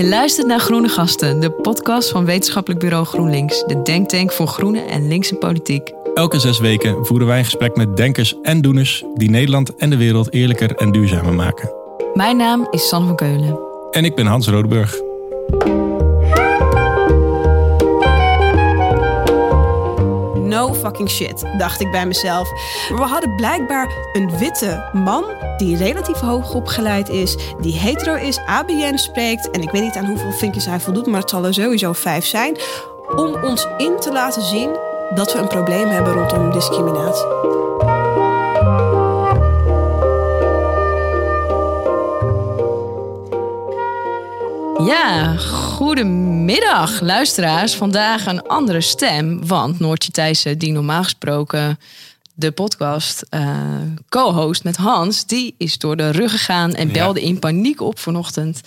Je 0.00 0.08
luistert 0.08 0.46
naar 0.46 0.60
Groene 0.60 0.88
Gasten, 0.88 1.40
de 1.40 1.50
podcast 1.50 2.10
van 2.10 2.24
Wetenschappelijk 2.24 2.80
Bureau 2.80 3.04
GroenLinks, 3.04 3.64
de 3.64 3.82
denktank 3.82 4.32
voor 4.32 4.46
groene 4.46 4.80
en 4.80 5.08
linkse 5.08 5.34
politiek. 5.34 5.92
Elke 6.14 6.38
zes 6.38 6.58
weken 6.58 7.06
voeren 7.06 7.26
wij 7.26 7.38
een 7.38 7.44
gesprek 7.44 7.76
met 7.76 7.96
denkers 7.96 8.34
en 8.42 8.60
doeners 8.60 9.04
die 9.14 9.30
Nederland 9.30 9.76
en 9.76 9.90
de 9.90 9.96
wereld 9.96 10.32
eerlijker 10.32 10.74
en 10.74 10.92
duurzamer 10.92 11.34
maken. 11.34 11.72
Mijn 12.14 12.36
naam 12.36 12.68
is 12.70 12.88
San 12.88 13.06
van 13.06 13.16
Keulen. 13.16 13.58
En 13.90 14.04
ik 14.04 14.14
ben 14.14 14.26
Hans 14.26 14.48
Rodeburg. 14.48 15.00
No 20.60 20.74
fucking 20.74 21.10
shit, 21.10 21.44
dacht 21.58 21.80
ik 21.80 21.90
bij 21.90 22.06
mezelf. 22.06 22.48
We 22.88 23.02
hadden 23.02 23.34
blijkbaar 23.36 23.88
een 24.12 24.38
witte 24.38 24.90
man 24.92 25.24
die 25.56 25.76
relatief 25.76 26.18
hoog 26.18 26.54
opgeleid 26.54 27.08
is, 27.08 27.36
die 27.60 27.78
hetero 27.78 28.14
is, 28.14 28.38
ABN 28.46 28.96
spreekt 28.96 29.50
en 29.50 29.62
ik 29.62 29.70
weet 29.70 29.82
niet 29.82 29.96
aan 29.96 30.06
hoeveel 30.06 30.32
vinkjes 30.32 30.66
hij 30.66 30.80
voldoet, 30.80 31.06
maar 31.06 31.20
het 31.20 31.30
zal 31.30 31.44
er 31.44 31.54
sowieso 31.54 31.92
vijf 31.92 32.24
zijn, 32.24 32.56
om 33.16 33.34
ons 33.42 33.66
in 33.76 33.96
te 34.00 34.12
laten 34.12 34.42
zien 34.42 34.70
dat 35.14 35.32
we 35.32 35.38
een 35.38 35.48
probleem 35.48 35.88
hebben 35.88 36.12
rondom 36.12 36.52
discriminatie. 36.52 37.26
Ja, 44.86 45.36
goedemiddag 45.36 47.00
luisteraars. 47.00 47.74
Vandaag 47.74 48.26
een 48.26 48.42
andere 48.42 48.80
stem, 48.80 49.46
want 49.46 49.80
Noortje 49.80 50.12
Thijssen, 50.12 50.58
die 50.58 50.72
normaal 50.72 51.02
gesproken 51.02 51.78
de 52.34 52.50
podcast 52.50 53.26
uh, 53.30 53.58
co-host 54.08 54.64
met 54.64 54.76
Hans, 54.76 55.26
die 55.26 55.54
is 55.58 55.78
door 55.78 55.96
de 55.96 56.10
rug 56.10 56.30
gegaan 56.30 56.74
en 56.74 56.92
belde 56.92 57.22
in 57.22 57.38
paniek 57.38 57.80
op 57.80 57.98
vanochtend. 57.98 58.60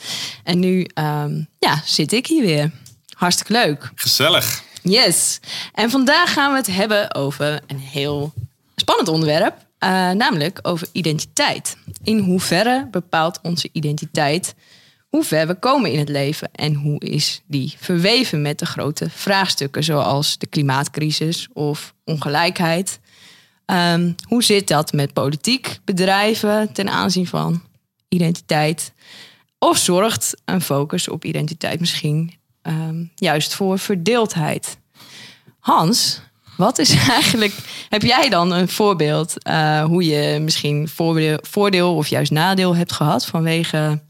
En 0.44 0.60
nu 0.60 0.88
um, 0.96 1.48
ja, 1.60 1.82
zit 1.86 2.12
ik 2.12 2.28
hier 2.28 2.44
weer. 2.44 2.72
Hartstikke 3.14 3.54
leuk. 3.54 3.92
Gezellig. 3.96 4.64
Yes. 4.82 5.40
En 5.74 5.90
vandaag 5.90 6.34
gaan 6.34 6.52
we 6.52 6.58
het 6.58 6.68
hebben 6.68 7.16
over 7.16 7.60
een 7.68 7.80
heel 7.80 8.34
spannend 8.76 9.08
onderwerp, 9.08 9.56
uh, 9.80 9.90
namelijk 10.12 10.60
over 10.62 10.88
identiteit. 10.92 11.78
In 12.04 12.18
hoeverre 12.18 12.88
bepaalt 12.92 13.40
onze 13.42 13.70
identiteit 13.72 14.56
hoe 15.14 15.24
ver 15.24 15.48
we 15.48 15.56
komen 15.56 15.92
in 15.92 16.00
het 16.00 16.10
leven 16.10 16.50
en 16.52 16.74
hoe 16.74 17.00
is 17.00 17.42
die 17.46 17.74
verweven 17.78 18.42
met 18.42 18.60
de 18.60 18.66
grote 18.66 19.10
vraagstukken 19.10 19.84
zoals 19.84 20.38
de 20.38 20.48
klimaatcrisis 20.48 21.48
of 21.54 21.94
ongelijkheid. 22.04 23.00
Um, 23.66 24.16
hoe 24.28 24.44
zit 24.44 24.68
dat 24.68 24.94
met 24.94 25.14
politiek, 25.14 25.80
bedrijven 25.86 26.72
ten 26.72 26.90
aanzien 26.90 27.28
van 27.28 27.64
identiteit? 28.08 28.94
Of 29.60 29.78
zorgt 29.78 30.42
een 30.46 30.62
focus 30.62 31.08
op 31.08 31.26
identiteit 31.26 31.80
misschien 31.80 32.34
um, 32.62 33.12
juist 33.16 33.54
voor 33.54 33.80
verdeeldheid? 33.80 34.78
Hans, 35.60 36.22
wat 36.58 36.78
is 36.78 36.96
eigenlijk. 37.20 37.56
Heb 37.90 38.02
jij 38.02 38.30
dan 38.30 38.52
een 38.52 38.70
voorbeeld 38.70 39.48
uh, 39.48 39.84
hoe 39.84 40.06
je 40.06 40.40
misschien 40.40 40.90
voordeel 41.42 41.96
of 41.96 42.08
juist 42.08 42.32
nadeel 42.32 42.76
hebt 42.76 42.92
gehad 42.92 43.26
vanwege 43.26 44.02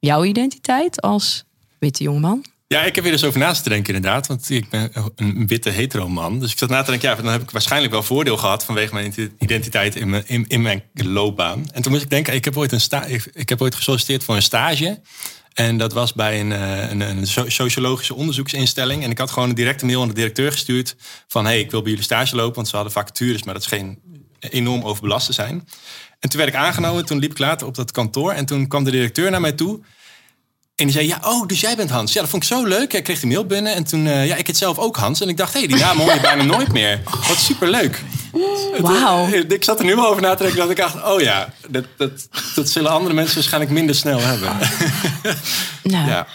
jouw 0.00 0.24
identiteit 0.24 1.00
als 1.00 1.44
witte 1.78 2.02
jongeman? 2.02 2.44
Ja, 2.66 2.82
ik 2.84 2.94
heb 2.94 3.04
weer 3.04 3.12
eens 3.12 3.24
over 3.24 3.40
naast 3.40 3.62
te 3.62 3.68
denken 3.68 3.94
inderdaad. 3.94 4.26
Want 4.26 4.50
ik 4.50 4.68
ben 4.68 4.90
een 5.16 5.46
witte 5.46 5.70
hetero 5.70 6.08
man. 6.08 6.40
Dus 6.40 6.52
ik 6.52 6.58
zat 6.58 6.68
na 6.68 6.82
te 6.82 6.90
denken, 6.90 7.08
ja, 7.08 7.14
dan 7.14 7.32
heb 7.32 7.42
ik 7.42 7.50
waarschijnlijk 7.50 7.92
wel 7.92 8.02
voordeel 8.02 8.36
gehad... 8.36 8.64
vanwege 8.64 8.94
mijn 8.94 9.14
identiteit 9.38 9.96
in 9.96 10.10
mijn, 10.10 10.24
in, 10.48 10.62
mijn 10.62 10.82
loopbaan. 10.92 11.66
En 11.72 11.82
toen 11.82 11.92
moest 11.92 12.04
ik 12.04 12.10
denken, 12.10 12.34
ik 12.34 12.44
heb 12.44 12.56
ooit, 12.56 12.72
een 12.72 12.80
sta 12.80 13.04
ik, 13.32 13.48
heb 13.48 13.62
ooit 13.62 13.74
gesolliciteerd 13.74 14.24
voor 14.24 14.34
een 14.34 14.42
stage... 14.42 15.00
En 15.50 15.76
dat 15.76 15.92
was 15.92 16.12
bij 16.12 16.40
een, 16.40 16.50
een, 16.50 17.00
een, 17.00 17.26
sociologische 17.50 18.14
onderzoeksinstelling. 18.14 19.04
En 19.04 19.10
ik 19.10 19.18
had 19.18 19.30
gewoon 19.30 19.48
een 19.48 19.54
directe 19.54 19.86
mail 19.86 20.02
aan 20.02 20.08
de 20.08 20.14
directeur 20.14 20.52
gestuurd. 20.52 20.96
Van 21.26 21.44
hey, 21.44 21.60
ik 21.60 21.70
wil 21.70 21.80
bij 21.80 21.90
jullie 21.90 22.04
stage 22.04 22.36
lopen. 22.36 22.54
Want 22.54 22.68
ze 22.68 22.74
hadden 22.74 22.92
vacatures, 22.92 23.42
maar 23.42 23.54
dat 23.54 23.62
scheen 23.62 23.98
enorm 24.40 24.82
overbelast 24.82 25.26
te 25.26 25.32
zijn. 25.32 25.68
En 26.20 26.28
toen 26.28 26.40
werd 26.40 26.52
ik 26.54 26.60
aangenomen. 26.60 27.04
Toen 27.04 27.18
liep 27.18 27.30
ik 27.30 27.38
later 27.38 27.66
op 27.66 27.74
dat 27.74 27.90
kantoor. 27.90 28.32
En 28.32 28.46
toen 28.46 28.68
kwam 28.68 28.84
de 28.84 28.90
directeur 28.90 29.30
naar 29.30 29.40
mij 29.40 29.52
toe. 29.52 29.80
En 30.80 30.86
die 30.86 30.94
zei, 30.94 31.06
ja, 31.06 31.20
oh, 31.24 31.46
dus 31.46 31.60
jij 31.60 31.76
bent 31.76 31.90
Hans. 31.90 32.12
Ja, 32.12 32.20
dat 32.20 32.30
vond 32.30 32.42
ik 32.42 32.48
zo 32.48 32.64
leuk. 32.64 32.92
Ik 32.92 33.04
kreeg 33.04 33.20
de 33.20 33.26
mail 33.26 33.46
binnen 33.46 33.74
en 33.74 33.84
toen, 33.84 34.06
uh, 34.06 34.26
ja, 34.26 34.36
ik 34.36 34.46
het 34.46 34.56
zelf 34.56 34.78
ook 34.78 34.96
Hans. 34.96 35.20
En 35.20 35.28
ik 35.28 35.36
dacht, 35.36 35.52
hé, 35.52 35.58
hey, 35.58 35.68
die 35.68 35.76
naam 35.76 35.98
hoor 35.98 36.14
je 36.14 36.20
bijna 36.20 36.42
nooit 36.42 36.72
meer. 36.72 37.00
Wat 37.28 37.36
superleuk. 37.36 38.02
Wauw. 38.78 39.28
Ik 39.28 39.64
zat 39.64 39.78
er 39.78 39.84
nu 39.84 39.98
over 39.98 40.22
na 40.22 40.34
te 40.34 40.42
denken 40.42 40.60
dat 40.60 40.70
ik 40.70 40.76
dacht, 40.76 41.04
oh 41.04 41.20
ja, 41.20 41.52
dat, 41.68 41.84
dat, 41.96 42.28
dat 42.54 42.68
zullen 42.68 42.90
andere 42.90 43.14
mensen 43.14 43.34
waarschijnlijk 43.34 43.72
minder 43.72 43.94
snel 43.94 44.20
hebben. 44.20 44.48
Nou, 45.82 46.08
ja. 46.08 46.26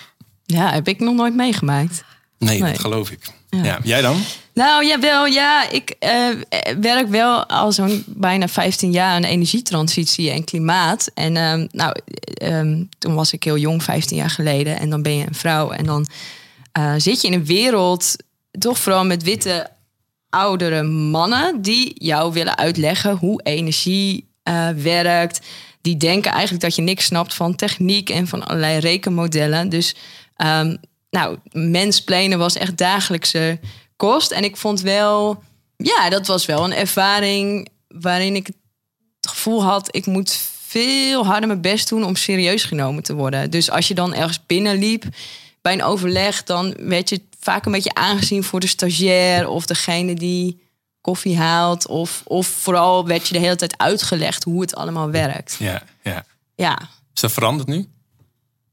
ja, 0.44 0.72
heb 0.72 0.88
ik 0.88 1.00
nog 1.00 1.16
nooit 1.16 1.36
meegemaakt. 1.36 2.04
Nee, 2.38 2.62
nee. 2.62 2.72
dat 2.72 2.82
geloof 2.82 3.12
ik. 3.12 3.20
Ja. 3.50 3.80
Jij 3.84 4.02
dan? 4.02 4.24
Nou, 4.56 4.86
ja, 4.86 5.00
wel. 5.00 5.26
Ja, 5.26 5.70
ik 5.70 5.96
uh, 6.00 6.42
werk 6.80 7.08
wel 7.08 7.46
al 7.46 7.72
zo'n 7.72 8.04
bijna 8.08 8.48
15 8.48 8.92
jaar 8.92 9.12
aan 9.12 9.24
energietransitie 9.24 10.32
en 10.32 10.44
klimaat. 10.44 11.12
En 11.14 11.38
um, 11.38 11.68
nou, 11.72 11.96
um, 12.44 12.90
toen 12.98 13.16
was 13.16 13.34
ik 13.34 13.44
heel 13.44 13.58
jong, 13.58 13.84
15 13.84 14.18
jaar 14.18 14.30
geleden. 14.30 14.80
En 14.80 14.90
dan 14.90 15.02
ben 15.02 15.18
je 15.18 15.26
een 15.28 15.36
vrouw. 15.36 15.72
En 15.72 15.86
dan 15.86 16.06
uh, 16.78 16.94
zit 16.98 17.22
je 17.22 17.28
in 17.28 17.34
een 17.34 17.46
wereld, 17.46 18.16
toch 18.60 18.78
vooral 18.78 19.06
met 19.06 19.24
witte 19.24 19.68
oudere 20.30 20.84
mannen... 20.84 21.62
die 21.62 22.04
jou 22.04 22.34
willen 22.34 22.58
uitleggen 22.58 23.16
hoe 23.16 23.42
energie 23.44 24.30
uh, 24.44 24.70
werkt. 24.70 25.46
Die 25.82 25.98
denken 25.98 26.32
eigenlijk 26.32 26.64
dat 26.64 26.76
je 26.76 26.82
niks 26.82 27.06
snapt 27.06 27.34
van 27.34 27.56
techniek 27.56 28.10
en 28.10 28.28
van 28.28 28.46
allerlei 28.46 28.80
rekenmodellen. 28.80 29.70
Dus... 29.70 29.96
Um, 30.38 30.78
nou, 31.10 31.38
mensplenen 31.52 32.38
was 32.38 32.56
echt 32.56 32.78
dagelijkse 32.78 33.60
kost. 33.96 34.32
En 34.32 34.44
ik 34.44 34.58
vond 34.58 34.82
wel, 34.82 35.44
ja, 35.78 36.10
dat 36.10 36.28
was 36.28 36.46
wel 36.46 36.64
een 36.64 36.74
ervaring 36.74 37.70
waarin 37.88 38.36
ik 38.36 38.46
het 38.46 38.56
gevoel 39.30 39.64
had, 39.64 39.96
ik 39.96 40.06
moet 40.06 40.32
veel 40.68 41.26
harder 41.26 41.48
mijn 41.48 41.62
best 41.62 41.90
doen 41.90 42.04
om 42.04 42.16
serieus 42.16 42.64
genomen 42.64 43.04
te 43.04 43.14
worden. 43.14 43.52
Dus 43.52 43.70
als 43.72 43.88
je 43.88 43.94
dan 43.94 44.14
ergens 44.14 44.46
binnenliep 44.46 45.04
bij 45.62 45.74
een 45.74 45.84
overleg, 45.84 46.44
dan 46.44 46.76
werd 46.80 47.10
je 47.10 47.22
vaak 47.40 47.66
een 47.66 47.72
beetje 47.72 47.94
aangezien 47.94 48.44
voor 48.44 48.60
de 48.60 48.68
stagiair 48.68 49.48
of 49.48 49.66
degene 49.66 50.14
die 50.14 50.64
koffie 51.02 51.38
haalt. 51.38 51.88
Of, 51.88 52.22
of 52.26 52.48
vooral 52.48 53.08
werd 53.08 53.28
je 53.28 53.34
de 53.34 53.40
hele 53.40 53.56
tijd 53.56 53.78
uitgelegd 53.78 54.44
hoe 54.44 54.62
het 54.62 54.76
allemaal 54.76 55.10
werkt. 55.10 55.56
Ja, 55.60 55.84
ja. 56.04 56.26
ja. 56.56 56.80
Is 57.14 57.22
dat 57.22 57.32
veranderd 57.32 57.68
nu? 57.68 57.88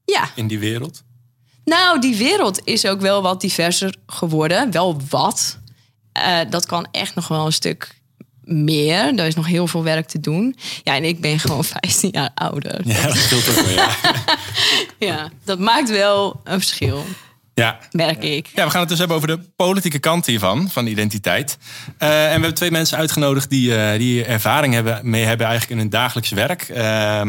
Ja. 0.05 0.29
In 0.35 0.47
die 0.47 0.59
wereld? 0.59 1.03
Nou, 1.65 2.01
die 2.01 2.15
wereld 2.15 2.61
is 2.63 2.85
ook 2.85 3.01
wel 3.01 3.21
wat 3.21 3.41
diverser 3.41 3.95
geworden. 4.07 4.71
Wel 4.71 5.01
wat. 5.09 5.57
Uh, 6.17 6.39
dat 6.49 6.65
kan 6.65 6.87
echt 6.91 7.15
nog 7.15 7.27
wel 7.27 7.45
een 7.45 7.53
stuk 7.53 8.01
meer. 8.43 9.19
Er 9.19 9.25
is 9.25 9.35
nog 9.35 9.47
heel 9.47 9.67
veel 9.67 9.83
werk 9.83 10.07
te 10.07 10.19
doen. 10.19 10.55
Ja, 10.83 10.95
en 10.95 11.03
ik 11.03 11.21
ben 11.21 11.39
gewoon 11.39 11.63
15 11.81 12.09
jaar 12.11 12.31
ouder. 12.35 12.81
Ja, 12.87 13.07
dat 13.07 13.15
scheelt 13.17 13.49
ook 13.49 13.55
wel, 13.55 13.69
ja. 13.69 13.89
ja, 15.09 15.29
dat 15.43 15.59
maakt 15.59 15.89
wel 15.89 16.41
een 16.43 16.59
verschil. 16.59 17.05
Ja. 17.53 17.79
Merk 17.91 18.23
ik. 18.23 18.49
Ja, 18.55 18.65
we 18.65 18.71
gaan 18.71 18.79
het 18.79 18.89
dus 18.89 18.97
hebben 18.97 19.17
over 19.17 19.27
de 19.27 19.39
politieke 19.55 19.99
kant 19.99 20.25
hiervan, 20.25 20.69
van 20.69 20.87
identiteit. 20.87 21.57
Uh, 21.99 22.23
en 22.23 22.25
we 22.25 22.31
hebben 22.31 22.53
twee 22.53 22.71
mensen 22.71 22.97
uitgenodigd 22.97 23.49
die, 23.49 23.69
uh, 23.69 23.91
die 23.97 24.25
ervaring 24.25 24.73
hebben, 24.73 24.99
mee 25.09 25.23
hebben 25.23 25.47
eigenlijk 25.47 25.75
in 25.75 25.81
hun 25.81 25.91
dagelijks 25.91 26.29
werk. 26.29 26.69
Uh, 26.69 27.21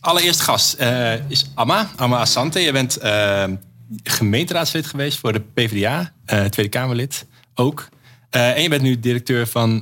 allereerst 0.00 0.40
gast 0.40 0.80
uh, 0.80 1.30
is 1.30 1.50
Amma, 1.54 1.90
Amma 1.96 2.18
Asante. 2.18 2.60
Je 2.60 2.72
bent 2.72 2.98
uh, 3.02 3.44
gemeenteraadslid 4.02 4.86
geweest 4.86 5.18
voor 5.18 5.32
de 5.32 5.40
PvdA, 5.54 6.12
uh, 6.26 6.44
Tweede 6.44 6.70
Kamerlid 6.70 7.26
ook. 7.54 7.88
en 8.30 8.62
je 8.62 8.68
bent 8.68 8.82
nu 8.82 9.00
directeur 9.00 9.46
van 9.46 9.80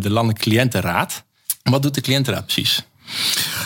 de 0.00 0.10
Landelijke 0.10 0.42
Cliëntenraad. 0.42 1.24
Wat 1.62 1.82
doet 1.82 1.94
de 1.94 2.00
Cliëntenraad 2.00 2.44
precies? 2.44 2.86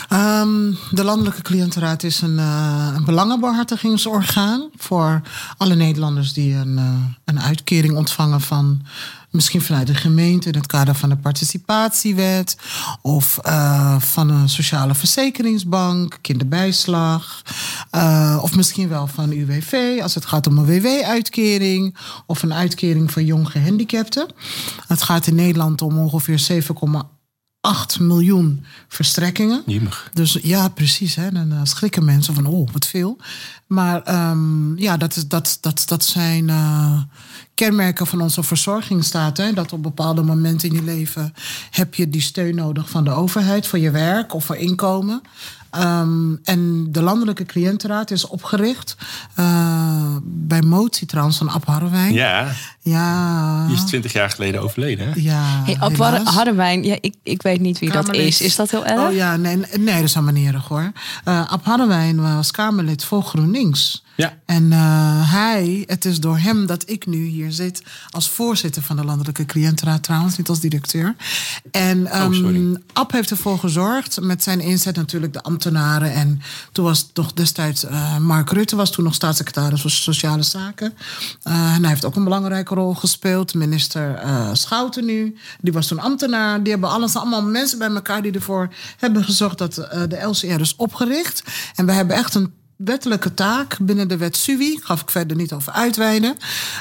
Um, 0.09 0.77
de 0.91 1.03
Landelijke 1.03 1.41
Cliëntenraad 1.41 2.03
is 2.03 2.21
een, 2.21 2.37
een 2.37 3.05
belangenbehartigingsorgaan 3.05 4.69
voor 4.77 5.21
alle 5.57 5.75
Nederlanders 5.75 6.33
die 6.33 6.53
een, 6.55 6.79
een 7.25 7.41
uitkering 7.41 7.95
ontvangen 7.95 8.41
van 8.41 8.85
misschien 9.33 9.61
vanuit 9.61 9.87
de 9.87 9.95
gemeente 9.95 10.47
in 10.47 10.55
het 10.55 10.67
kader 10.67 10.95
van 10.95 11.09
de 11.09 11.17
participatiewet 11.17 12.57
of 13.01 13.39
uh, 13.45 13.99
van 13.99 14.29
een 14.29 14.49
sociale 14.49 14.95
verzekeringsbank, 14.95 16.17
kinderbijslag, 16.21 17.41
of 18.41 18.55
misschien 18.55 18.89
wel 18.89 19.07
van 19.07 19.31
UWV 19.31 19.99
als 20.01 20.15
het 20.15 20.25
gaat 20.25 20.47
om 20.47 20.57
een 20.57 20.65
WW-uitkering 20.65 21.97
of 22.25 22.43
een 22.43 22.53
uitkering 22.53 23.11
voor 23.11 23.21
jong 23.21 23.49
gehandicapten. 23.49 24.27
Het 24.87 25.01
gaat 25.01 25.27
in 25.27 25.35
Nederland 25.35 25.81
om 25.81 25.97
ongeveer 25.97 26.63
7,8 26.63 27.22
8 27.63 27.99
miljoen 27.99 28.65
verstrekkingen. 28.87 29.63
Jemig. 29.65 30.09
Dus 30.13 30.37
ja, 30.41 30.69
precies. 30.69 31.15
Hè. 31.15 31.31
Dan 31.31 31.53
uh, 31.53 31.59
schrikken 31.63 32.05
mensen 32.05 32.33
van, 32.33 32.45
oh, 32.45 32.69
wat 32.71 32.85
veel. 32.85 33.17
Maar 33.67 34.29
um, 34.29 34.77
ja, 34.77 34.97
dat, 34.97 35.15
is, 35.15 35.27
dat, 35.27 35.57
dat, 35.61 35.83
dat 35.85 36.03
zijn 36.03 36.47
uh, 36.47 37.01
kenmerken 37.53 38.07
van 38.07 38.21
onze 38.21 38.43
verzorgingsstaat. 38.43 39.37
Hè. 39.37 39.53
Dat 39.53 39.73
op 39.73 39.83
bepaalde 39.83 40.23
momenten 40.23 40.69
in 40.69 40.75
je 40.75 40.83
leven 40.83 41.33
heb 41.71 41.95
je 41.95 42.09
die 42.09 42.21
steun 42.21 42.55
nodig 42.55 42.89
van 42.89 43.03
de 43.03 43.11
overheid 43.11 43.67
voor 43.67 43.79
je 43.79 43.91
werk 43.91 44.33
of 44.33 44.45
voor 44.45 44.57
inkomen. 44.57 45.21
Ehm, 45.73 46.35
en 46.43 46.91
de 46.91 47.01
Landelijke 47.01 47.45
Cliëntenraad 47.45 48.11
is 48.11 48.27
opgericht 48.27 48.95
eh, 49.35 50.15
bij 50.23 50.61
motie 50.61 51.07
trouwens 51.07 51.37
van 51.37 51.49
Ab 51.49 51.65
Harrewijn. 51.65 52.13
Ja, 52.13 52.51
Ja. 52.83 53.65
die 53.67 53.75
is 53.75 53.83
20 53.83 54.13
jaar 54.13 54.29
geleden 54.29 54.61
overleden. 54.61 55.07
hè? 55.07 55.11
Ja, 55.15 55.63
Hey, 55.65 55.77
op. 55.81 55.97
Harderwijn, 56.23 56.83
ja, 56.83 56.97
ik, 57.01 57.15
ik 57.23 57.41
weet 57.41 57.59
niet 57.59 57.79
wie 57.79 57.91
dat 57.91 58.13
is. 58.13 58.41
Is 58.41 58.55
dat 58.55 58.71
heel 58.71 58.85
erg? 58.85 58.99
Oh 58.99 59.13
ja, 59.13 59.35
nee, 59.35 59.57
nee 59.79 59.95
dat 59.95 60.03
is 60.03 60.15
erg 60.45 60.67
hoor. 60.67 60.91
Eh 61.23 61.51
Ab 61.51 61.65
Harrewijn 61.65 62.21
was 62.21 62.51
Kamerlid 62.51 63.05
voor 63.05 63.23
GroenLinks. 63.23 64.03
Ja. 64.15 64.33
En 64.45 64.71
eh, 64.71 65.31
hij, 65.31 65.83
het 65.87 66.05
is 66.05 66.19
door 66.19 66.37
hem 66.37 66.65
dat 66.65 66.89
ik 66.89 67.05
nu 67.05 67.25
hier 67.25 67.51
zit 67.51 67.81
als 68.09 68.29
voorzitter 68.29 68.81
van 68.81 68.95
de 68.95 69.03
Landelijke 69.03 69.45
Cliëntenraad 69.45 70.03
trouwens, 70.03 70.37
niet 70.37 70.49
als 70.49 70.59
directeur. 70.59 71.15
En 71.71 72.07
ehm 72.07 72.33
sorry. 72.33 72.77
Ab 72.93 73.11
heeft 73.11 73.31
ervoor 73.31 73.59
gezorgd, 73.59 74.21
met 74.21 74.43
zijn 74.43 74.59
inzet 74.59 74.95
natuurlijk 74.95 75.33
de 75.33 75.41
ambtenaren. 75.41 76.13
En 76.13 76.41
toen 76.71 76.85
was 76.85 77.09
toch 77.13 77.33
destijds 77.33 77.85
eh, 77.85 78.17
Mark 78.17 78.51
Rutte 78.51 78.75
was 78.75 78.91
toen 78.91 79.03
nog 79.03 79.13
staatssecretaris 79.13 79.81
voor 79.81 79.91
Sociale 79.91 80.43
Zaken. 80.43 80.93
Eh, 81.43 81.73
en 81.73 81.79
hij 81.81 81.89
heeft 81.89 82.05
ook 82.05 82.15
een 82.15 82.23
belangrijke 82.23 82.72
gespeeld. 82.73 83.53
Minister 83.53 84.15
eh, 84.15 84.49
Schouten 84.53 85.05
nu, 85.05 85.35
die 85.61 85.73
was 85.73 85.87
toen 85.87 85.99
ambtenaar. 85.99 86.63
Die 86.63 86.71
hebben 86.71 86.89
alles, 86.89 87.15
allemaal 87.15 87.43
mensen 87.43 87.77
bij 87.77 87.89
elkaar 87.89 88.21
die 88.21 88.31
ervoor 88.31 88.73
hebben 88.97 89.23
gezorgd 89.23 89.57
dat 89.57 89.77
eh, 89.77 90.01
de 90.07 90.21
LCR 90.21 90.59
is 90.59 90.75
opgericht. 90.75 91.43
En 91.75 91.85
we 91.85 91.91
hebben 91.91 92.15
echt 92.15 92.35
een 92.35 92.53
wettelijke 92.75 93.33
taak 93.33 93.77
binnen 93.81 94.07
de 94.07 94.17
wet 94.17 94.37
SUWI. 94.37 94.79
Gaf 94.83 95.01
ik 95.01 95.11
verder 95.11 95.37
niet 95.37 95.53
over 95.53 95.73
uitweiden. 95.73 96.37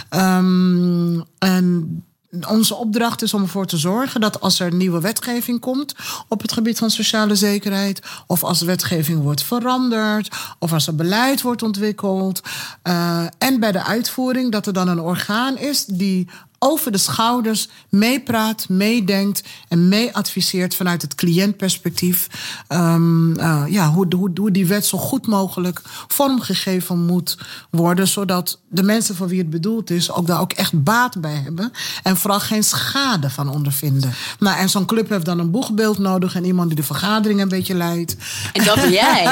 Ehm, 0.09 1.21
en 1.39 2.05
onze 2.49 2.75
opdracht 2.75 3.23
is 3.23 3.35
om 3.35 3.43
ervoor 3.43 3.67
te 3.67 3.77
zorgen 3.77 4.21
dat 4.21 4.41
als 4.41 4.61
er 4.61 4.75
nieuwe 4.75 5.01
wetgeving 5.01 5.61
komt 5.61 5.95
op 6.29 6.43
het 6.43 6.53
gebied 6.53 6.79
van 6.79 6.91
sociale 6.91 7.35
zekerheid, 7.35 8.01
of 8.27 8.45
als 8.45 8.61
wetgeving 8.63 9.23
wordt 9.23 9.43
veranderd, 9.43 10.37
of 10.59 10.73
als 10.73 10.87
er 10.87 10.95
beleid 10.95 11.43
wordt 11.43 11.63
ontwikkeld, 11.63 12.41
eh, 12.83 13.25
en 13.39 13.61
bij 13.61 13.73
de 13.73 13.85
uitvoering 13.85 14.53
dat 14.53 14.67
er 14.67 14.73
dan 14.73 14.89
een 14.89 15.01
orgaan 15.01 15.59
is 15.59 15.85
die 15.85 16.29
over 16.63 16.93
de 16.93 16.99
schouders 16.99 17.69
meepraat, 17.89 18.69
meedenkt 18.69 19.43
en 19.69 19.89
meeadviseert 19.89 20.75
vanuit 20.75 21.03
het 21.03 21.15
cliëntperspectief. 21.15 22.27
ehm, 22.69 23.37
eh, 23.37 23.63
ja, 23.69 23.89
hoe, 23.91 24.07
hoe, 24.17 24.31
hoe 24.35 24.51
die 24.51 24.67
wet 24.67 24.87
zo 24.87 24.99
goed 24.99 25.27
mogelijk 25.27 25.81
vormgegeven 26.09 26.99
moet 27.07 27.39
worden, 27.71 28.09
zodat 28.09 28.61
de 28.69 28.83
mensen 28.83 29.17
voor 29.17 29.29
wie 29.29 29.39
het 29.39 29.51
bedoeld 29.51 29.91
is 29.91 30.11
ook 30.13 30.27
daar 30.27 30.41
ook 30.41 30.53
echt 30.53 30.83
baat 30.85 31.21
bij 31.21 31.41
hebben 31.45 31.73
en 32.03 32.17
vooral 32.17 32.41
geen 32.41 32.65
schade 32.65 33.31
van 33.31 33.49
ondervinden. 33.49 34.13
Nou, 34.39 34.59
en 34.59 34.69
zo'n 34.71 34.87
club 34.87 35.09
heeft 35.09 35.25
dan 35.25 35.39
een 35.39 35.51
boegbeeld 35.51 35.99
nodig 35.99 36.35
en 36.35 36.45
iemand 36.45 36.69
die 36.69 36.77
de 36.77 36.83
vergadering 36.83 37.41
een 37.41 37.49
beetje 37.49 37.75
leidt. 37.75 38.17
En 38.53 38.65
dat 38.65 38.75
ben 38.75 38.91
jij. 39.03 39.25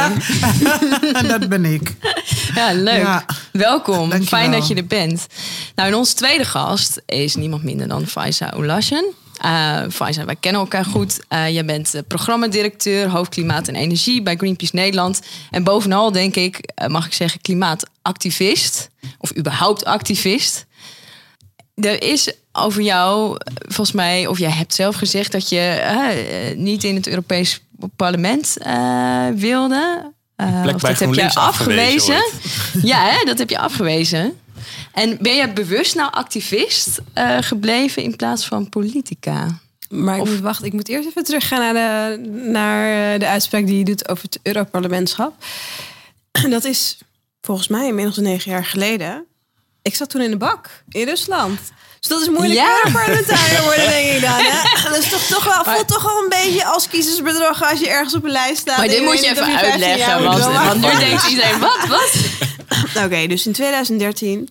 en 1.13 1.29
dat 1.29 1.49
ben 1.49 1.65
ik. 1.65 1.95
Ja, 2.55 2.73
leuk. 2.73 3.03
Ja. 3.03 3.25
Welkom. 3.53 3.99
Dankjewel. 4.11 4.27
Fijn 4.27 4.51
dat 4.51 4.69
je 4.69 4.75
er 4.75 4.87
bent. 4.87 5.27
Nou, 5.75 5.89
en 5.89 5.95
onze 5.95 6.15
tweede 6.15 6.45
gast 6.45 7.03
is 7.23 7.35
niemand 7.35 7.63
minder 7.63 7.89
dan 7.89 8.07
Faiza 8.07 8.47
Oulashen. 8.47 9.05
Uh, 9.45 9.83
Faiza, 9.91 10.25
wij 10.25 10.37
kennen 10.37 10.61
elkaar 10.61 10.85
goed. 10.85 11.21
Uh, 11.29 11.49
jij 11.49 11.65
bent 11.65 11.95
uh, 11.95 12.01
programmadirecteur 12.09 13.09
hoofd 13.09 13.31
klimaat 13.31 13.69
en 13.69 13.75
energie 13.75 14.23
bij 14.23 14.37
Greenpeace 14.37 14.75
Nederland. 14.75 15.21
En 15.51 15.65
bovenal 15.65 16.13
denk 16.13 16.37
ik, 16.37 16.57
eh, 16.75 16.89
mag 16.89 17.07
ik 17.07 17.13
zeggen, 17.13 17.41
klimaatactivist. 17.41 18.91
Of 19.19 19.37
überhaupt 19.37 19.85
activist. 19.85 20.67
Er 21.75 22.03
is 22.03 22.33
over 22.53 22.83
jou, 22.83 23.37
volgens 23.61 23.93
mij, 23.93 24.27
of 24.27 24.39
jij 24.39 24.51
hebt 24.51 24.75
zelf 24.75 24.97
gezegd 24.97 25.33
dat 25.33 25.49
je 25.49 25.59
eh, 25.59 26.57
niet 26.57 26.85
in 26.85 26.95
het 26.95 27.09
Europees 27.09 27.61
parlement 27.97 28.57
eh, 28.59 29.27
wilde. 29.35 30.13
Uh, 30.37 30.47
of 30.47 30.63
dat 30.63 30.81
heb 30.81 30.81
jij 30.81 30.95
GroenLinks 30.95 31.37
afgewezen 31.37 32.15
afgewezen. 32.15 32.89
ja, 32.91 33.05
hè, 33.05 33.25
dat 33.25 33.39
heb 33.39 33.51
je 33.51 33.59
afgewezen. 33.59 34.40
En 34.93 35.19
ben 35.21 35.35
je 35.35 35.53
bewust 35.53 35.95
nou 35.95 36.13
activist 36.13 37.01
uh, 37.15 37.37
gebleven 37.41 38.03
in 38.03 38.17
plaats 38.17 38.47
van 38.47 38.69
politica? 38.69 39.59
Maar 39.89 40.19
ik 40.19 40.25
moet 40.25 40.41
wachten, 40.41 40.67
ik 40.67 40.73
moet 40.73 40.89
eerst 40.89 41.09
even 41.09 41.25
teruggaan 41.25 41.75
naar 41.75 41.75
de, 41.75 42.29
naar 42.29 43.19
de 43.19 43.27
uitspraak 43.27 43.67
die 43.67 43.79
je 43.79 43.85
doet 43.85 44.09
over 44.09 44.25
het 44.25 44.39
Europarlementschap. 44.43 45.35
Dat 46.51 46.65
is 46.65 46.99
volgens 47.41 47.69
mij 47.69 47.87
inmiddels 47.87 48.17
negen 48.17 48.51
jaar 48.51 48.65
geleden. 48.65 49.25
Ik 49.83 49.95
zat 49.95 50.11
toen 50.11 50.21
in 50.21 50.31
de 50.31 50.37
bak 50.37 50.83
in 50.89 51.05
Rusland. 51.07 51.59
Dus 52.01 52.11
dat 52.11 52.21
is 52.21 52.29
moeilijk 52.29 52.53
Ja. 52.53 52.77
Europarlementariër 52.77 53.63
worden, 53.63 53.89
denk 53.89 54.15
ik 54.15 54.21
dan. 54.21 54.31
Hè? 54.31 54.59
Dat 54.91 54.99
is 54.99 55.09
toch, 55.09 55.23
toch 55.23 55.45
wel, 55.45 55.75
voelt 55.75 55.89
toch 55.89 56.03
wel 56.03 56.23
een 56.23 56.29
beetje 56.29 56.65
als 56.65 56.89
kiezersbedrog 56.89 57.71
als 57.71 57.81
je 57.81 57.89
ergens 57.89 58.15
op 58.15 58.25
een 58.25 58.31
lijst 58.31 58.61
staat. 58.61 58.77
Maar 58.77 58.89
dit 58.89 59.03
moet 59.03 59.21
je 59.21 59.31
even 59.31 59.45
15 59.45 59.51
jaar 59.51 59.71
uitleggen, 59.71 60.23
want, 60.23 60.45
want 60.45 60.95
nu 60.95 60.99
denkt 60.99 61.29
iedereen, 61.29 61.59
wat, 61.59 61.87
wat? 61.89 62.13
Oké, 62.97 63.27
dus 63.27 63.47
in 63.47 63.53
2013 63.53 64.49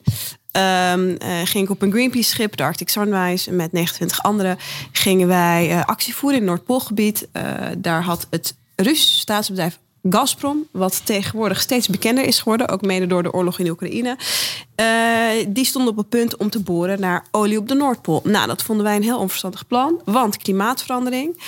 ehm, 0.51 1.15
eh, 1.17 1.37
ging 1.43 1.63
ik 1.63 1.69
op 1.69 1.81
een 1.81 1.91
Greenpeace-schip, 1.91 2.55
de 2.55 2.63
Arctic 2.63 2.89
Sunrise, 2.89 3.51
met 3.51 3.71
29 3.71 4.23
anderen, 4.23 4.57
gingen 4.91 5.27
wij 5.27 5.69
eh, 5.69 5.85
actie 5.85 6.15
voeren 6.15 6.39
in 6.39 6.47
het 6.47 6.55
Noordpoolgebied. 6.55 7.27
Eh, 7.31 7.43
daar 7.77 8.03
had 8.03 8.27
het 8.29 8.55
Russische 8.75 9.19
staatsbedrijf 9.19 9.79
Gazprom, 10.09 10.67
wat 10.71 11.05
tegenwoordig 11.05 11.61
steeds 11.61 11.87
bekender 11.87 12.23
is 12.23 12.39
geworden, 12.39 12.69
ook 12.69 12.81
mede 12.81 13.07
door 13.07 13.23
de 13.23 13.33
oorlog 13.33 13.59
in 13.59 13.69
Oekraïne, 13.69 14.17
die 15.47 15.65
stond 15.65 15.87
op 15.87 15.97
het 15.97 16.09
punt 16.09 16.37
om 16.37 16.49
te 16.49 16.59
boren 16.59 16.99
naar 16.99 17.25
olie 17.31 17.57
op 17.57 17.67
de 17.67 17.73
Noordpool. 17.73 18.21
Nou, 18.23 18.47
dat 18.47 18.63
vonden 18.63 18.85
wij 18.85 18.95
een 18.95 19.03
heel 19.03 19.19
onverstandig 19.19 19.67
plan, 19.67 20.01
want 20.05 20.37
klimaatverandering. 20.37 21.41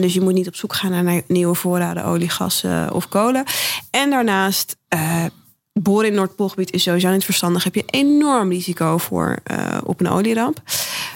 Dus 0.00 0.14
je 0.14 0.20
moet 0.20 0.34
niet 0.34 0.46
op 0.46 0.54
zoek 0.54 0.74
gaan 0.74 1.04
naar 1.04 1.22
nieuwe 1.26 1.54
voorraden 1.54 2.04
olie, 2.04 2.28
gas 2.28 2.64
of 2.92 3.08
kolen. 3.08 3.44
En 3.90 4.10
daarnaast 4.10 4.76
boren 5.82 6.04
in 6.04 6.10
het 6.10 6.20
Noordpoolgebied 6.20 6.72
is 6.72 6.82
sowieso 6.82 7.10
niet 7.10 7.24
verstandig. 7.24 7.64
Heb 7.64 7.74
je 7.74 7.84
enorm 7.86 8.50
risico 8.50 8.98
voor 8.98 9.38
uh, 9.50 9.78
op 9.84 10.00
een 10.00 10.08
olieramp. 10.08 10.62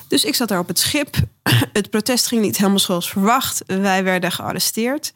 Dus 0.08 0.24
ik 0.24 0.34
zat 0.34 0.48
daar 0.48 0.58
op 0.58 0.68
het 0.68 0.78
schip. 0.78 1.16
Het 1.72 1.90
protest 1.90 2.26
ging 2.26 2.42
niet 2.42 2.56
helemaal 2.56 2.78
zoals 2.78 3.10
verwacht. 3.10 3.62
Wij 3.66 4.04
werden 4.04 4.32
gearresteerd. 4.32 5.12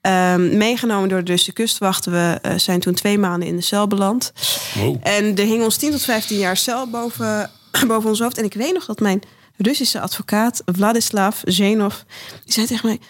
Um, 0.00 0.56
meegenomen 0.56 1.08
door 1.08 1.18
de 1.18 1.24
Duitse 1.24 1.52
kustwacht. 1.52 2.04
We 2.04 2.38
uh, 2.42 2.52
zijn 2.56 2.80
toen 2.80 2.94
twee 2.94 3.18
maanden 3.18 3.48
in 3.48 3.56
de 3.56 3.62
cel 3.62 3.86
beland. 3.86 4.32
Wow. 4.74 4.96
En 5.02 5.36
er 5.36 5.44
hing 5.44 5.62
ons 5.64 5.76
10 5.76 5.90
tot 5.90 6.02
15 6.02 6.38
jaar 6.38 6.56
cel 6.56 6.90
boven, 6.90 7.50
boven 7.86 8.08
ons 8.08 8.20
hoofd. 8.20 8.38
En 8.38 8.44
ik 8.44 8.54
weet 8.54 8.72
nog 8.72 8.84
dat 8.84 9.00
mijn 9.00 9.22
Russische 9.56 10.00
advocaat, 10.00 10.62
Vladislav 10.66 11.40
Zenov, 11.44 11.94
die 12.44 12.52
zei 12.52 12.66
tegen 12.66 12.86
mij... 12.86 13.00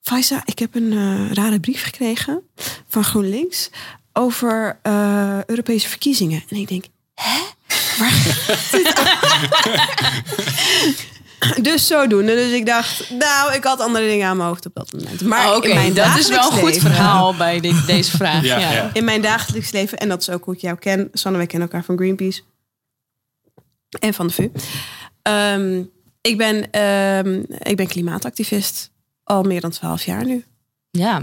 Faisa, 0.00 0.42
ik 0.44 0.58
heb 0.58 0.74
een 0.74 0.92
uh, 0.92 1.32
rare 1.32 1.60
brief 1.60 1.82
gekregen 1.82 2.42
van 2.88 3.04
GroenLinks 3.04 3.70
over 4.12 4.78
uh, 4.82 5.44
Europese 5.44 5.88
verkiezingen. 5.88 6.42
En 6.48 6.56
ik 6.56 6.68
denk, 6.68 6.84
hè? 7.14 7.40
Waar 7.98 8.12
Dus 11.62 11.86
zodoende. 11.86 12.34
Dus 12.34 12.52
ik 12.52 12.66
dacht, 12.66 13.10
nou, 13.10 13.54
ik 13.54 13.64
had 13.64 13.80
andere 13.80 14.06
dingen 14.06 14.26
aan 14.26 14.36
mijn 14.36 14.48
hoofd 14.48 14.66
op 14.66 14.74
dat 14.74 14.92
moment. 14.92 15.20
Maar 15.20 15.50
oh, 15.50 15.56
okay. 15.56 15.70
in 15.70 15.76
mijn 15.76 15.94
dat 15.94 16.18
is 16.18 16.28
wel 16.28 16.52
een 16.52 16.58
goed 16.58 16.76
verhaal 16.76 17.36
bij 17.36 17.60
dit, 17.60 17.86
deze 17.86 18.16
vraag. 18.16 18.44
ja, 18.52 18.58
ja. 18.58 18.72
Ja. 18.72 18.90
In 18.92 19.04
mijn 19.04 19.22
dagelijks 19.22 19.70
leven, 19.70 19.98
en 19.98 20.08
dat 20.08 20.20
is 20.20 20.30
ook 20.30 20.44
hoe 20.44 20.54
ik 20.54 20.60
jou 20.60 20.76
ken. 20.76 21.08
Sanne, 21.12 21.38
wij 21.38 21.46
kennen 21.46 21.68
elkaar 21.68 21.84
van 21.84 21.96
Greenpeace. 21.96 22.42
En 23.98 24.14
van 24.14 24.26
de 24.26 24.32
VU. 24.32 24.50
Um, 25.22 25.90
ik, 26.20 26.36
ben, 26.36 26.80
um, 26.80 27.44
ik 27.58 27.76
ben 27.76 27.86
klimaatactivist. 27.86 28.90
Al 29.24 29.42
meer 29.42 29.60
dan 29.60 29.70
twaalf 29.70 30.04
jaar 30.04 30.24
nu. 30.24 30.44
Ja. 30.90 31.22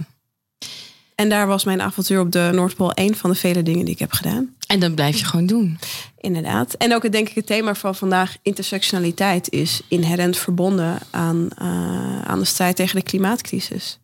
En 1.17 1.29
daar 1.29 1.47
was 1.47 1.63
mijn 1.63 1.81
avontuur 1.81 2.19
op 2.19 2.31
de 2.31 2.49
Noordpool 2.53 2.91
een 2.93 3.15
van 3.15 3.29
de 3.29 3.35
vele 3.35 3.63
dingen 3.63 3.85
die 3.85 3.93
ik 3.93 3.99
heb 3.99 4.11
gedaan. 4.11 4.55
En 4.67 4.79
dat 4.79 4.95
blijf 4.95 5.17
je 5.17 5.25
gewoon 5.25 5.45
doen. 5.45 5.79
Inderdaad. 6.17 6.73
En 6.73 6.93
ook 6.93 7.03
het, 7.03 7.11
denk 7.11 7.29
ik 7.29 7.35
het 7.35 7.45
thema 7.45 7.75
van 7.75 7.95
vandaag, 7.95 8.35
intersectionaliteit, 8.41 9.51
is 9.51 9.81
inherent 9.87 10.37
verbonden 10.37 10.99
aan, 11.11 11.47
uh, 11.61 12.21
aan 12.21 12.39
de 12.39 12.45
strijd 12.45 12.75
tegen 12.75 12.95
de 12.95 13.01
klimaatcrisis. 13.01 13.99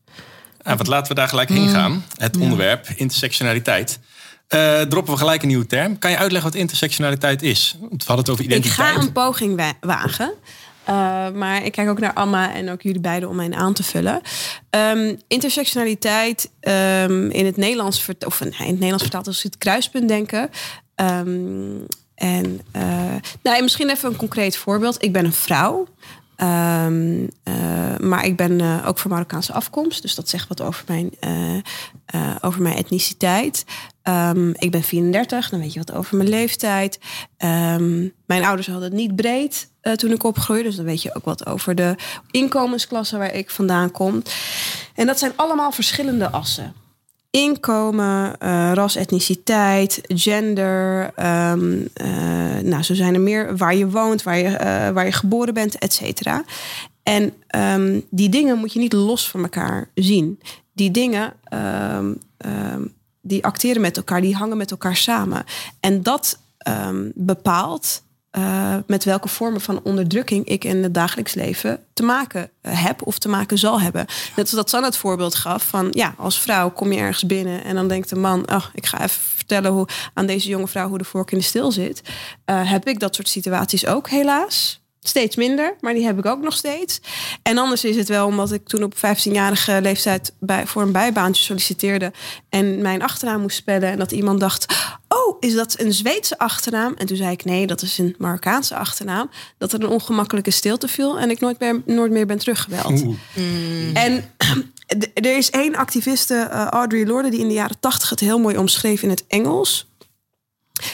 Ah, 0.61 0.77
wat 0.77 0.87
laten 0.87 1.07
we 1.07 1.13
daar 1.13 1.27
gelijk 1.27 1.49
heen 1.49 1.69
gaan. 1.69 2.03
Het 2.17 2.37
onderwerp, 2.37 2.87
intersectionaliteit. 2.95 3.99
Uh, 4.49 4.81
droppen 4.81 5.13
we 5.13 5.19
gelijk 5.19 5.41
een 5.41 5.47
nieuwe 5.47 5.65
term. 5.65 5.99
Kan 5.99 6.11
je 6.11 6.17
uitleggen 6.17 6.51
wat 6.51 6.59
intersectionaliteit 6.59 7.41
is? 7.41 7.77
We 7.79 7.87
hadden 7.97 8.17
het 8.17 8.29
over 8.29 8.43
identiteit. 8.43 8.89
Ik 8.89 8.95
ga 8.95 9.01
een 9.01 9.11
poging 9.11 9.55
wa 9.55 9.73
wagen. 9.81 10.33
Uh, 10.89 11.29
maar 11.29 11.65
ik 11.65 11.71
kijk 11.71 11.89
ook 11.89 11.99
naar 11.99 12.13
Amma 12.13 12.53
en 12.53 12.69
ook 12.69 12.81
jullie 12.81 13.01
beiden 13.01 13.29
om 13.29 13.35
mij 13.35 13.51
aan 13.51 13.73
te 13.73 13.83
vullen. 13.83 14.21
Um, 14.69 15.17
intersectionaliteit 15.27 16.49
um, 16.61 17.29
in 17.29 17.45
het 17.45 17.57
Nederlands, 17.57 18.09
of 18.25 18.41
in 18.41 18.47
het 18.47 18.59
Nederlands 18.59 19.03
vertaald 19.03 19.27
als 19.27 19.43
het 19.43 19.57
kruispunt 19.57 20.07
denken. 20.07 20.49
Um, 20.95 21.85
en 22.15 22.61
uh, 22.75 23.15
nou, 23.43 23.61
misschien 23.61 23.89
even 23.89 24.09
een 24.09 24.15
concreet 24.15 24.57
voorbeeld. 24.57 25.03
Ik 25.03 25.11
ben 25.11 25.25
een 25.25 25.33
vrouw. 25.33 25.87
Um, 26.43 27.29
uh, 27.43 27.97
maar 27.99 28.25
ik 28.25 28.35
ben 28.35 28.59
uh, 28.59 28.87
ook 28.87 28.97
van 28.97 29.11
Marokkaanse 29.11 29.53
afkomst. 29.53 30.01
Dus 30.01 30.15
dat 30.15 30.29
zegt 30.29 30.47
wat 30.47 30.61
over 30.61 30.83
mijn, 30.87 31.11
uh, 32.15 32.35
over 32.41 32.61
mijn 32.61 32.75
etniciteit. 32.75 33.65
Um, 34.03 34.53
ik 34.57 34.71
ben 34.71 34.83
34, 34.83 35.49
dan 35.49 35.59
weet 35.59 35.73
je 35.73 35.79
wat 35.79 35.91
over 35.91 36.17
mijn 36.17 36.29
leeftijd. 36.29 36.99
Um, 37.37 38.13
mijn 38.25 38.43
ouders 38.43 38.67
hadden 38.67 38.89
het 38.89 38.99
niet 38.99 39.15
breed 39.15 39.71
toen 39.95 40.11
ik 40.11 40.23
opgroeide. 40.23 40.67
Dus 40.67 40.75
dan 40.75 40.85
weet 40.85 41.01
je 41.01 41.15
ook 41.15 41.25
wat 41.25 41.45
over 41.45 41.75
de 41.75 41.95
inkomensklasse 42.31 43.17
waar 43.17 43.33
ik 43.33 43.49
vandaan 43.49 43.91
kom. 43.91 44.21
En 44.95 45.05
dat 45.05 45.19
zijn 45.19 45.31
allemaal 45.35 45.71
verschillende 45.71 46.29
assen. 46.29 46.73
Inkomen, 47.33 48.39
eh, 48.39 48.71
ras, 48.73 48.95
etniciteit, 48.95 50.01
gender. 50.07 51.11
ehm, 51.15 51.85
eh, 51.93 52.57
nou, 52.63 52.83
zo 52.83 52.93
zijn 52.93 53.13
er 53.13 53.21
meer. 53.21 53.57
Waar 53.57 53.75
je 53.75 53.89
woont, 53.89 54.23
waar 54.23 54.37
je, 54.37 54.47
eh, 54.47 54.89
waar 54.89 55.05
je 55.05 55.11
geboren 55.11 55.53
bent, 55.53 55.77
et 55.77 55.93
cetera. 55.93 56.43
En 57.03 57.33
ehm, 57.47 57.99
die 58.09 58.29
dingen 58.29 58.57
moet 58.57 58.73
je 58.73 58.79
niet 58.79 58.93
los 58.93 59.29
van 59.29 59.41
elkaar 59.43 59.89
zien. 59.93 60.39
Die 60.73 60.91
dingen 60.91 61.33
ehm, 61.43 62.13
die 63.21 63.45
acteren 63.45 63.81
met 63.81 63.97
elkaar, 63.97 64.21
die 64.21 64.35
hangen 64.35 64.57
met 64.57 64.71
elkaar 64.71 64.95
samen. 64.95 65.43
En 65.79 66.01
dat 66.01 66.39
bepaalt 67.13 68.02
eh, 68.33 68.75
met 68.87 69.03
welke 69.03 69.27
vormen 69.27 69.61
van 69.61 69.79
onderdrukking 69.83 70.47
ik 70.47 70.63
in 70.63 70.83
het 70.83 70.93
dagelijks 70.93 71.33
leven 71.33 71.79
te 71.93 72.03
maken 72.03 72.49
eh, 72.61 72.83
heb 72.83 73.05
of 73.05 73.19
te 73.19 73.29
maken 73.29 73.57
zal 73.57 73.81
hebben. 73.81 74.05
Net 74.35 74.45
als 74.45 74.49
dat 74.49 74.69
Sanne 74.69 74.87
het 74.87 74.97
voorbeeld 74.97 75.35
gaf 75.35 75.63
van 75.63 75.87
ja, 75.91 76.13
als 76.17 76.39
vrouw 76.39 76.71
kom 76.71 76.91
je 76.91 76.99
ergens 76.99 77.25
binnen 77.25 77.63
en 77.63 77.75
dan 77.75 77.87
denkt 77.87 78.09
de 78.09 78.15
man, 78.15 78.51
oh, 78.51 78.65
ik 78.73 78.85
ga 78.85 79.03
even 79.03 79.21
vertellen 79.35 79.71
hoe, 79.71 79.87
aan 80.13 80.25
deze 80.25 80.47
jonge 80.47 80.67
vrouw 80.67 80.87
hoe 80.87 80.97
de 80.97 81.03
vork 81.03 81.31
in 81.31 81.37
de 81.37 81.43
stil 81.43 81.71
zit. 81.71 82.01
Eh, 82.45 82.71
heb 82.71 82.87
ik 82.87 82.99
dat 82.99 83.15
soort 83.15 83.29
situaties 83.29 83.85
ook 83.85 84.09
helaas. 84.09 84.81
Steeds 84.99 85.35
minder, 85.35 85.75
maar 85.79 85.93
die 85.93 86.05
heb 86.05 86.17
ik 86.17 86.25
ook 86.25 86.41
nog 86.41 86.55
steeds. 86.55 87.01
En 87.41 87.57
anders 87.57 87.83
is 87.83 87.95
het 87.95 88.07
wel 88.07 88.27
omdat 88.27 88.51
ik 88.51 88.67
toen 88.67 88.83
op 88.83 88.95
15-jarige 88.95 89.81
leeftijd 89.81 90.33
bij, 90.39 90.67
voor 90.67 90.81
een 90.81 90.91
bijbaantje 90.91 91.43
solliciteerde. 91.43 92.11
En 92.49 92.81
mijn 92.81 93.01
achternaam 93.01 93.41
moest 93.41 93.57
spellen. 93.57 93.89
En 93.89 93.97
dat 93.97 94.11
iemand 94.11 94.39
dacht: 94.39 94.73
is 95.43 95.53
dat 95.53 95.79
een 95.79 95.93
Zweedse 95.93 96.37
achternaam? 96.37 96.93
En 96.97 97.05
toen 97.05 97.17
zei 97.17 97.31
ik: 97.31 97.45
Nee, 97.45 97.67
dat 97.67 97.81
is 97.81 97.97
een 97.97 98.15
Marokkaanse 98.17 98.75
achternaam. 98.75 99.29
Dat 99.57 99.73
er 99.73 99.83
een 99.83 99.89
ongemakkelijke 99.89 100.51
stilte 100.51 100.87
viel. 100.87 101.19
En 101.19 101.29
ik 101.29 101.39
nooit 101.39 101.59
meer, 101.59 101.81
nooit 101.85 102.11
meer 102.11 102.25
ben 102.25 102.37
teruggebeld. 102.37 103.03
Oeh. 103.03 103.17
En 103.93 104.23
er 105.13 105.37
is 105.37 105.49
één 105.49 105.75
activiste, 105.75 106.35
eh, 106.35 106.65
Audrey 106.65 107.05
Lorde, 107.05 107.29
die 107.29 107.39
in 107.39 107.47
de 107.47 107.53
jaren 107.53 107.79
tachtig 107.79 108.09
het 108.09 108.19
heel 108.19 108.39
mooi 108.39 108.57
omschreef 108.57 109.01
in 109.01 109.09
het 109.09 109.27
Engels. 109.27 109.91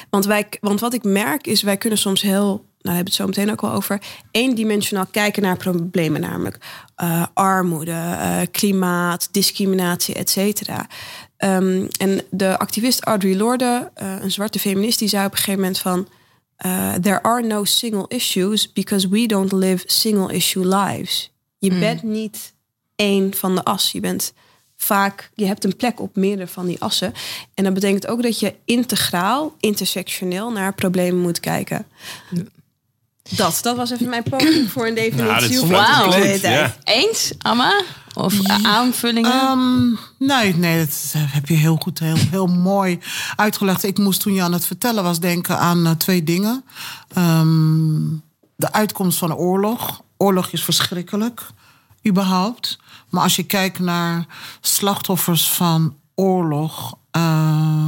Want, 0.10 0.25
wij, 0.25 0.48
want 0.62 0.79
wat 0.79 0.94
ik 0.94 1.03
merk 1.03 1.48
is, 1.48 1.62
wij 1.62 1.77
kunnen 1.77 2.00
soms 2.00 2.22
heel, 2.22 2.46
nou 2.46 2.60
daar 2.82 2.96
hebben 2.96 3.03
we 3.03 3.10
het 3.10 3.13
zo 3.13 3.27
meteen 3.27 3.51
ook 3.51 3.62
wel 3.62 3.72
over, 3.72 4.01
eendimensionaal 4.32 5.06
kijken 5.12 5.41
naar 5.41 5.58
problemen, 5.58 6.22
namelijk 6.22 6.58
eh, 6.96 7.25
armoede, 7.34 7.91
eh, 7.91 8.41
klimaat, 8.51 9.27
discriminatie, 9.32 10.15
et 10.15 10.29
cetera. 10.29 10.88
Ehm, 11.39 11.86
en 12.00 12.22
de 12.29 12.58
activist 12.58 13.03
Audrey 13.03 13.36
Lorde, 13.36 13.91
eh, 13.93 14.15
een 14.22 14.31
zwarte 14.31 14.60
feminist, 14.60 15.00
die 15.00 15.08
zei 15.08 15.25
op 15.25 15.31
een 15.31 15.38
gegeven 15.38 15.60
moment 15.60 15.79
van... 15.79 16.08
eh, 16.55 16.93
There 16.93 17.24
are 17.24 17.41
no 17.41 17.63
single 17.63 18.05
issues 18.08 18.74
because 18.74 19.10
we 19.10 19.25
don't 19.25 19.51
live 19.51 19.84
single 19.88 20.34
issue 20.34 20.67
lives. 20.75 21.31
Je 21.58 21.79
bent 21.79 22.03
niet 22.03 22.53
één 22.96 23.34
van 23.34 23.55
de 23.55 23.63
as. 23.63 23.91
Je 23.91 24.00
bent 24.00 24.34
vaak, 24.77 25.31
je 25.36 25.46
hebt 25.46 25.63
een 25.63 25.75
plek 25.75 26.00
op 26.00 26.15
meerdere 26.15 26.48
van 26.48 26.65
die 26.65 26.81
assen. 26.81 27.13
En 27.53 27.63
dat 27.63 27.74
betekent 27.74 28.08
ook 28.08 28.24
dat 28.24 28.39
je 28.39 28.53
integraal, 28.65 29.55
intersectioneel 29.60 30.51
naar 30.51 30.74
problemen 30.74 31.22
moet 31.22 31.39
kijken. 31.39 31.86
Dat, 33.36 33.60
dat 33.62 33.75
was 33.75 33.91
even 33.91 34.10
mijn 34.10 34.24
poging 34.24 34.69
voor 34.72 34.88
een 34.88 34.96
definitie. 34.96 35.25
Nou, 35.31 35.41
dit 35.41 35.50
is 35.51 35.58
Hoe 35.58 35.69
wauw. 35.69 36.05
ik 36.05 36.12
de 36.12 36.15
hele 36.17 36.31
Ja. 36.34 36.39
tijd. 36.39 36.74
Eens, 36.84 37.31
Amma? 37.38 37.81
Of 38.13 38.48
aanvullingen? 38.63 39.32
Ehm, 39.32 39.89
nee, 40.18 40.56
nee, 40.56 40.86
dat 40.86 41.13
heb 41.16 41.48
je 41.48 41.54
heel 41.54 41.75
goed, 41.75 42.00
heel, 42.00 42.16
heel 42.16 42.48
mooi 42.74 43.00
uitgelegd. 43.36 43.84
Ik 43.84 43.98
moest 43.98 44.22
toen 44.22 44.34
je 44.34 44.42
aan 44.42 44.54
het 44.54 44.66
vertellen 44.66 45.04
was 45.04 45.20
denken 45.20 45.60
aan 45.60 45.86
eh, 45.86 45.92
twee 45.92 46.24
dingen. 46.24 46.63
Ehm, 47.13 48.01
de 48.56 48.72
uitkomst 48.72 49.18
van 49.18 49.30
de 49.30 49.36
oorlog. 49.36 50.01
Oorlog 50.18 50.51
is 50.51 50.63
verschrikkelijk, 50.63 51.48
überhaupt. 52.08 52.80
Maar 53.10 53.24
als 53.24 53.36
je 53.36 53.44
kijkt 53.44 53.80
naar 53.80 54.25
slachtoffers 54.62 55.50
van 55.50 55.96
oorlog, 56.16 56.98
eh, 57.12 57.88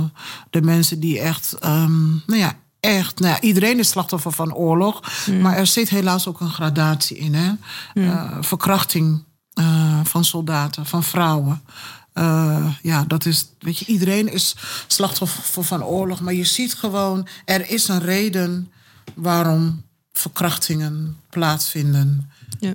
de 0.50 0.62
mensen 0.62 1.00
die 1.00 1.20
echt, 1.20 1.54
ehm, 1.60 2.10
nou 2.10 2.40
ja, 2.40 2.54
echt, 2.80 3.20
nou 3.20 3.34
ja, 3.34 3.42
iedereen 3.42 3.80
is 3.80 3.90
slachtoffer 3.90 4.32
van 4.32 4.54
oorlog. 4.54 5.02
Maar 5.42 5.58
er 5.58 5.68
zit 5.68 5.90
helaas 5.90 6.28
ook 6.28 6.40
een 6.40 6.50
gradatie 6.50 7.18
in, 7.18 7.34
hè? 7.34 7.52
Eh, 7.94 8.38
verkrachting 8.42 9.24
eh, 9.54 10.00
van 10.04 10.26
soldaten, 10.26 10.86
van 10.86 11.04
vrouwen. 11.04 11.62
Eh, 12.14 12.66
ja, 12.82 13.04
dat 13.08 13.26
is, 13.26 13.46
weet 13.60 13.78
je, 13.78 13.86
iedereen 13.86 14.28
is 14.34 14.56
slachtoffer 14.88 15.64
van 15.64 15.84
oorlog. 15.84 16.22
Maar 16.22 16.34
je 16.34 16.44
ziet 16.44 16.74
gewoon, 16.74 17.28
er 17.46 17.70
is 17.70 17.88
een 17.88 18.00
reden 18.02 18.72
waarom 19.14 19.84
verkrachtingen 20.14 21.18
plaatsvinden 21.30 22.30
Ja. 22.60 22.74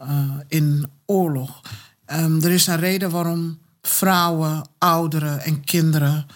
eh, 0.00 0.30
in 0.48 0.86
oorlog. 1.06 1.60
Ehm, 2.06 2.40
er 2.44 2.50
is 2.50 2.66
een 2.66 2.78
reden 2.78 3.10
waarom 3.10 3.58
vrouwen, 3.82 4.68
ouderen 4.78 5.40
en 5.44 5.64
kinderen 5.64 6.26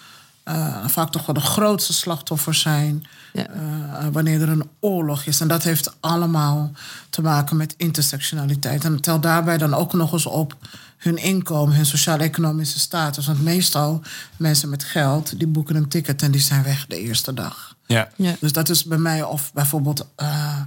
eh, 0.48 0.86
vaak 0.88 1.10
toch 1.10 1.26
wel 1.26 1.34
de 1.34 1.40
grootste 1.40 1.92
slachtoffers 1.92 2.60
zijn 2.60 3.04
Ja. 3.32 3.46
eh, 3.46 4.06
wanneer 4.12 4.42
er 4.42 4.48
een 4.48 4.68
oorlog 4.80 5.24
is. 5.24 5.40
En 5.40 5.48
dat 5.48 5.62
heeft 5.62 5.96
allemaal 6.00 6.72
te 7.10 7.22
maken 7.22 7.56
met 7.56 7.74
intersectionaliteit. 7.76 8.84
En 8.84 9.00
tel 9.00 9.20
daarbij 9.20 9.58
dan 9.58 9.74
ook 9.74 9.92
nog 9.92 10.12
eens 10.12 10.26
op 10.26 10.56
hun 10.96 11.16
inkomen, 11.16 11.74
hun 11.76 11.86
sociaal-economische 11.86 12.78
status. 12.78 13.26
Want 13.26 13.42
meestal 13.42 14.02
mensen 14.36 14.68
met 14.68 14.84
geld, 14.84 15.38
die 15.38 15.46
boeken 15.48 15.76
een 15.76 15.88
ticket 15.88 16.22
en 16.22 16.30
die 16.30 16.40
zijn 16.40 16.62
weg 16.62 16.86
de 16.86 17.00
eerste 17.00 17.34
dag. 17.34 17.76
Ja. 17.86 18.08
ja. 18.16 18.34
Dus 18.40 18.52
dat 18.52 18.68
is 18.68 18.84
bij 18.84 18.98
mij 18.98 19.22
of 19.22 19.52
bijvoorbeeld 19.52 20.06
eh, 20.16 20.60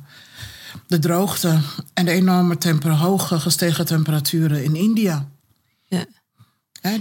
de 0.87 0.99
droogte 0.99 1.59
en 1.93 2.05
de 2.05 2.11
enorme 2.11 2.57
temper, 2.57 2.91
hoge 2.91 3.39
gestegen 3.39 3.85
temperaturen 3.85 4.63
in 4.63 4.75
India. 4.75 5.25
Ja. 5.87 6.05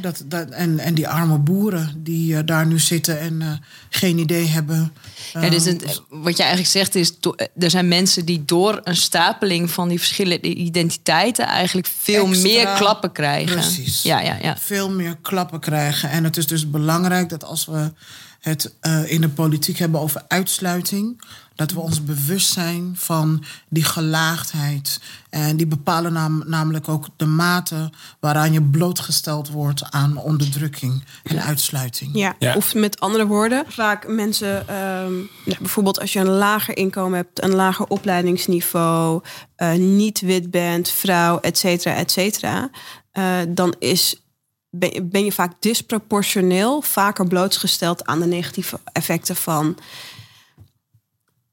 Dat, 0.01 0.23
dat, 0.27 0.49
en, 0.51 0.79
en 0.79 0.95
die 0.95 1.09
arme 1.09 1.39
boeren 1.39 1.95
die 1.97 2.37
eh, 2.37 2.43
daar 2.45 2.67
nu 2.67 2.79
zitten 2.79 3.21
en 3.21 3.43
eh, 3.43 3.53
geen 3.89 4.19
idee 4.19 4.47
hebben. 4.47 4.93
Ja, 5.33 5.49
dus 5.51 5.67
eh, 5.67 5.73
het, 5.73 6.03
wat 6.09 6.37
je 6.37 6.43
eigenlijk 6.43 6.73
zegt 6.73 6.95
is, 6.95 7.19
do- 7.21 7.35
er 7.59 7.71
zijn 7.71 7.89
mensen 7.89 8.25
die 8.25 8.45
door 8.45 8.81
een 8.85 8.97
stapeling 8.97 9.71
van 9.71 9.89
die 9.89 9.99
verschillende 9.99 10.55
identiteiten 10.55 11.47
eigenlijk 11.47 11.89
veel 12.01 12.27
Extra, 12.27 12.49
meer 12.49 12.67
klappen 12.77 13.13
krijgen. 13.13 13.57
precies. 13.57 14.03
Ja, 14.03 14.21
ja, 14.21 14.37
ja. 14.43 14.57
veel 14.57 14.91
meer 14.91 15.17
klappen 15.23 15.61
krijgen. 15.61 16.11
En 16.11 16.25
het 16.25 16.37
is 16.37 16.47
dus 16.47 16.71
belangrijk 16.71 17.29
dat 17.29 17.45
als 17.45 17.67
we 17.67 17.93
het 18.41 18.75
in 19.07 19.21
de 19.21 19.29
politiek 19.29 19.79
hebben 19.79 20.01
over 20.01 20.23
uitsluiting, 20.29 21.23
dat 21.61 21.73
we 21.73 21.81
ons 21.81 22.05
bewust 22.05 22.53
zijn 22.53 22.93
van 22.97 23.45
die 23.69 23.85
gelaagdheid. 23.85 25.01
En 25.31 25.57
die 25.57 25.67
bepalen 25.67 26.13
nam- 26.13 26.43
namelijk 26.47 26.89
ook 26.89 27.07
de 27.17 27.27
mate 27.27 27.91
waaraan 28.21 28.53
je 28.53 28.63
blootgesteld 28.63 29.49
wordt 29.49 29.83
aan 29.91 30.17
onderdrukking 30.17 31.05
en 31.23 31.43
uitsluiting. 31.43 32.11
Ja. 32.15 32.35
Ja. 32.39 32.55
of 32.55 32.75
met 32.75 33.01
andere 33.01 33.27
woorden, 33.27 33.65
vaak 33.69 34.09
mensen, 34.09 34.69
ehm, 34.69 35.13
nou, 35.45 35.59
bijvoorbeeld 35.59 36.01
als 36.01 36.13
je 36.13 36.19
een 36.21 36.29
lager 36.29 36.77
inkomen 36.77 37.17
hebt, 37.19 37.43
een 37.43 37.55
lager 37.55 37.87
opleidingsniveau, 37.87 39.23
eh, 39.57 39.73
niet 39.73 40.21
wit 40.21 40.51
bent, 40.51 40.91
vrouw, 40.91 41.39
et 41.41 41.59
cetera, 41.59 41.95
et 41.95 42.11
cetera, 42.11 42.71
eh, 43.13 43.39
dan 43.49 43.75
is, 43.79 44.23
ben, 44.71 44.93
je- 44.93 45.03
ben 45.03 45.25
je 45.25 45.33
vaak 45.33 45.53
disproportioneel 45.59 46.83
vaker 46.83 47.27
blootgesteld 47.27 48.07
aan 48.07 48.21
de 48.21 48.27
negatieve 48.27 48.81
effecten 48.93 49.37
van 49.37 49.77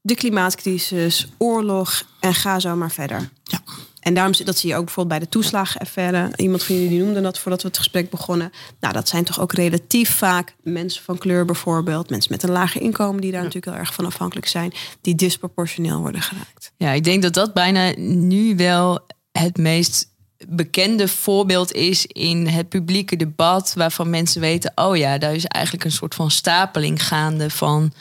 de 0.00 0.14
klimaatcrisis, 0.14 1.28
oorlog 1.38 2.02
en 2.20 2.34
ga 2.34 2.58
zo 2.58 2.76
maar 2.76 2.90
verder. 2.90 3.28
Ja. 3.44 3.60
En 4.00 4.14
daarom 4.14 4.34
zit- 4.34 4.46
dat 4.46 4.58
zie 4.58 4.68
je 4.68 4.76
ook 4.76 4.84
bijvoorbeeld 4.84 5.18
bij 5.18 5.28
de 5.28 5.32
toeslagenaffaire. 5.32 6.30
Iemand 6.36 6.62
van 6.62 6.74
jullie 6.74 6.90
die 6.90 6.98
noemde 7.02 7.20
dat 7.20 7.38
voordat 7.38 7.62
we 7.62 7.68
het 7.68 7.76
gesprek 7.78 8.10
begonnen. 8.10 8.52
Nou, 8.80 8.92
dat 8.94 9.08
zijn 9.08 9.24
toch 9.24 9.40
ook 9.40 9.52
relatief 9.52 10.16
vaak 10.16 10.54
mensen 10.62 11.02
van 11.02 11.18
kleur 11.18 11.44
bijvoorbeeld. 11.44 12.10
Mensen 12.10 12.32
met 12.32 12.42
een 12.42 12.50
lager 12.50 12.80
inkomen 12.80 13.20
die 13.20 13.30
daar 13.32 13.42
natuurlijk 13.42 13.72
heel 13.72 13.84
erg 13.84 13.94
van 13.94 14.06
afhankelijk 14.06 14.46
zijn. 14.46 14.72
Die 15.00 15.14
disproportioneel 15.14 16.00
worden 16.00 16.22
geraakt. 16.22 16.72
Ja, 16.76 16.90
ik 16.92 17.04
denk 17.04 17.22
dat 17.22 17.34
dat 17.34 17.54
bijna 17.54 17.92
nu 17.98 18.56
wel 18.56 19.06
het 19.32 19.56
meest 19.56 20.06
bekende 20.48 21.08
voorbeeld 21.08 21.72
is 21.72 22.06
in 22.06 22.46
het 22.46 22.68
publieke 22.68 23.16
debat, 23.16 23.72
waarvan 23.76 24.10
mensen 24.10 24.40
weten: 24.40 24.72
oh 24.74 24.96
ja, 24.96 25.18
daar 25.18 25.34
is 25.34 25.44
eigenlijk 25.44 25.84
een 25.84 25.92
soort 25.92 26.14
van 26.14 26.30
stapeling 26.30 27.06
gaande 27.06 27.50
van 27.50 27.92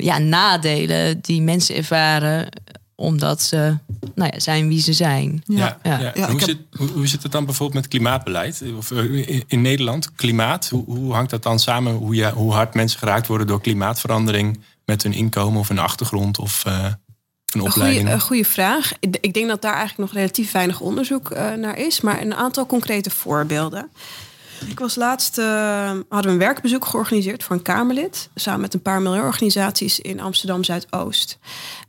ja, 0.00 0.18
nadelen 0.18 1.20
die 1.20 1.42
mensen 1.42 1.76
ervaren 1.76 2.48
omdat 2.96 3.42
ze 3.42 3.78
nou 4.14 4.30
ja, 4.32 4.40
zijn 4.40 4.68
wie 4.68 4.80
ze 4.80 4.92
zijn. 4.92 5.42
Ja. 5.46 5.78
Ja. 5.82 6.00
Ja. 6.00 6.12
Ja, 6.14 6.30
hoe, 6.30 6.40
zit, 6.40 6.58
hoe, 6.70 6.88
hoe 6.88 7.06
zit 7.06 7.22
het 7.22 7.32
dan 7.32 7.44
bijvoorbeeld 7.44 7.80
met 7.80 7.90
klimaatbeleid? 7.90 8.62
Of 8.76 8.90
eh, 8.90 9.28
in, 9.28 9.44
in 9.46 9.62
Nederland, 9.62 10.14
klimaat, 10.14 10.68
hoe, 10.68 10.84
hoe 10.84 11.12
hangt 11.12 11.30
dat 11.30 11.42
dan 11.42 11.58
samen? 11.58 11.94
Hoe, 11.94 12.14
ja, 12.14 12.32
hoe 12.32 12.52
hard 12.52 12.74
mensen 12.74 12.98
geraakt 12.98 13.26
worden 13.26 13.46
door 13.46 13.60
klimaatverandering 13.60 14.60
met 14.84 15.02
hun 15.02 15.12
inkomen 15.12 15.60
of 15.60 15.68
hun 15.68 15.78
achtergrond 15.78 16.38
of 16.38 16.64
eh, 16.64 16.84
een 17.52 17.60
opleiding? 17.60 18.00
goede, 18.00 18.14
een 18.14 18.20
goede 18.20 18.44
vraag. 18.44 18.92
Ik 19.00 19.16
ik 19.20 19.34
denk 19.34 19.48
dat 19.48 19.62
daar 19.62 19.76
eigenlijk 19.76 20.10
nog 20.10 20.20
relatief 20.20 20.52
weinig 20.52 20.80
onderzoek 20.80 21.30
eh, 21.30 21.52
naar 21.52 21.78
is. 21.78 22.00
Maar 22.00 22.20
een 22.20 22.34
aantal 22.34 22.66
concrete 22.66 23.10
voorbeelden. 23.10 23.90
Ik 24.68 24.78
was 24.78 24.94
laatst, 24.94 25.38
uh, 25.38 25.44
hadden 25.86 26.06
we 26.08 26.28
een 26.28 26.38
werkbezoek 26.38 26.84
georganiseerd 26.84 27.42
voor 27.42 27.56
een 27.56 27.62
Kamerlid. 27.62 28.28
Samen 28.34 28.60
met 28.60 28.74
een 28.74 28.82
paar 28.82 29.02
milieuorganisaties 29.02 30.00
in 30.00 30.20
Amsterdam 30.20 30.64
Zuidoost. 30.64 31.38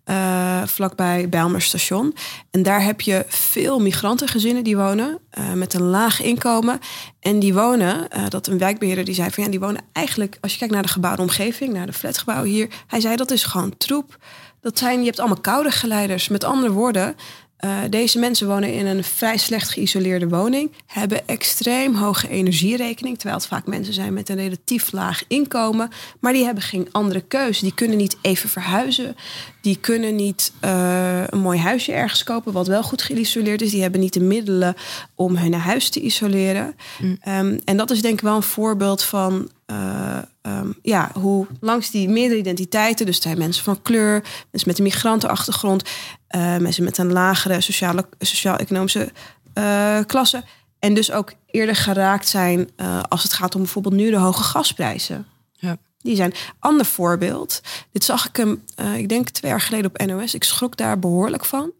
Uh, 0.05 0.63
vlakbij 0.65 1.29
Bijlmer 1.29 1.61
Station. 1.61 2.15
En 2.51 2.63
daar 2.63 2.83
heb 2.83 3.01
je 3.01 3.25
veel 3.27 3.79
migrantengezinnen 3.79 4.63
die 4.63 4.77
wonen 4.77 5.19
uh, 5.39 5.53
met 5.53 5.73
een 5.73 5.81
laag 5.81 6.21
inkomen. 6.21 6.79
En 7.19 7.39
die 7.39 7.53
wonen, 7.53 8.07
dat 8.29 8.47
een 8.47 8.57
wijkbeheerder 8.57 9.05
die 9.05 9.15
zei 9.15 9.29
van 9.31 9.43
ja, 9.43 9.49
die 9.49 9.59
wonen 9.59 9.81
eigenlijk, 9.91 10.37
als 10.41 10.51
je 10.51 10.57
kijkt 10.57 10.73
naar 10.73 10.83
de 10.83 10.89
gebouwde 10.89 11.21
omgeving, 11.21 11.73
naar 11.73 11.85
de 11.85 11.93
flatgebouwen 11.93 12.49
hier. 12.49 12.69
Hij 12.87 12.99
zei 12.99 13.15
dat 13.15 13.31
is 13.31 13.43
gewoon 13.43 13.77
troep. 13.77 14.17
Dat 14.61 14.77
zijn, 14.77 14.99
je 14.99 15.05
hebt 15.05 15.19
allemaal 15.19 15.41
koude 15.41 15.71
geleiders. 15.71 16.27
Met 16.27 16.43
andere 16.43 16.71
woorden, 16.71 17.15
uh, 17.59 17.79
deze 17.89 18.19
mensen 18.19 18.47
wonen 18.47 18.73
in 18.73 18.85
een 18.85 19.03
vrij 19.03 19.37
slecht 19.37 19.69
geïsoleerde 19.69 20.27
woning, 20.27 20.71
hebben 20.85 21.27
extreem 21.27 21.95
hoge 21.95 22.29
energierekening, 22.29 23.15
terwijl 23.15 23.39
het 23.39 23.47
vaak 23.47 23.67
mensen 23.67 23.93
zijn 23.93 24.13
met 24.13 24.29
een 24.29 24.35
relatief 24.35 24.91
laag 24.91 25.23
inkomen, 25.27 25.89
maar 26.19 26.33
die 26.33 26.45
hebben 26.45 26.63
geen 26.63 26.87
andere 26.91 27.21
keuze. 27.21 27.61
Die 27.61 27.73
kunnen 27.73 27.97
niet 27.97 28.17
even 28.21 28.49
verhuizen, 28.49 29.15
die 29.61 29.77
kunnen 29.77 30.15
niet 30.15 30.51
uh, 30.65 31.23
een 31.27 31.39
mooi 31.39 31.59
huisje 31.59 31.91
ergens 31.91 32.23
kopen 32.23 32.53
wat 32.53 32.67
wel 32.67 32.83
goed 32.83 33.01
geïsoleerd 33.01 33.61
is, 33.61 33.71
die 33.71 33.81
hebben 33.81 33.99
niet 33.99 34.13
de 34.13 34.19
middelen 34.19 34.75
om 35.15 35.35
hun 35.35 35.53
huis 35.53 35.89
te 35.89 35.99
isoleren. 35.99 36.75
Mm. 36.99 37.17
Um, 37.27 37.59
en 37.65 37.77
dat 37.77 37.91
is 37.91 38.01
denk 38.01 38.13
ik 38.13 38.21
wel 38.21 38.35
een 38.35 38.43
voorbeeld 38.43 39.03
van 39.03 39.49
uh, 39.71 40.17
um, 40.41 40.75
ja, 40.81 41.11
hoe 41.13 41.47
langs 41.59 41.91
die 41.91 42.09
meerdere 42.09 42.39
identiteiten, 42.39 43.05
dus 43.05 43.21
zijn 43.21 43.37
mensen 43.37 43.63
van 43.63 43.81
kleur, 43.81 44.21
mensen 44.21 44.69
met 44.69 44.77
een 44.77 44.83
migrantenachtergrond, 44.83 45.89
uh, 46.35 46.57
mensen 46.57 46.83
met 46.83 46.97
een 46.97 47.11
lagere 47.11 47.61
sociale, 47.61 48.05
sociaal-economische 48.19 49.11
uh, 49.57 49.99
klasse. 50.05 50.43
En 50.79 50.93
dus 50.93 51.11
ook 51.11 51.33
eerder 51.45 51.75
geraakt 51.75 52.27
zijn 52.27 52.69
als 53.07 53.23
het 53.23 53.33
gaat 53.33 53.55
om 53.55 53.61
bijvoorbeeld 53.61 53.93
nu 53.95 54.09
de 54.09 54.17
hoge 54.17 54.43
gasprijzen. 54.43 55.25
Ja. 55.53 55.77
Die 55.97 56.15
zijn. 56.15 56.33
Ander 56.59 56.85
voorbeeld. 56.85 57.61
Dit 57.91 58.03
zag 58.03 58.27
ik 58.27 58.35
hem, 58.35 58.63
ik 58.95 59.09
denk 59.09 59.29
twee 59.29 59.51
jaar 59.51 59.61
geleden 59.61 59.91
op 59.93 60.05
NOS. 60.05 60.33
Ik 60.33 60.43
schrok 60.43 60.77
daar 60.77 60.99
behoorlijk 60.99 61.45
van. 61.45 61.71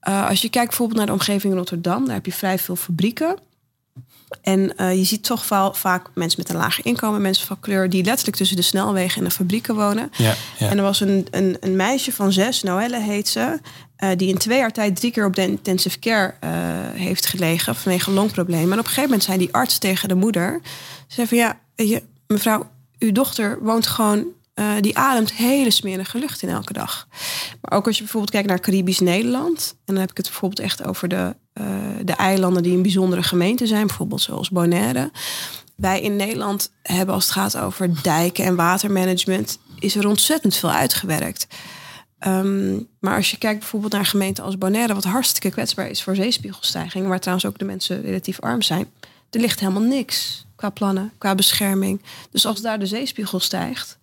als 0.00 0.42
je 0.42 0.48
kijkt 0.48 0.68
bijvoorbeeld 0.68 0.98
naar 0.98 1.06
de 1.06 1.12
omgeving 1.12 1.52
in 1.52 1.58
Rotterdam, 1.58 2.04
daar 2.04 2.14
heb 2.14 2.26
je 2.26 2.32
vrij 2.32 2.58
veel 2.58 2.76
fabrieken. 2.76 3.36
En 4.40 4.72
uh, 4.76 4.94
je 4.94 5.04
ziet 5.04 5.24
toch 5.24 5.48
wel 5.48 5.74
vaak 5.74 6.06
mensen 6.14 6.40
met 6.40 6.48
een 6.50 6.56
lager 6.56 6.86
inkomen, 6.86 7.20
mensen 7.22 7.46
van 7.46 7.60
kleur, 7.60 7.90
die 7.90 8.04
letterlijk 8.04 8.36
tussen 8.36 8.56
de 8.56 8.62
snelwegen 8.62 9.18
en 9.18 9.24
de 9.24 9.34
fabrieken 9.34 9.74
wonen. 9.74 10.10
Ja, 10.16 10.34
ja. 10.58 10.68
En 10.68 10.76
er 10.76 10.82
was 10.82 11.00
een, 11.00 11.26
een, 11.30 11.56
een, 11.60 11.76
meisje 11.76 12.12
van 12.12 12.32
zes, 12.32 12.62
Noelle 12.62 13.00
heet 13.00 13.28
ze, 13.28 13.60
uh, 13.98 14.10
die 14.16 14.28
in 14.28 14.38
twee 14.38 14.58
jaar 14.58 14.72
tijd 14.72 14.96
drie 14.96 15.12
keer 15.12 15.26
op 15.26 15.34
de 15.34 15.42
intensive 15.42 15.98
care 15.98 16.34
uh, 16.44 16.50
heeft 17.00 17.26
gelegen 17.26 17.74
vanwege 17.74 18.10
longproblemen. 18.10 18.72
En 18.72 18.78
op 18.78 18.78
een 18.78 18.84
gegeven 18.84 19.02
moment 19.02 19.22
zei 19.22 19.38
die 19.38 19.54
arts 19.54 19.78
tegen 19.78 20.08
de 20.08 20.14
moeder, 20.14 20.60
ze 21.06 21.14
zei 21.14 21.26
van 21.26 21.38
ja, 21.38 21.58
je, 21.74 22.02
mevrouw, 22.26 22.70
uw 22.98 23.12
dochter 23.12 23.58
woont 23.62 23.86
gewoon 23.86 24.26
uh, 24.54 24.72
die 24.80 24.98
ademt 24.98 25.32
hele 25.32 25.70
smerige 25.70 26.18
lucht 26.18 26.42
in 26.42 26.48
elke 26.48 26.72
dag. 26.72 27.08
Maar 27.60 27.78
ook 27.78 27.86
als 27.86 27.96
je 27.96 28.02
bijvoorbeeld 28.02 28.32
kijkt 28.32 28.48
naar 28.48 28.60
Caribisch 28.60 29.00
Nederland. 29.00 29.74
En 29.84 29.94
dan 29.94 29.96
heb 29.96 30.10
ik 30.10 30.16
het 30.16 30.26
bijvoorbeeld 30.26 30.60
echt 30.60 30.84
over 30.84 31.08
de, 31.08 31.36
de 32.04 32.12
eilanden 32.12 32.62
die 32.62 32.76
een 32.76 32.82
bijzondere 32.82 33.22
gemeente 33.22 33.66
zijn. 33.66 33.86
Bijvoorbeeld 33.86 34.20
zoals 34.20 34.50
Bonaire. 34.50 35.10
Wij 35.76 36.00
in 36.00 36.16
Nederland 36.16 36.72
hebben 36.82 37.14
als 37.14 37.24
het 37.24 37.32
gaat 37.32 37.56
over 37.56 38.02
dijken 38.02 38.44
en 38.44 38.56
watermanagement... 38.56 39.58
is 39.78 39.96
er 39.96 40.08
ontzettend 40.08 40.56
veel 40.56 40.70
uitgewerkt. 40.70 41.46
Um, 42.26 42.88
maar 43.00 43.16
als 43.16 43.30
je 43.30 43.38
kijkt 43.38 43.58
bijvoorbeeld 43.58 43.92
naar 43.92 44.06
gemeenten 44.06 44.44
als 44.44 44.58
Bonaire... 44.58 44.94
wat 44.94 45.04
hartstikke 45.04 45.50
kwetsbaar 45.50 45.88
is 45.88 46.02
voor 46.02 46.14
zeespiegelstijging... 46.14 47.06
waar 47.06 47.20
trouwens 47.20 47.48
ook 47.48 47.58
de 47.58 47.64
mensen 47.64 48.02
relatief 48.02 48.40
arm 48.40 48.62
zijn... 48.62 48.86
er 49.30 49.40
ligt 49.40 49.60
helemaal 49.60 49.82
niks 49.82 50.46
qua 50.56 50.70
plannen, 50.70 51.12
qua 51.18 51.34
bescherming. 51.34 52.02
Dus 52.30 52.46
als 52.46 52.60
daar 52.60 52.78
de 52.78 52.86
zeespiegel 52.86 53.40
stijgt 53.40 53.97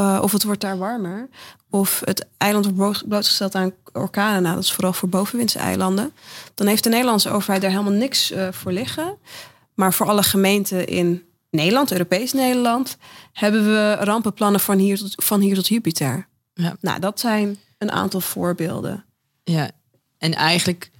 uh, 0.00 0.20
of 0.22 0.32
het 0.32 0.42
wordt 0.42 0.60
daar 0.60 0.78
warmer. 0.78 1.28
Of 1.70 2.02
het 2.04 2.26
eiland 2.38 2.66
wordt 2.66 3.08
blootgesteld 3.08 3.54
aan 3.54 3.72
orkanen. 3.92 4.42
Nou, 4.42 4.54
dat 4.54 4.64
is 4.64 4.72
vooral 4.72 4.92
voor 4.92 5.08
bovenwindse 5.08 5.58
eilanden. 5.58 6.12
Dan 6.54 6.66
heeft 6.66 6.84
de 6.84 6.88
Nederlandse 6.88 7.30
overheid 7.30 7.62
daar 7.62 7.70
helemaal 7.70 7.92
niks 7.92 8.30
uh, 8.30 8.48
voor 8.52 8.72
liggen. 8.72 9.16
Maar 9.74 9.92
voor 9.92 10.06
alle 10.06 10.22
gemeenten 10.22 10.86
in 10.86 11.22
Nederland, 11.50 11.92
Europees 11.92 12.32
Nederland, 12.32 12.96
hebben 13.32 13.64
we 13.64 13.94
rampenplannen 13.94 14.60
van 14.60 14.78
hier 14.78 14.98
tot, 14.98 15.24
van 15.24 15.40
hier 15.40 15.54
tot 15.54 15.68
Jupiter. 15.68 16.28
Ja. 16.54 16.76
Nou, 16.80 17.00
dat 17.00 17.20
zijn 17.20 17.58
een 17.78 17.90
aantal 17.90 18.20
voorbeelden. 18.20 19.04
Ja, 19.44 19.70
en 20.18 20.34
eigenlijk 20.34 20.90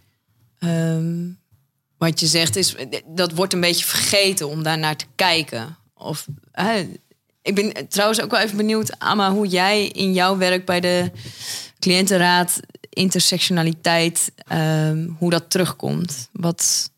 um, 0.59 1.39
wat 1.99 2.21
je 2.21 2.27
zegt 2.27 2.57
is, 2.57 2.77
dat 3.07 3.33
wordt 3.33 3.53
een 3.53 3.61
beetje 3.61 3.85
vergeten 3.85 4.49
om 4.49 4.63
daar 4.63 4.79
naar 4.79 4.97
te 4.97 5.07
kijken. 5.15 5.77
Of 5.95 6.27
uh, 6.55 6.75
ik 7.45 7.55
ben 7.55 7.89
trouwens 7.89 8.21
ook 8.21 8.31
wel 8.31 8.41
even 8.41 8.57
benieuwd, 8.57 8.99
Amma, 8.99 9.33
hoe 9.33 9.47
jij 9.47 9.87
in 9.87 10.13
jouw 10.13 10.37
werk 10.37 10.65
bij 10.65 10.81
de 10.81 11.11
cliëntenraad 11.79 12.61
intersectionaliteit, 12.89 14.33
um, 14.53 15.17
hoe 15.19 15.31
dat 15.31 15.51
terugkomt. 15.51 16.29
Wat, 16.33 16.91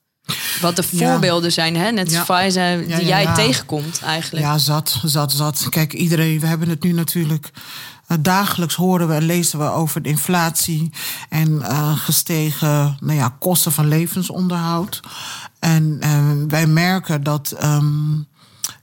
wat 0.61 0.76
de 0.76 0.82
voorbeelden 0.82 1.52
zijn, 1.52 1.76
hè? 1.76 1.90
net 1.90 2.16
als 2.28 2.54
ja. 2.54 2.80
die 2.80 3.06
jij 3.06 3.35
tegenkomt 3.35 4.00
eigenlijk. 4.02 4.44
Ja, 4.44 4.59
zat, 4.59 5.00
zat, 5.04 5.32
zat. 5.32 5.66
Kijk, 5.68 5.92
iedereen, 5.92 6.40
we 6.40 6.46
hebben 6.46 6.68
het 6.68 6.82
nu 6.82 6.92
natuurlijk... 6.92 7.50
Uh, 8.09 8.18
dagelijks 8.20 8.74
horen 8.74 9.09
we 9.09 9.14
en 9.14 9.24
lezen 9.24 9.59
we 9.59 9.64
over 9.64 10.02
de 10.02 10.09
inflatie 10.09 10.90
en 11.28 11.50
uh, 11.50 11.96
gestegen 11.96 12.96
nou 13.00 13.18
ja, 13.18 13.37
kosten 13.38 13.72
van 13.72 13.88
levensonderhoud. 13.88 15.00
En 15.59 15.98
uh, 16.04 16.48
wij 16.48 16.66
merken 16.66 17.22
dat 17.22 17.54
um, 17.62 18.26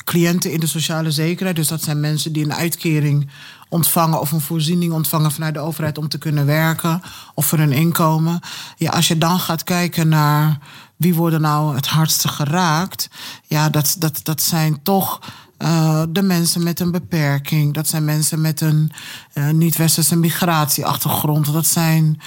cliënten 0.04 0.52
in 0.52 0.60
de 0.60 0.68
sociale 0.68 1.12
zekerheid. 1.12 1.56
Dus 1.56 1.68
dat 1.68 1.84
zijn 1.84 2.00
mensen 2.00 2.34
die 2.34 2.44
een 2.44 2.54
uitkering 2.54 3.30
ontvangen 3.70 4.20
of 4.20 4.32
een 4.32 4.42
voorziening 4.42 4.94
ontvangen 4.94 5.32
vanuit 5.32 5.54
de 5.54 5.60
overheid 5.60 5.98
om 5.98 6.08
te 6.08 6.18
kunnen 6.18 6.46
werken 6.46 7.02
of 7.34 7.46
voor 7.46 7.58
hun 7.58 7.72
inkomen. 7.72 8.40
Ja, 8.78 8.92
als 8.92 9.08
je 9.08 9.18
dan 9.18 9.40
gaat 9.40 9.64
kijken 9.64 10.08
naar 10.08 10.58
wie 10.96 11.14
worden 11.14 11.42
nou 11.42 11.76
het 11.76 11.88
hardste 11.88 12.28
geraakt, 12.28 13.10
ja, 13.48 13.70
dat, 13.70 13.96
dat, 14.00 14.20
dat 14.24 14.42
zijn 14.42 14.80
toch. 14.84 15.20
Uh, 15.58 16.04
de 16.10 16.22
mensen 16.22 16.64
met 16.64 16.80
een 16.80 16.92
beperking. 16.92 17.74
Dat 17.74 17.88
zijn 17.88 18.06
mensen 18.06 18.42
met 18.42 18.62
een 18.62 18.92
uh, 19.34 19.50
niet-westerse 19.50 20.16
migratieachtergrond. 20.16 21.54
Dat 21.54 21.66
zijn 21.66 22.22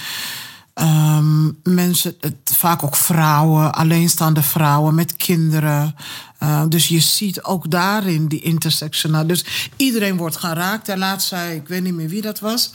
um, 0.79 1.59
mensen, 1.63 2.15
vaak 2.43 2.83
ook 2.83 2.95
vrouwen, 2.95 3.73
alleenstaande 3.73 4.41
vrouwen 4.41 4.95
met 4.95 5.15
kinderen. 5.15 5.95
Uh, 6.43 6.63
dus 6.69 6.87
je 6.87 6.99
ziet 6.99 7.43
ook 7.43 7.71
daarin 7.71 8.27
die 8.27 8.41
intersectionaal. 8.41 9.27
Dus 9.27 9.45
iedereen 9.75 10.17
wordt 10.17 10.35
geraakt. 10.35 10.89
En 10.89 10.97
laatst 10.97 11.27
zei, 11.27 11.55
ik 11.55 11.67
weet 11.67 11.83
niet 11.83 11.93
meer 11.93 12.09
wie 12.09 12.21
dat 12.21 12.39
was. 12.39 12.71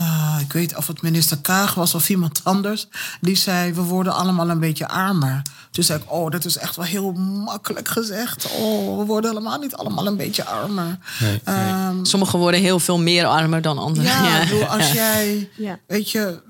Uh, 0.00 0.36
ik 0.40 0.52
weet 0.52 0.76
of 0.76 0.86
het 0.86 1.02
minister 1.02 1.38
Kaag 1.38 1.74
was 1.74 1.94
of 1.94 2.08
iemand 2.08 2.40
anders. 2.42 2.88
Die 3.20 3.36
zei, 3.36 3.72
we 3.72 3.80
worden 3.82 4.14
allemaal 4.14 4.50
een 4.50 4.60
beetje 4.60 4.88
armer. 4.88 5.42
Toen 5.70 5.84
zei 5.84 5.98
ik, 5.98 6.12
oh, 6.12 6.30
dat 6.30 6.44
is 6.44 6.56
echt 6.56 6.76
wel 6.76 6.84
heel 6.84 7.12
makkelijk 7.12 7.88
gezegd. 7.88 8.46
Oh, 8.58 8.98
we 8.98 9.04
worden 9.04 9.30
helemaal 9.30 9.58
niet 9.58 9.74
allemaal 9.76 10.06
een 10.06 10.16
beetje 10.16 10.44
armer. 10.44 10.98
Nee, 11.20 11.40
ehm, 11.44 12.04
Sommigen 12.04 12.38
worden 12.38 12.60
heel 12.60 12.78
veel 12.78 12.98
meer 12.98 13.26
armer 13.26 13.62
dan 13.62 13.78
anderen. 13.78 14.10
Ja, 14.10 14.42
ja. 14.42 14.66
als 14.66 14.92
jij, 15.02 15.50
ja. 15.56 15.78
weet 15.86 16.10
je, 16.10 16.40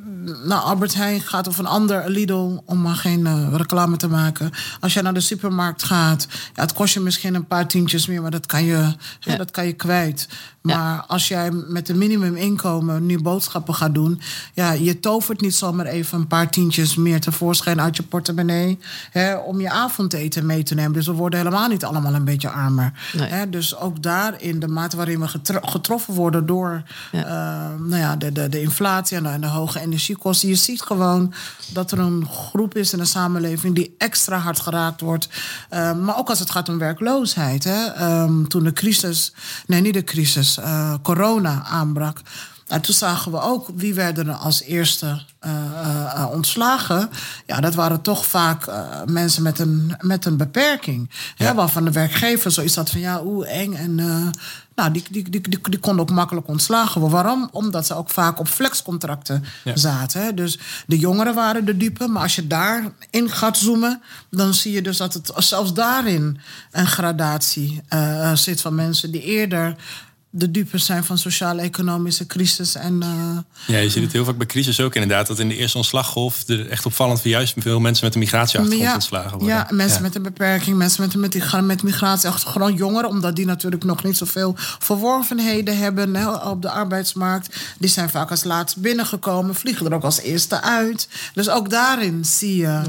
naar 0.45 0.59
Albert 0.59 0.95
Heijn 0.95 1.21
gaat 1.21 1.47
of 1.47 1.59
een 1.59 1.67
ander 1.67 2.11
Lidl, 2.11 2.63
om 2.65 2.83
maar 2.83 2.97
geen 2.97 3.21
uh, 3.21 3.49
reclame 3.53 3.97
te 3.97 4.09
maken. 4.09 4.51
Als 4.81 4.93
jij 4.93 5.03
naar 5.03 5.15
de 5.15 5.21
supermarkt 5.21 5.83
gaat, 5.83 6.27
ja, 6.55 6.63
het 6.63 6.73
kost 6.73 6.95
je 6.95 7.01
misschien 7.01 7.35
een 7.35 7.47
paar 7.47 7.69
tientjes 7.69 8.07
meer, 8.07 8.23
maar 8.23 8.31
dat 8.31 8.47
kan 8.47 8.65
je, 8.65 8.95
ja. 9.21 9.37
dat 9.37 9.51
kan 9.51 9.67
je 9.67 9.73
kwijt. 9.73 10.29
Maar 10.63 11.05
als 11.07 11.29
jij 11.29 11.51
met 11.51 11.89
een 11.89 11.99
minimuminkomen 11.99 13.07
nu 13.07 13.21
boodschappen 13.37 13.75
gaat 13.75 13.95
doen, 13.95 14.21
ja, 14.55 14.73
je 14.73 15.01
tovert 15.01 15.41
niet 15.41 15.55
zomaar 15.55 15.87
even 15.87 16.19
een 16.19 16.27
paar 16.27 16.51
tientjes 16.51 16.97
meer 16.97 17.21
tevoorschijn 17.21 17.81
uit 17.81 17.97
je 17.97 18.03
portemonnee 18.03 18.79
hè, 19.11 19.35
om 19.35 19.61
je 19.61 19.71
avondeten 19.71 20.47
mee 20.47 20.63
te 20.63 20.75
nemen. 20.75 20.93
Dus 20.93 21.07
we 21.07 21.13
worden 21.13 21.39
helemaal 21.39 21.69
niet 21.69 21.85
allemaal 21.85 22.15
een 22.15 22.25
beetje 22.25 22.51
armer. 22.51 22.93
Hè, 23.17 23.51
dus 23.51 23.77
ook 23.77 24.03
daar 24.03 24.43
in 24.43 24.61
de 24.61 24.69
mate 24.69 24.97
waarin 24.97 25.21
we 25.21 25.29
getroffen 25.63 26.15
worden 26.15 26.47
door 26.47 26.83
ja. 27.13 27.25
Uh, 27.25 27.87
nou 27.87 28.01
ja, 28.01 28.17
de, 28.17 28.33
de, 28.33 28.49
de 28.49 28.61
inflatie 28.61 29.17
en 29.17 29.23
de, 29.23 29.29
en 29.29 29.41
de, 29.41 29.47
hoge 29.47 29.81
energiekosten. 29.81 30.49
Je 30.49 30.55
ziet 30.55 30.83
gewoon 30.83 31.33
dat 31.73 31.91
er 31.91 31.99
een 31.99 32.27
groep 32.31 32.77
is 32.77 32.93
in 32.93 32.99
de 32.99 33.05
samenleving 33.05 33.75
die 33.75 33.95
extra 33.99 34.39
hard 34.39 34.61
geraakt 34.61 35.01
wordt. 35.01 35.29
Uh, 35.71 35.93
maar 35.99 36.19
ook 36.19 36.29
als 36.29 36.39
het 36.39 36.51
gaat 36.51 36.69
om 36.69 36.79
werkloosheid. 36.79 37.65
Hè. 37.65 38.13
Um, 38.23 38.49
toen 38.49 38.65
de 38.65 38.73
crisis, 38.73 39.33
nee, 39.67 39.81
niet 39.81 39.95
de 39.95 40.05
crisis, 40.05 40.59
uh, 40.59 40.95
corona 41.03 41.63
aanbrak 41.65 42.21
Nou, 42.67 42.81
toen 42.81 42.95
zagen 42.95 43.33
we 43.33 43.41
ook 43.41 43.69
wie 43.75 43.95
werden 43.95 44.29
er 44.29 44.35
als 44.35 44.63
eerste 44.63 45.23
uh, 45.47 45.53
uh, 46.15 46.27
ontslagen. 46.33 47.11
Ja, 47.47 47.61
dat 47.61 47.75
waren 47.75 48.01
toch 48.03 48.27
vaak 48.27 48.69
uh, 48.69 49.03
mensen 49.05 49.43
met 49.43 49.59
een, 49.59 49.97
met 50.01 50.25
een 50.25 50.37
beperking. 50.37 51.11
Ja. 51.37 51.55
Waarvan 51.55 51.85
de 51.85 51.91
werkgever 51.91 52.51
zoiets 52.51 52.77
had 52.77 52.91
van 52.91 53.01
ja, 53.01 53.21
oeh, 53.25 53.61
eng. 53.61 53.75
En 53.75 53.95
nou, 54.75 54.93
die, 54.93 55.05
die, 55.11 55.31
die, 55.31 55.41
die, 55.41 55.61
die 55.63 55.79
konden 55.79 56.03
ook 56.03 56.11
makkelijk 56.11 56.49
ontslagen 56.49 57.01
worden. 57.01 57.23
Waarom? 57.23 57.49
Omdat 57.53 57.87
ze 57.87 57.95
ook 57.95 58.11
vaak 58.11 58.39
op 58.39 58.49
flexcontracten 58.49 59.45
ja. 59.65 59.77
zaten. 59.77 60.23
Hè? 60.23 60.35
Dus 60.35 60.59
de 60.87 60.99
jongeren 60.99 61.35
waren 61.35 61.65
de 61.65 61.77
dupe. 61.77 62.09
Maar 62.09 62.23
als 62.23 62.35
je 62.35 62.47
daarin 62.47 63.31
gaat 63.31 63.57
zoomen, 63.57 64.03
dan 64.31 64.55
zie 64.55 64.73
je 64.73 64.83
dus 64.83 64.97
dat 64.97 65.15
het 65.15 65.33
zelfs 65.37 65.75
daarin 65.75 66.41
een 66.71 66.87
gradatie 66.87 67.83
zit 68.35 68.61
van 68.61 68.75
mensen 68.75 69.11
die 69.11 69.23
eerder 69.23 69.77
de 70.31 70.51
dupe 70.51 70.79
zijn 70.79 71.05
van 71.05 71.19
sociaal-economische 71.19 72.27
crisis. 72.27 72.75
En, 72.75 72.95
uh, 73.03 73.39
ja, 73.67 73.79
je 73.79 73.91
ziet 73.91 74.03
het 74.03 74.13
heel 74.13 74.25
vaak 74.25 74.37
bij 74.37 74.47
crisis 74.47 74.81
ook 74.81 74.95
inderdaad. 74.95 75.27
Dat 75.27 75.39
in 75.39 75.49
de 75.49 75.57
eerste 75.57 75.77
ontslaggolf 75.77 76.49
er 76.49 76.69
echt 76.69 76.87
opvallend 76.87 77.21
voor 77.21 77.31
juist 77.31 77.55
veel 77.59 77.81
mensen 77.81 78.05
met 78.05 78.15
een 78.15 78.21
migratieachtergrond 78.21 78.89
ja, 78.89 78.95
ontslagen 78.95 79.39
worden. 79.39 79.49
Ja, 79.49 79.69
mensen 79.71 79.97
ja. 79.97 80.03
met 80.03 80.15
een 80.15 80.23
beperking, 80.23 80.77
mensen 80.77 81.21
met, 81.21 81.35
met, 81.35 81.63
met 81.63 81.83
migratieachtergrond, 81.83 82.79
jongeren. 82.79 83.09
Omdat 83.09 83.37
die 83.37 83.47
natuurlijk 83.47 83.85
nog 83.85 84.05
niet 84.05 84.17
zoveel 84.17 84.55
verworvenheden 84.57 85.79
hebben 85.79 86.15
hè, 86.15 86.31
op 86.31 86.63
de 86.63 86.71
arbeidsmarkt. 86.71 87.57
Die 87.79 87.91
zijn 87.91 88.11
vaak 88.11 88.31
als 88.31 88.45
laatst 88.45 88.77
binnengekomen, 88.77 89.55
vliegen 89.55 89.87
er 89.87 89.95
ook 89.95 90.05
als 90.05 90.21
eerste 90.21 90.63
uit. 90.63 91.09
Dus 91.35 91.49
ook 91.49 91.71
daarin 91.71 92.25
zie 92.25 92.57
je 92.57 92.83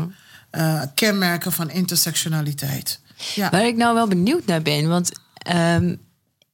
uh, 0.51 0.81
kenmerken 0.95 1.51
van 1.51 1.69
intersectionaliteit. 1.69 2.99
Ja. 3.35 3.49
Waar 3.49 3.65
ik 3.65 3.75
nou 3.75 3.93
wel 3.93 4.07
benieuwd 4.07 4.45
naar 4.45 4.61
ben, 4.61 4.87
want 4.87 5.11
um, 5.55 5.99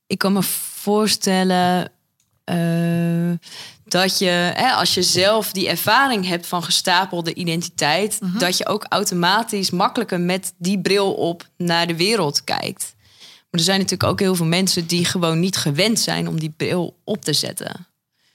ik 0.08 0.18
kan 0.18 0.34
me 0.34 0.42
voorstellen 0.84 1.92
uh, 2.52 3.32
dat 3.86 4.18
je, 4.18 4.30
hè, 4.56 4.72
als 4.72 4.94
je 4.94 5.02
zelf 5.04 5.52
die 5.52 5.68
ervaring 5.70 6.28
hebt 6.28 6.48
van 6.48 6.64
gestapelde 6.64 7.34
identiteit, 7.34 8.18
Mhm. 8.22 8.38
dat 8.38 8.58
je 8.58 8.68
ook 8.68 8.86
automatisch 8.90 9.70
makkelijker 9.70 10.20
met 10.20 10.54
die 10.58 10.82
bril 10.82 11.14
op 11.14 11.48
naar 11.58 11.88
de 11.88 11.96
wereld 11.96 12.44
kijkt. 12.44 12.96
Maar 13.50 13.62
er 13.62 13.68
zijn 13.68 13.80
natuurlijk 13.80 14.10
ook 14.10 14.20
heel 14.20 14.36
veel 14.36 14.46
mensen 14.46 14.88
die 14.88 15.06
gewoon 15.06 15.40
niet 15.40 15.58
gewend 15.58 16.00
zijn 16.00 16.28
om 16.28 16.40
die 16.40 16.54
bril 16.58 16.96
op 17.04 17.22
te 17.24 17.34
zetten. 17.34 17.88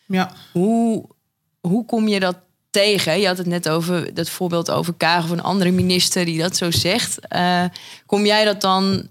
Ja. 0.06 0.32
Hoe, 0.52 1.04
hoe 1.60 1.84
kom 1.84 2.08
je 2.08 2.20
dat 2.20 2.36
tegen? 2.70 3.20
Je 3.20 3.26
had 3.26 3.38
het 3.38 3.46
net 3.46 3.68
over 3.68 4.14
dat 4.14 4.28
voorbeeld 4.28 4.70
over 4.70 4.94
Kaag 4.94 5.24
of 5.24 5.30
een 5.30 5.42
andere 5.42 5.70
minister 5.70 6.24
die 6.24 6.38
dat 6.38 6.56
zo 6.56 6.70
zegt. 6.70 7.18
Uh, 7.36 7.64
kom 8.06 8.26
jij 8.26 8.44
dat 8.44 8.60
dan 8.60 9.08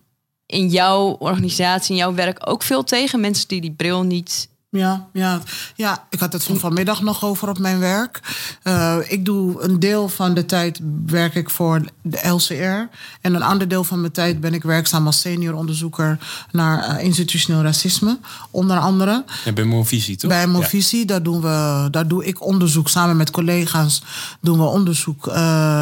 in 0.48 0.68
jouw 0.68 1.16
organisatie, 1.20 1.92
in 1.92 2.02
jouw 2.02 2.14
werk 2.14 2.50
ook 2.50 2.64
veel 2.64 2.84
tegen? 2.84 3.20
Mensen 3.20 3.48
die 3.48 3.62
die 3.62 3.74
bril 3.74 4.04
niet. 4.04 4.48
Ja, 4.70 5.08
ja, 5.14 5.42
ja, 5.76 6.08
ik 6.10 6.20
had 6.20 6.34
het 6.34 6.44
van 6.44 6.58
vanmiddag 6.58 7.02
nog 7.02 7.26
over 7.26 7.50
op 7.50 7.60
mijn 7.60 7.80
werk. 7.80 8.20
Uh, 8.64 8.98
ik 9.08 9.26
doe 9.26 9.62
een 9.62 9.80
deel 9.80 10.10
van 10.10 10.34
de 10.34 10.46
tijd 10.46 10.80
werk 11.06 11.36
ik 11.36 11.50
voor 11.50 11.82
de 12.02 12.28
LCR. 12.28 12.96
En 13.22 13.36
een 13.36 13.42
ander 13.42 13.68
deel 13.68 13.84
van 13.84 14.00
mijn 14.02 14.12
tijd 14.12 14.40
ben 14.40 14.54
ik 14.54 14.64
werkzaam 14.64 15.06
als 15.06 15.20
senior 15.20 15.54
onderzoeker 15.54 16.20
naar 16.52 16.98
uh, 16.98 17.04
institutioneel 17.04 17.62
racisme. 17.62 18.20
Onder 18.52 18.78
andere. 18.78 19.24
Ja, 19.46 19.52
bij 19.52 19.64
Movisie, 19.64 20.16
toch? 20.16 20.30
Bij 20.30 20.48
Movisie, 20.48 21.00
ja. 21.00 21.06
daar, 21.06 21.24
doen 21.24 21.42
we, 21.42 21.88
daar 21.92 22.08
doe 22.08 22.26
ik 22.26 22.46
onderzoek. 22.46 22.90
Samen 22.90 23.18
met 23.18 23.32
collega's 23.32 24.02
doen 24.42 24.58
we 24.58 24.66
onderzoek 24.66 25.28
uh, 25.28 25.36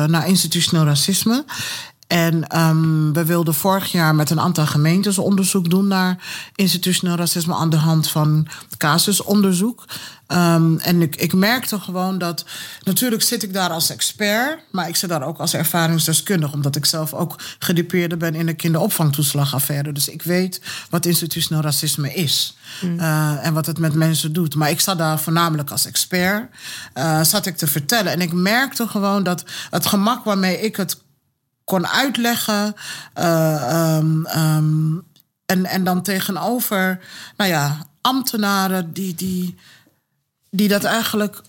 naar 0.06 0.28
institutioneel 0.28 0.86
racisme. 0.86 1.46
En 2.08 2.60
um, 2.60 3.14
we 3.14 3.26
wilden 3.26 3.54
vorig 3.54 3.92
jaar 3.92 4.16
met 4.16 4.30
een 4.30 4.40
aantal 4.40 4.66
gemeentes 4.66 5.18
onderzoek 5.18 5.70
doen 5.70 5.88
naar 5.88 6.24
institutioneel 6.56 7.16
racisme 7.16 7.54
aan 7.54 7.70
de 7.70 7.78
hand 7.78 8.10
van 8.10 8.48
casusonderzoek. 8.78 9.86
Um, 10.28 10.80
en 10.80 11.02
ik, 11.02 11.16
ik 11.16 11.34
merkte 11.34 11.80
gewoon 11.80 12.18
dat. 12.18 12.46
Natuurlijk 12.84 13.22
zit 13.22 13.44
ik 13.44 13.54
daar 13.54 13.70
als 13.70 13.90
expert, 13.90 14.60
maar 14.72 14.88
ik 14.88 14.96
zit 14.96 15.10
daar 15.10 15.24
ook 15.24 15.38
als 15.38 15.54
ervaringsdeskundige, 15.54 16.54
omdat 16.54 16.76
ik 16.76 16.86
zelf 16.86 17.14
ook 17.14 17.36
gedupeerde 17.60 18.18
ben 18.18 18.36
in 18.36 18.46
de 18.46 18.54
kinderopvangtoeslagaffaire. 18.54 19.92
Dus 19.92 20.10
ik 20.10 20.22
weet 20.22 20.62
wat 20.90 21.06
institutioneel 21.06 21.64
racisme 21.64 22.14
is 22.14 22.58
mm. 22.82 23.00
uh, 23.00 23.46
en 23.46 23.54
wat 23.54 23.66
het 23.66 23.80
met 23.80 23.94
mensen 23.94 24.34
doet. 24.34 24.56
Maar 24.56 24.70
ik 24.70 24.80
zat 24.80 24.98
daar 24.98 25.20
voornamelijk 25.20 25.72
als 25.72 25.86
expert, 25.86 26.50
uh, 26.96 27.24
zat 27.24 27.46
ik 27.46 27.58
te 27.58 27.68
vertellen. 27.68 28.12
En 28.12 28.22
ik 28.22 28.34
merkte 28.34 28.88
gewoon 28.88 29.24
dat 29.24 29.44
het 29.70 29.86
gemak 29.86 30.24
waarmee 30.24 30.62
ik 30.62 30.76
het 30.76 31.04
kon 31.66 31.88
uitleggen. 31.88 32.76
Uh, 33.20 33.98
um, 33.98 34.28
um, 34.36 35.04
en, 35.46 35.66
en 35.66 35.84
dan 35.84 36.02
tegenover, 36.02 37.00
nou 37.38 37.50
ja, 37.50 37.88
ambtenaren 38.02 38.94
die, 38.94 39.16
die, 39.16 39.56
die 40.50 40.68
dat 40.68 40.84
eigenlijk 40.84 41.42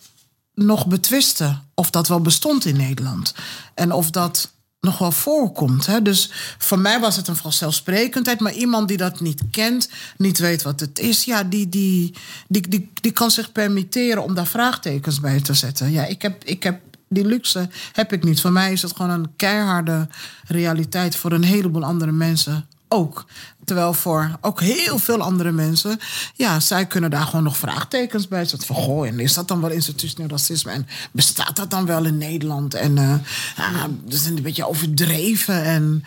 nog 0.55 0.87
betwisten. 0.87 1.62
Of 1.74 1.90
dat 1.90 2.09
wel 2.09 2.20
bestond 2.20 2.64
in 2.64 2.76
Nederland. 2.76 3.35
En 3.74 3.92
of 3.92 4.11
dat 4.11 4.55
nog 4.81 4.98
wel 4.98 5.12
voorkomt. 5.12 5.87
Hè? 5.87 6.02
Dus 6.02 6.31
voor 6.59 6.79
mij 6.79 7.00
was 7.00 7.16
het 7.16 7.29
een 7.29 7.37
vanzelfsprekendheid. 7.37 8.40
Maar 8.40 8.52
iemand 8.52 8.88
die 8.88 8.96
dat 8.96 9.20
niet 9.20 9.42
kent, 9.50 9.88
niet 10.16 10.38
weet 10.38 10.62
wat 10.62 10.81
het 10.81 10.98
is... 10.98 11.24
ja, 11.24 11.44
die, 11.44 11.68
die, 11.68 12.14
die, 12.48 12.68
die, 12.68 12.90
die 13.00 13.12
kan 13.12 13.31
zich 13.31 13.52
permitteren 13.52 14.22
om 14.22 14.35
daar 14.35 14.46
vraagtekens 14.46 15.20
bij 15.20 15.40
te 15.40 15.55
zetten. 15.55 15.90
Ja, 15.90 16.05
ik 16.05 16.22
heb, 16.22 16.44
ik 16.44 16.62
heb 16.62 16.81
die 17.09 17.25
luxe 17.25 17.69
heb 17.92 18.12
ik 18.12 18.25
niet. 18.25 18.40
Voor 18.40 18.53
mij 18.53 18.73
is 18.73 18.83
het 18.83 18.97
gewoon 18.97 19.11
een 19.11 19.37
keiharde 19.37 20.09
realiteit 20.47 21.16
voor 21.16 21.33
een 21.33 21.45
heleboel 21.45 21.85
andere 21.85 22.12
mensen 22.12 22.66
ook. 22.88 23.27
Terwijl 23.64 23.92
voor 23.92 24.38
ook 24.40 24.61
heel 24.61 24.99
veel 24.99 25.23
andere 25.23 25.53
mensen, 25.53 25.99
ja, 26.35 26.61
zij 26.61 26.87
kunnen 26.87 27.11
daar 27.11 27.27
gewoon 27.27 27.45
nog 27.45 27.57
vraagtekens 27.57 28.29
bij 28.29 28.45
zetten. 28.45 28.66
Van 28.69 28.77
goh, 28.77 29.07
en 29.07 29.21
is 29.21 29.35
dat 29.35 29.49
dan 29.49 29.61
wel 29.61 29.71
institutioneel 29.71 30.31
racisme? 30.31 30.71
En 30.71 30.87
bestaat 31.11 31.57
dat 31.57 31.71
dan 31.71 31.87
wel 31.87 32.05
in 32.05 32.19
Nederland? 32.19 32.75
En 32.75 32.97
uh, 32.97 33.14
ja, 33.57 33.88
dat 34.05 34.14
is 34.14 34.27
een 34.27 34.42
beetje 34.42 34.69
overdreven 34.69 35.64
en 35.64 36.05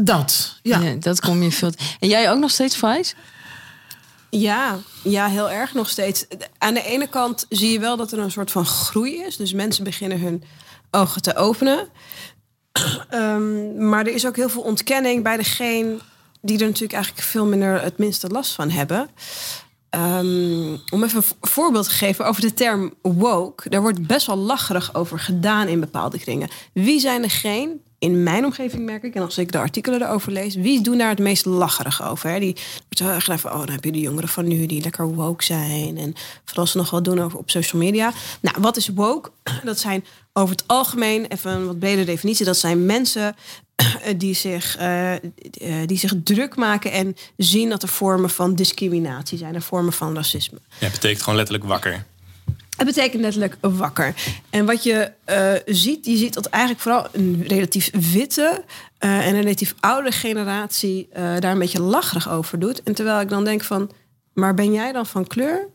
dat. 0.00 0.58
Ja. 0.62 0.94
dat 0.98 1.20
kom 1.20 1.42
je 1.42 1.52
veel. 1.52 1.72
En 2.00 2.08
jij 2.08 2.30
ook 2.30 2.38
nog 2.38 2.50
steeds, 2.50 2.76
Vice? 2.76 3.14
Ja, 4.40 4.78
ja, 5.02 5.26
heel 5.26 5.50
erg 5.50 5.74
nog 5.74 5.88
steeds. 5.88 6.26
Aan 6.58 6.74
de 6.74 6.82
ene 6.82 7.06
kant 7.06 7.46
zie 7.48 7.72
je 7.72 7.78
wel 7.78 7.96
dat 7.96 8.12
er 8.12 8.18
een 8.18 8.30
soort 8.30 8.50
van 8.50 8.66
groei 8.66 9.16
is. 9.22 9.36
Dus 9.36 9.52
mensen 9.52 9.84
beginnen 9.84 10.20
hun 10.20 10.42
ogen 10.90 11.22
te 11.22 11.36
openen. 11.36 11.88
um, 13.14 13.76
maar 13.88 14.06
er 14.06 14.14
is 14.14 14.26
ook 14.26 14.36
heel 14.36 14.48
veel 14.48 14.62
ontkenning 14.62 15.22
bij 15.22 15.36
degene 15.36 15.96
die 16.40 16.58
er 16.58 16.66
natuurlijk 16.66 16.92
eigenlijk 16.92 17.24
veel 17.24 17.46
minder 17.46 17.82
het 17.82 17.98
minste 17.98 18.28
last 18.28 18.52
van 18.52 18.70
hebben. 18.70 19.08
Um, 19.90 20.80
om 20.90 21.04
even 21.04 21.16
een 21.16 21.48
voorbeeld 21.48 21.84
te 21.84 21.94
geven 21.94 22.26
over 22.26 22.42
de 22.42 22.54
term 22.54 22.94
woke. 23.02 23.68
Daar 23.68 23.80
wordt 23.82 24.06
best 24.06 24.26
wel 24.26 24.36
lacherig 24.36 24.94
over 24.94 25.18
gedaan 25.18 25.68
in 25.68 25.80
bepaalde 25.80 26.18
kringen. 26.18 26.48
Wie 26.72 27.00
zijn 27.00 27.22
degene 27.22 27.76
in 28.04 28.22
mijn 28.22 28.44
omgeving 28.44 28.84
merk 28.84 29.02
ik, 29.02 29.14
en 29.14 29.22
als 29.22 29.38
ik 29.38 29.52
de 29.52 29.58
artikelen 29.58 30.02
erover 30.02 30.32
lees, 30.32 30.54
wie 30.54 30.80
doen 30.80 30.98
daar 30.98 31.08
het 31.08 31.18
meest 31.18 31.44
lacherig 31.44 32.02
over? 32.02 32.30
Hè? 32.30 32.38
Die 32.38 32.56
wordt 32.88 33.24
van, 33.40 33.52
oh, 33.52 33.58
dan 33.58 33.70
heb 33.70 33.84
je 33.84 33.92
de 33.92 34.00
jongeren 34.00 34.28
van 34.28 34.48
nu 34.48 34.66
die 34.66 34.82
lekker 34.82 35.14
woke 35.14 35.44
zijn. 35.44 35.96
En 35.96 36.14
vooral 36.44 36.66
ze 36.66 36.76
nog 36.76 36.90
wat 36.90 37.04
doen 37.04 37.20
over 37.20 37.38
op 37.38 37.50
social 37.50 37.82
media. 37.82 38.12
Nou, 38.40 38.56
wat 38.60 38.76
is 38.76 38.88
woke? 38.88 39.30
Dat 39.64 39.78
zijn 39.78 40.04
over 40.32 40.54
het 40.54 40.64
algemeen, 40.66 41.26
even 41.26 41.50
een 41.50 41.66
wat 41.66 41.78
bredere 41.78 42.04
definitie, 42.04 42.44
dat 42.44 42.56
zijn 42.56 42.86
mensen 42.86 43.36
die 44.16 44.34
zich, 44.34 44.78
uh, 44.80 45.12
die 45.86 45.98
zich 45.98 46.14
druk 46.24 46.56
maken 46.56 46.92
en 46.92 47.16
zien 47.36 47.68
dat 47.68 47.82
er 47.82 47.88
vormen 47.88 48.30
van 48.30 48.54
discriminatie 48.54 49.38
zijn, 49.38 49.54
er 49.54 49.62
vormen 49.62 49.92
van 49.92 50.14
racisme. 50.14 50.58
Ja, 50.78 50.90
betekent 50.90 51.22
gewoon 51.22 51.38
letterlijk 51.38 51.68
wakker. 51.68 52.04
Het 52.76 52.86
betekent 52.86 53.22
letterlijk 53.22 53.56
wakker. 53.60 54.14
En 54.50 54.66
wat 54.66 54.82
je 54.82 55.10
uh, 55.30 55.74
ziet, 55.74 56.06
je 56.06 56.16
ziet 56.16 56.34
dat 56.34 56.46
eigenlijk 56.46 56.82
vooral 56.82 57.06
een 57.12 57.44
relatief 57.46 57.90
witte 58.12 58.64
uh, 59.00 59.26
en 59.26 59.34
een 59.34 59.42
relatief 59.42 59.74
oude 59.80 60.10
generatie 60.12 61.08
uh, 61.10 61.16
daar 61.38 61.52
een 61.52 61.58
beetje 61.58 61.82
lacherig 61.82 62.30
over 62.30 62.58
doet. 62.58 62.82
En 62.82 62.94
terwijl 62.94 63.20
ik 63.20 63.28
dan 63.28 63.44
denk 63.44 63.62
van, 63.62 63.90
maar 64.32 64.54
ben 64.54 64.72
jij 64.72 64.92
dan 64.92 65.06
van 65.06 65.26
kleur? 65.26 65.68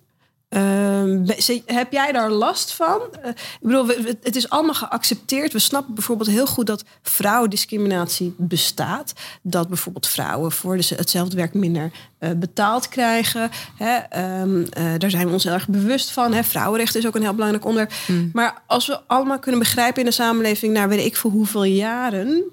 Uh, 0.50 1.28
heb 1.66 1.92
jij 1.92 2.12
daar 2.12 2.30
last 2.30 2.74
van? 2.74 3.02
Uh, 3.24 3.30
ik 3.30 3.60
bedoel, 3.62 3.88
het 4.22 4.36
is 4.36 4.50
allemaal 4.50 4.74
geaccepteerd. 4.74 5.54
We 5.54 5.60
snappen 5.60 5.94
bijvoorbeeld 5.94 6.30
heel 6.30 6.48
goed 6.48 6.68
dat 6.68 6.84
vrouwendiscriminatie 7.02 8.34
bestaat. 8.38 9.14
Dat 9.42 9.68
bijvoorbeeld 9.68 10.08
vrouwen 10.08 10.52
voor 10.52 10.76
hetzelfde 10.76 11.36
werk 11.36 11.54
minder 11.54 11.92
uh, 12.20 12.30
betaald 12.38 12.88
krijgen. 12.88 13.50
Hè? 13.78 14.22
Um, 14.42 14.66
daar 14.98 15.10
zijn 15.10 15.28
we 15.28 15.34
ons 15.34 15.44
heel 15.44 15.54
erg 15.54 15.68
bewust 15.68 16.12
van. 16.12 16.34
Hè? 16.34 16.44
Vrouwenrechten 16.44 17.00
is 17.00 17.08
ook 17.08 17.16
een 17.16 17.22
heel 17.22 17.34
belangrijk 17.34 17.66
onderwerp. 17.66 17.94
Mm. 18.08 18.30
Maar 18.34 18.62
als 18.68 18.88
we 18.88 19.00
allemaal 19.08 19.40
kunnen 19.40 19.60
begrijpen 19.60 20.00
in 20.00 20.08
de 20.08 20.14
samenleving... 20.14 20.74
naar 20.74 20.90
weet 20.90 21.06
ik 21.06 21.16
voor 21.16 21.32
hoeveel 21.32 21.64
jaren 21.64 22.44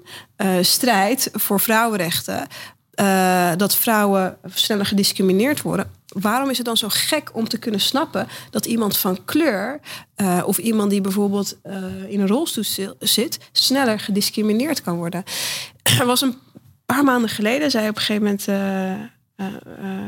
strijd 0.61 1.31
voor 1.33 1.61
vrouwenrechten... 1.61 2.47
Dat 3.57 3.77
vrouwen 3.77 4.39
sneller 4.55 4.87
gediscrimineerd 4.87 5.63
worden. 5.63 5.91
Waarom 6.21 6.51
is 6.51 6.57
het 6.57 6.67
dan 6.67 6.77
zo 6.77 6.89
gek 6.91 7.31
om 7.33 7.49
te 7.49 7.59
kunnen 7.59 7.81
snappen 7.81 8.29
dat 8.51 8.67
iemand 8.67 8.97
van 8.97 9.25
kleur 9.25 9.81
uh, 10.17 10.43
of 10.47 10.59
iemand 10.59 10.91
die 10.91 11.01
bijvoorbeeld 11.01 11.57
uh, 11.67 11.75
in 12.09 12.21
een 12.21 12.27
rolstoel 12.27 12.65
zit, 12.99 13.39
sneller 13.53 14.01
gediscrimineerd 14.01 14.83
kan 14.83 14.97
worden? 14.97 15.25
Er 15.83 16.07
was 16.07 16.21
een 16.21 16.35
paar 16.87 17.05
maanden 17.05 17.31
geleden, 17.31 17.71
zei 17.71 17.89
op 17.89 17.97
een 17.97 18.03
gegeven 18.03 18.23
moment 18.23 18.49
eh, 19.37 19.47
eh, 19.47 19.47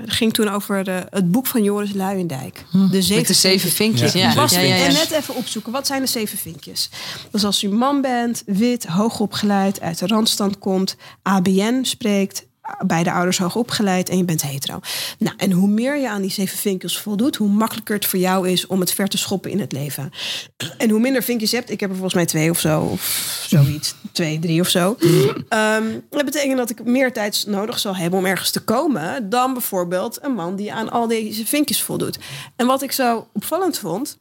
het 0.00 0.12
ging 0.12 0.32
toen 0.32 0.48
over 0.48 0.84
de, 0.84 1.06
het 1.10 1.30
boek 1.30 1.46
van 1.46 1.62
Joris 1.62 1.92
Luijendijk. 1.92 2.64
De 2.90 3.02
zeven, 3.02 3.16
Met 3.16 3.26
de 3.26 3.32
zeven 3.32 3.70
vinkjes, 3.70 4.12
zeven 4.12 4.30
ja, 4.30 4.46
ja, 4.50 4.60
ja. 4.60 4.84
En 4.84 4.92
net 4.92 5.10
even 5.10 5.34
opzoeken, 5.34 5.72
wat 5.72 5.86
zijn 5.86 6.02
de 6.02 6.08
zeven 6.08 6.38
vinkjes? 6.38 6.90
Dus 7.30 7.44
als 7.44 7.62
u 7.62 7.68
man 7.68 8.00
bent, 8.00 8.42
wit, 8.46 8.86
hoogopgeleid, 8.86 9.80
uit 9.80 9.98
de 9.98 10.06
randstand 10.06 10.58
komt, 10.58 10.96
ABN 11.22 11.82
spreekt, 11.82 12.46
beide 12.86 13.12
ouders 13.12 13.38
hoog 13.38 13.56
opgeleid 13.56 14.08
en 14.08 14.16
je 14.16 14.24
bent 14.24 14.42
hetero. 14.42 14.80
Nou, 15.18 15.36
en 15.36 15.52
hoe 15.52 15.68
meer 15.68 15.96
je 15.96 16.08
aan 16.08 16.22
die 16.22 16.30
zeven 16.30 16.58
vinkjes 16.58 16.98
voldoet, 16.98 17.36
hoe 17.36 17.48
makkelijker 17.48 17.94
het 17.94 18.06
voor 18.06 18.18
jou 18.18 18.48
is 18.48 18.66
om 18.66 18.80
het 18.80 18.92
ver 18.92 19.08
te 19.08 19.18
schoppen 19.18 19.50
in 19.50 19.60
het 19.60 19.72
leven. 19.72 20.10
En 20.76 20.90
hoe 20.90 21.00
minder 21.00 21.22
vinkjes 21.22 21.50
je 21.50 21.56
hebt, 21.56 21.70
ik 21.70 21.80
heb 21.80 21.88
er 21.88 21.94
volgens 21.94 22.14
mij 22.14 22.26
twee 22.26 22.50
of 22.50 22.60
zo, 22.60 22.80
of 22.80 23.44
zoiets, 23.48 23.94
twee, 24.12 24.38
drie 24.38 24.60
of 24.60 24.68
zo. 24.68 24.96
Ehm, 25.48 25.84
dat 26.10 26.24
betekent 26.24 26.56
dat 26.56 26.70
ik 26.70 26.84
meer 26.84 27.12
tijd 27.12 27.44
nodig 27.46 27.78
zal 27.78 27.96
hebben 27.96 28.18
om 28.18 28.26
ergens 28.26 28.50
te 28.50 28.60
komen 28.60 29.30
dan 29.30 29.52
bijvoorbeeld 29.52 30.18
een 30.22 30.34
man 30.34 30.56
die 30.56 30.72
aan 30.72 30.90
al 30.90 31.06
deze 31.06 31.46
vinkjes 31.46 31.82
voldoet. 31.82 32.18
En 32.56 32.66
wat 32.66 32.82
ik 32.82 32.92
zo 32.92 33.28
opvallend 33.32 33.78
vond, 33.78 34.18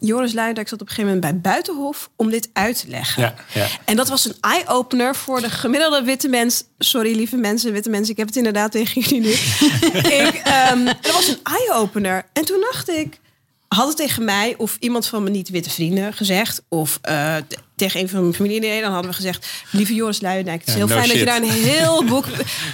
Joris 0.00 0.32
Luijendijk 0.32 0.68
zat 0.68 0.80
op 0.80 0.88
een 0.88 0.94
gegeven 0.94 1.14
moment 1.14 1.32
bij 1.42 1.52
Buitenhof 1.52 2.10
om 2.16 2.30
dit 2.30 2.50
uit 2.52 2.80
te 2.80 2.88
leggen. 2.88 3.22
Ja, 3.22 3.34
ja. 3.52 3.66
En 3.84 3.96
dat 3.96 4.08
was 4.08 4.24
een 4.24 4.36
eye-opener 4.40 5.14
voor 5.14 5.40
de 5.40 5.50
gemiddelde 5.50 6.02
witte 6.02 6.28
mens. 6.28 6.64
Sorry, 6.78 7.16
lieve 7.16 7.36
mensen, 7.36 7.72
witte 7.72 7.90
mensen, 7.90 8.10
ik 8.10 8.16
heb 8.16 8.26
het 8.26 8.36
inderdaad 8.36 8.72
tegen 8.72 9.00
jullie 9.02 9.20
nu. 9.20 9.30
ik, 10.26 10.40
ehm, 10.44 10.84
dat 10.84 11.12
was 11.12 11.28
een 11.28 11.40
eye-opener. 11.42 12.26
En 12.32 12.44
toen 12.44 12.60
dacht 12.60 12.88
ik, 12.88 13.20
had 13.68 13.88
het 13.88 13.96
tegen 13.96 14.24
mij 14.24 14.54
of 14.56 14.76
iemand 14.80 15.06
van 15.06 15.22
mijn 15.22 15.34
niet-witte 15.34 15.70
vrienden 15.70 16.12
gezegd, 16.12 16.62
of 16.68 16.98
eh, 17.02 17.36
tegen 17.76 18.00
een 18.00 18.08
van 18.08 18.20
mijn 18.20 18.34
familieleden, 18.34 18.82
dan 18.82 18.92
hadden 18.92 19.10
we 19.10 19.16
gezegd: 19.16 19.46
Lieve 19.70 19.94
Joris 19.94 20.20
Luijendijk, 20.20 20.60
het 20.60 20.68
is 20.68 20.74
Ja, 20.74 20.78
heel 20.78 20.88
no 20.88 20.94
fijn 20.94 21.08
dat 21.08 21.18
je 21.18 21.24
daar 21.24 21.42
een 21.42 21.50
heel 21.50 22.04
boek 22.14 22.26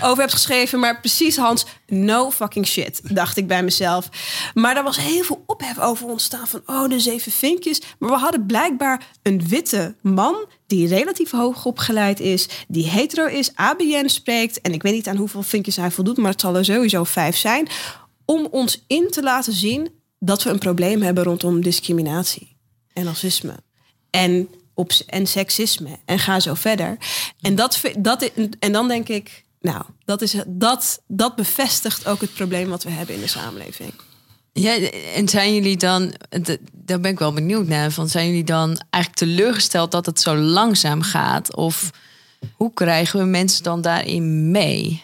over 0.03 0.19
hebt 0.19 0.33
geschreven, 0.33 0.79
maar 0.79 1.01
precies 1.01 1.37
Hans, 1.37 1.67
no 1.87 2.31
fucking 2.31 2.67
shit, 2.67 3.01
dacht 3.15 3.37
ik 3.37 3.47
bij 3.47 3.63
mezelf. 3.63 4.09
Maar 4.55 4.77
er 4.77 4.83
was 4.83 4.97
heel 4.97 5.23
veel 5.23 5.43
ophef 5.47 5.79
over 5.79 6.07
ontstaan 6.07 6.47
van, 6.47 6.63
oh, 6.67 6.89
de 6.89 7.01
zeven 7.01 7.33
vinkjes. 7.33 7.81
Maar 7.99 8.11
we 8.11 8.17
hadden 8.17 8.47
blijkbaar 8.47 9.07
een 9.23 9.49
witte 9.49 9.95
man 10.03 10.47
die 10.67 10.89
relatief 10.89 11.31
hoog 11.31 11.65
opgeleid 11.65 12.21
is, 12.21 12.49
die 12.69 12.89
hetero 12.89 13.27
is, 13.27 13.51
ABN 13.55 14.07
spreekt, 14.07 14.61
en 14.61 14.73
ik 14.73 14.83
weet 14.83 14.93
niet 14.93 15.09
aan 15.09 15.17
hoeveel 15.17 15.43
vinkjes 15.43 15.77
hij 15.77 15.91
voldoet, 15.91 16.17
maar 16.17 16.31
het 16.31 16.41
zal 16.41 16.57
er 16.57 16.65
sowieso 16.65 17.05
vijf 17.05 17.37
zijn, 17.37 17.69
om 18.25 18.49
ons 18.51 18.85
in 18.87 19.11
te 19.11 19.23
laten 19.23 19.53
zien 19.53 20.00
dat 20.21 20.43
we 20.43 20.51
een 20.51 20.59
probleem 20.59 21.03
hebben 21.03 21.25
rondom 21.25 21.63
discriminatie 21.63 22.57
en 22.93 23.05
racisme 23.05 23.55
en, 24.11 24.49
op, 24.75 24.93
en 25.07 25.27
seksisme 25.27 25.99
en 26.05 26.19
ga 26.19 26.41
zo 26.41 26.55
verder. 26.55 26.97
En, 27.41 27.55
dat, 27.55 27.81
dat, 27.99 28.31
en 28.59 28.73
dan 28.73 28.89
denk 28.89 29.09
ik, 29.09 29.45
nou, 29.61 29.85
dat, 30.05 30.23
is, 30.23 30.35
dat, 30.47 31.03
dat 31.07 31.37
bevestigt 31.37 32.07
ook 32.07 32.21
het 32.21 32.35
probleem 32.35 32.69
wat 32.69 32.83
we 32.83 32.91
hebben 32.91 33.15
in 33.15 33.21
de 33.21 33.27
samenleving. 33.27 33.93
Ja, 34.53 34.77
en 35.15 35.29
zijn 35.29 35.55
jullie 35.55 35.77
dan, 35.77 36.15
daar 36.73 37.01
ben 37.01 37.11
ik 37.11 37.19
wel 37.19 37.33
benieuwd 37.33 37.67
naar, 37.67 37.91
van 37.91 38.09
zijn 38.09 38.27
jullie 38.27 38.45
dan 38.45 38.81
eigenlijk 38.91 39.25
teleurgesteld 39.25 39.91
dat 39.91 40.07
het 40.07 40.21
zo 40.21 40.37
langzaam 40.37 41.03
gaat? 41.03 41.57
Of 41.57 41.91
hoe 42.55 42.73
krijgen 42.75 43.19
we 43.19 43.25
mensen 43.25 43.63
dan 43.63 43.81
daarin 43.81 44.51
mee? 44.51 45.03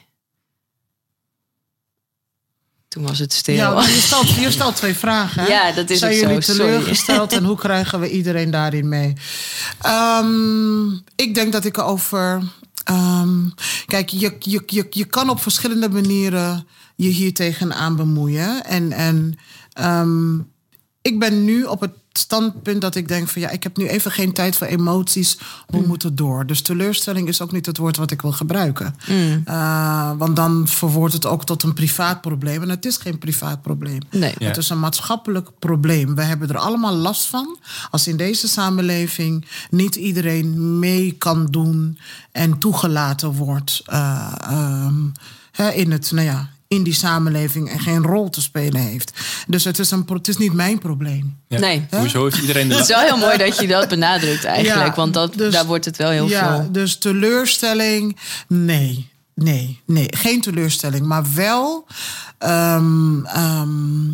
Toen 2.97 3.07
was 3.07 3.19
het 3.19 3.33
stil. 3.33 3.55
Ja, 3.55 3.81
je 3.81 4.01
stelt, 4.01 4.29
je 4.29 4.51
stelt 4.51 4.77
twee 4.83 4.95
vragen. 4.95 5.43
Hè? 5.43 5.49
Ja, 5.49 5.73
dat 5.73 5.91
is 5.91 5.99
Zijn 5.99 6.15
jullie 6.17 6.43
zo, 6.43 6.53
sorry. 6.53 6.71
teleurgesteld 6.71 7.33
en 7.33 7.45
hoe 7.51 7.57
krijgen 7.57 8.01
we 8.01 8.11
iedereen 8.11 8.51
daarin 8.51 8.89
mee? 8.89 9.13
Ehm, 9.81 10.87
ik 11.17 11.35
denk 11.35 11.53
dat 11.53 11.65
ik 11.65 11.79
over. 11.79 12.43
ehm, 12.85 13.49
kijk, 13.87 14.09
je, 14.09 14.37
je, 14.39 14.63
je, 14.67 14.87
je 14.91 15.05
kan 15.05 15.31
op 15.31 15.43
verschillende 15.43 15.89
manieren 15.89 16.67
je 16.95 17.09
hier 17.09 17.35
tegenaan 17.35 17.97
bemoeien. 17.97 18.65
En, 18.65 18.93
en 18.93 19.39
ehm, 19.73 20.39
ik 21.03 21.19
ben 21.19 21.45
nu 21.45 21.65
op 21.65 21.81
het 21.81 21.93
standpunt 22.19 22.81
dat 22.81 22.95
ik 22.95 23.09
denk 23.09 23.29
van 23.29 23.43
ja, 23.43 23.51
ik 23.51 23.63
heb 23.63 23.77
nu 23.77 23.89
even 23.89 24.11
geen 24.11 24.33
tijd 24.33 24.57
voor 24.57 24.67
emoties. 24.67 25.39
We 25.67 25.77
Mm. 25.79 25.87
moeten 25.87 26.15
door. 26.17 26.47
Dus 26.47 26.61
teleurstelling 26.61 27.29
is 27.29 27.41
ook 27.41 27.53
niet 27.53 27.67
het 27.67 27.77
woord 27.77 27.97
wat 27.97 28.11
ik 28.11 28.23
wil 28.23 28.33
gebruiken. 28.33 28.97
Mm. 29.09 29.43
Eh, 29.45 30.11
want 30.19 30.37
dan 30.37 30.69
verwoordt 30.69 31.15
het 31.15 31.27
ook 31.27 31.45
tot 31.45 31.63
een 31.63 31.75
privaat 31.75 32.21
probleem. 32.21 32.63
En 32.63 32.69
het 32.69 32.85
is 32.87 32.97
geen 32.97 33.19
privaat 33.19 33.63
probleem. 33.63 34.01
Nee. 34.11 34.35
Ja. 34.39 34.47
Het 34.47 34.57
is 34.57 34.69
een 34.71 34.81
maatschappelijk 34.81 35.49
probleem. 35.59 36.15
We 36.15 36.23
hebben 36.23 36.49
er 36.49 36.59
allemaal 36.59 36.95
last 36.95 37.25
van 37.27 37.59
als 37.91 38.07
in 38.09 38.17
deze 38.17 38.49
samenleving 38.49 39.45
niet 39.71 39.95
iedereen 39.95 40.79
mee 40.79 41.13
kan 41.13 41.47
doen 41.47 41.99
en 42.33 42.59
toegelaten 42.59 43.33
wordt 43.33 43.83
eh, 43.87 44.33
ehm, 44.41 44.95
hè, 45.53 45.71
in, 45.71 45.91
het, 45.91 46.11
nou 46.13 46.27
ja, 46.27 46.49
in 46.69 46.83
die 46.83 46.93
samenleving 46.95 47.71
en 47.71 47.81
geen 47.81 48.03
rol 48.03 48.31
te 48.31 48.41
spelen 48.43 48.81
heeft. 48.81 49.13
Dus 49.47 49.65
het 49.65 49.79
is, 49.79 49.91
een, 49.91 50.05
pro- 50.05 50.15
het 50.17 50.29
is 50.29 50.37
niet 50.37 50.53
mijn 50.53 50.79
probleem. 50.79 51.39
Ja. 51.49 51.59
Nee. 51.59 51.87
Hoezo 51.91 52.23
heeft 52.25 52.39
iedereen 52.41 52.71
Het 52.71 52.81
is 52.81 52.87
wel 52.89 53.01
heel 53.01 53.17
mooi 53.17 53.37
dat 53.37 53.59
je 53.59 53.67
dat 53.67 53.89
benadrukt 53.89 54.45
eigenlijk. 54.45 54.89
Ja, 54.89 54.95
want 54.95 55.15
dat, 55.15 55.35
dus- 55.35 55.53
daar 55.53 55.67
wordt 55.67 55.85
het 55.85 55.97
wel 55.97 56.11
heel 56.11 56.29
ja, 56.29 56.57
veel. 56.57 56.73
Dus 56.73 56.97
teleurstelling, 56.99 58.17
nee. 58.49 59.09
Nee, 59.35 59.81
nee, 59.87 60.07
geen 60.11 60.41
teleurstelling. 60.41 61.07
Maar 61.07 61.25
wel 61.35 61.87
ehm, 62.39 63.25
ehm, 63.25 64.09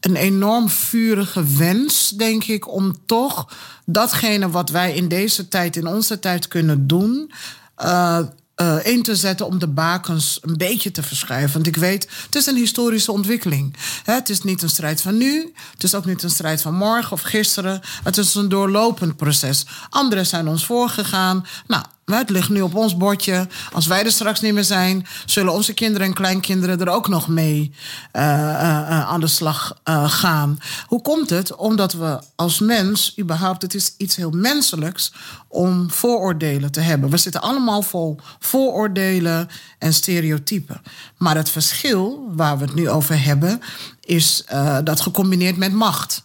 een 0.00 0.16
enorm 0.16 0.68
vurige 0.70 1.44
wens, 1.56 2.08
denk 2.16 2.44
ik, 2.44 2.72
om 2.72 2.96
toch 3.06 3.48
datgene 3.84 4.50
wat 4.50 4.70
wij 4.70 4.94
in 4.94 5.08
deze 5.08 5.48
tijd, 5.48 5.76
in 5.76 5.86
onze 5.86 6.18
tijd 6.18 6.48
kunnen 6.48 6.86
doen. 6.86 7.32
eh, 7.76 8.18
eh, 8.56 8.76
in 8.82 9.02
te 9.02 9.16
zetten 9.16 9.46
om 9.46 9.58
de 9.58 9.66
bakens 9.66 10.38
een 10.42 10.56
beetje 10.56 10.90
te 10.90 11.02
verschuiven. 11.02 11.52
Want 11.52 11.66
ik 11.66 11.76
weet, 11.76 12.08
het 12.24 12.34
is 12.34 12.46
een 12.46 12.56
historische 12.56 13.12
ontwikkeling. 13.12 13.76
Het 14.04 14.28
is 14.28 14.42
niet 14.42 14.62
een 14.62 14.68
strijd 14.68 15.02
van 15.02 15.16
nu. 15.16 15.52
Het 15.72 15.82
is 15.82 15.94
ook 15.94 16.04
niet 16.04 16.22
een 16.22 16.30
strijd 16.30 16.62
van 16.62 16.74
morgen 16.74 17.12
of 17.12 17.22
gisteren. 17.22 17.80
Het 18.04 18.16
is 18.16 18.34
een 18.34 18.48
doorlopend 18.48 19.16
proces. 19.16 19.66
Anderen 19.90 20.26
zijn 20.26 20.48
ons 20.48 20.66
voorgegaan. 20.66 21.46
Nou, 21.66 21.84
het 22.14 22.30
ligt 22.30 22.48
nu 22.48 22.60
op 22.60 22.74
ons 22.74 22.96
bordje. 22.96 23.48
Als 23.72 23.86
wij 23.86 24.04
er 24.04 24.12
straks 24.12 24.40
niet 24.40 24.54
meer 24.54 24.64
zijn, 24.64 25.06
zullen 25.24 25.52
onze 25.52 25.74
kinderen 25.74 26.06
en 26.06 26.12
kleinkinderen 26.12 26.80
er 26.80 26.88
ook 26.88 27.08
nog 27.08 27.28
mee 27.28 27.72
eh, 28.12 28.22
eh, 28.22 28.80
eh, 28.80 29.08
aan 29.08 29.20
de 29.20 29.26
slag 29.26 29.80
gaan. 30.06 30.58
Hoe 30.86 31.02
komt 31.02 31.30
het? 31.30 31.54
Omdat 31.54 31.92
we 31.92 32.18
als 32.36 32.58
mens, 32.58 33.14
überhaupt, 33.18 33.62
het 33.62 33.74
is 33.74 33.94
iets 33.96 34.16
heel 34.16 34.30
menselijks 34.30 35.12
om 35.48 35.90
vooroordelen 35.90 36.72
te 36.72 36.80
hebben. 36.80 37.10
We 37.10 37.16
zitten 37.16 37.40
allemaal 37.40 37.82
vol 37.82 38.16
vooroordelen 38.38 39.48
en 39.78 39.94
stereotypen. 39.94 40.82
Maar 41.16 41.36
het 41.36 41.50
verschil 41.50 42.28
waar 42.30 42.58
we 42.58 42.64
het 42.64 42.74
nu 42.74 42.88
over 42.88 43.24
hebben, 43.24 43.60
is 44.00 44.44
dat 44.84 45.00
gecombineerd 45.00 45.56
met 45.56 45.72
macht. 45.72 46.24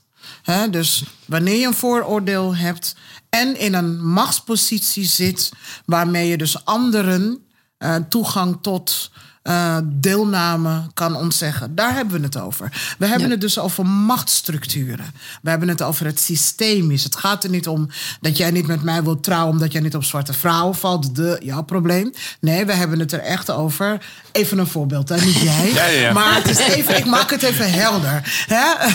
Dus 0.69 1.03
wanneer 1.25 1.59
je 1.59 1.67
een 1.67 1.73
vooroordeel 1.73 2.55
hebt 2.55 2.95
en 3.37 3.59
in 3.59 3.73
een 3.73 4.05
machtspositie 4.05 5.05
zit, 5.05 5.51
waarmee 5.85 6.27
je 6.27 6.37
dus 6.37 6.65
anderen 6.65 7.45
eh, 7.77 7.95
toegang 7.95 8.57
tot 8.61 9.11
eh, 9.41 9.77
deelname 9.83 10.81
kan 10.93 11.15
ontzeggen. 11.15 11.75
Daar 11.75 11.93
hebben 11.93 12.19
we 12.19 12.25
het 12.25 12.37
over. 12.39 12.95
We 12.97 13.05
hebben 13.05 13.27
Ja. 13.27 13.33
het 13.33 13.41
dus 13.41 13.59
over 13.59 13.85
machtsstructuren. 13.85 15.05
We 15.41 15.49
hebben 15.49 15.67
het 15.67 15.81
over 15.81 16.05
het 16.05 16.19
systemisch. 16.19 17.03
Het 17.03 17.15
gaat 17.15 17.43
er 17.43 17.49
niet 17.49 17.67
om 17.67 17.89
dat 18.21 18.37
jij 18.37 18.51
niet 18.51 18.67
met 18.67 18.83
mij 18.83 19.03
wilt 19.03 19.23
trouwen 19.23 19.51
omdat 19.51 19.71
jij 19.71 19.81
niet 19.81 19.95
op 19.95 20.03
zwarte 20.03 20.33
vrouwen 20.33 20.75
valt. 20.75 21.15
De, 21.15 21.39
jouw 21.43 21.61
probleem. 21.63 22.11
Nee, 22.39 22.65
we 22.65 22.73
hebben 22.73 22.99
het 22.99 23.11
er 23.11 23.19
echt 23.19 23.51
over. 23.51 24.05
Even 24.31 24.57
een 24.57 24.67
voorbeeld, 24.67 25.09
hè? 25.09 25.15
niet 25.25 25.39
jij. 25.39 25.71
Ja, 25.81 25.85
ja, 25.85 25.99
ja. 25.99 26.13
Maar 26.13 26.35
het 26.35 26.49
is 26.49 26.57
even, 26.57 26.97
ik 26.97 27.05
maak 27.05 27.29
het 27.29 27.43
even 27.43 27.71
helder. 27.71 28.45
Hè? 28.47 28.89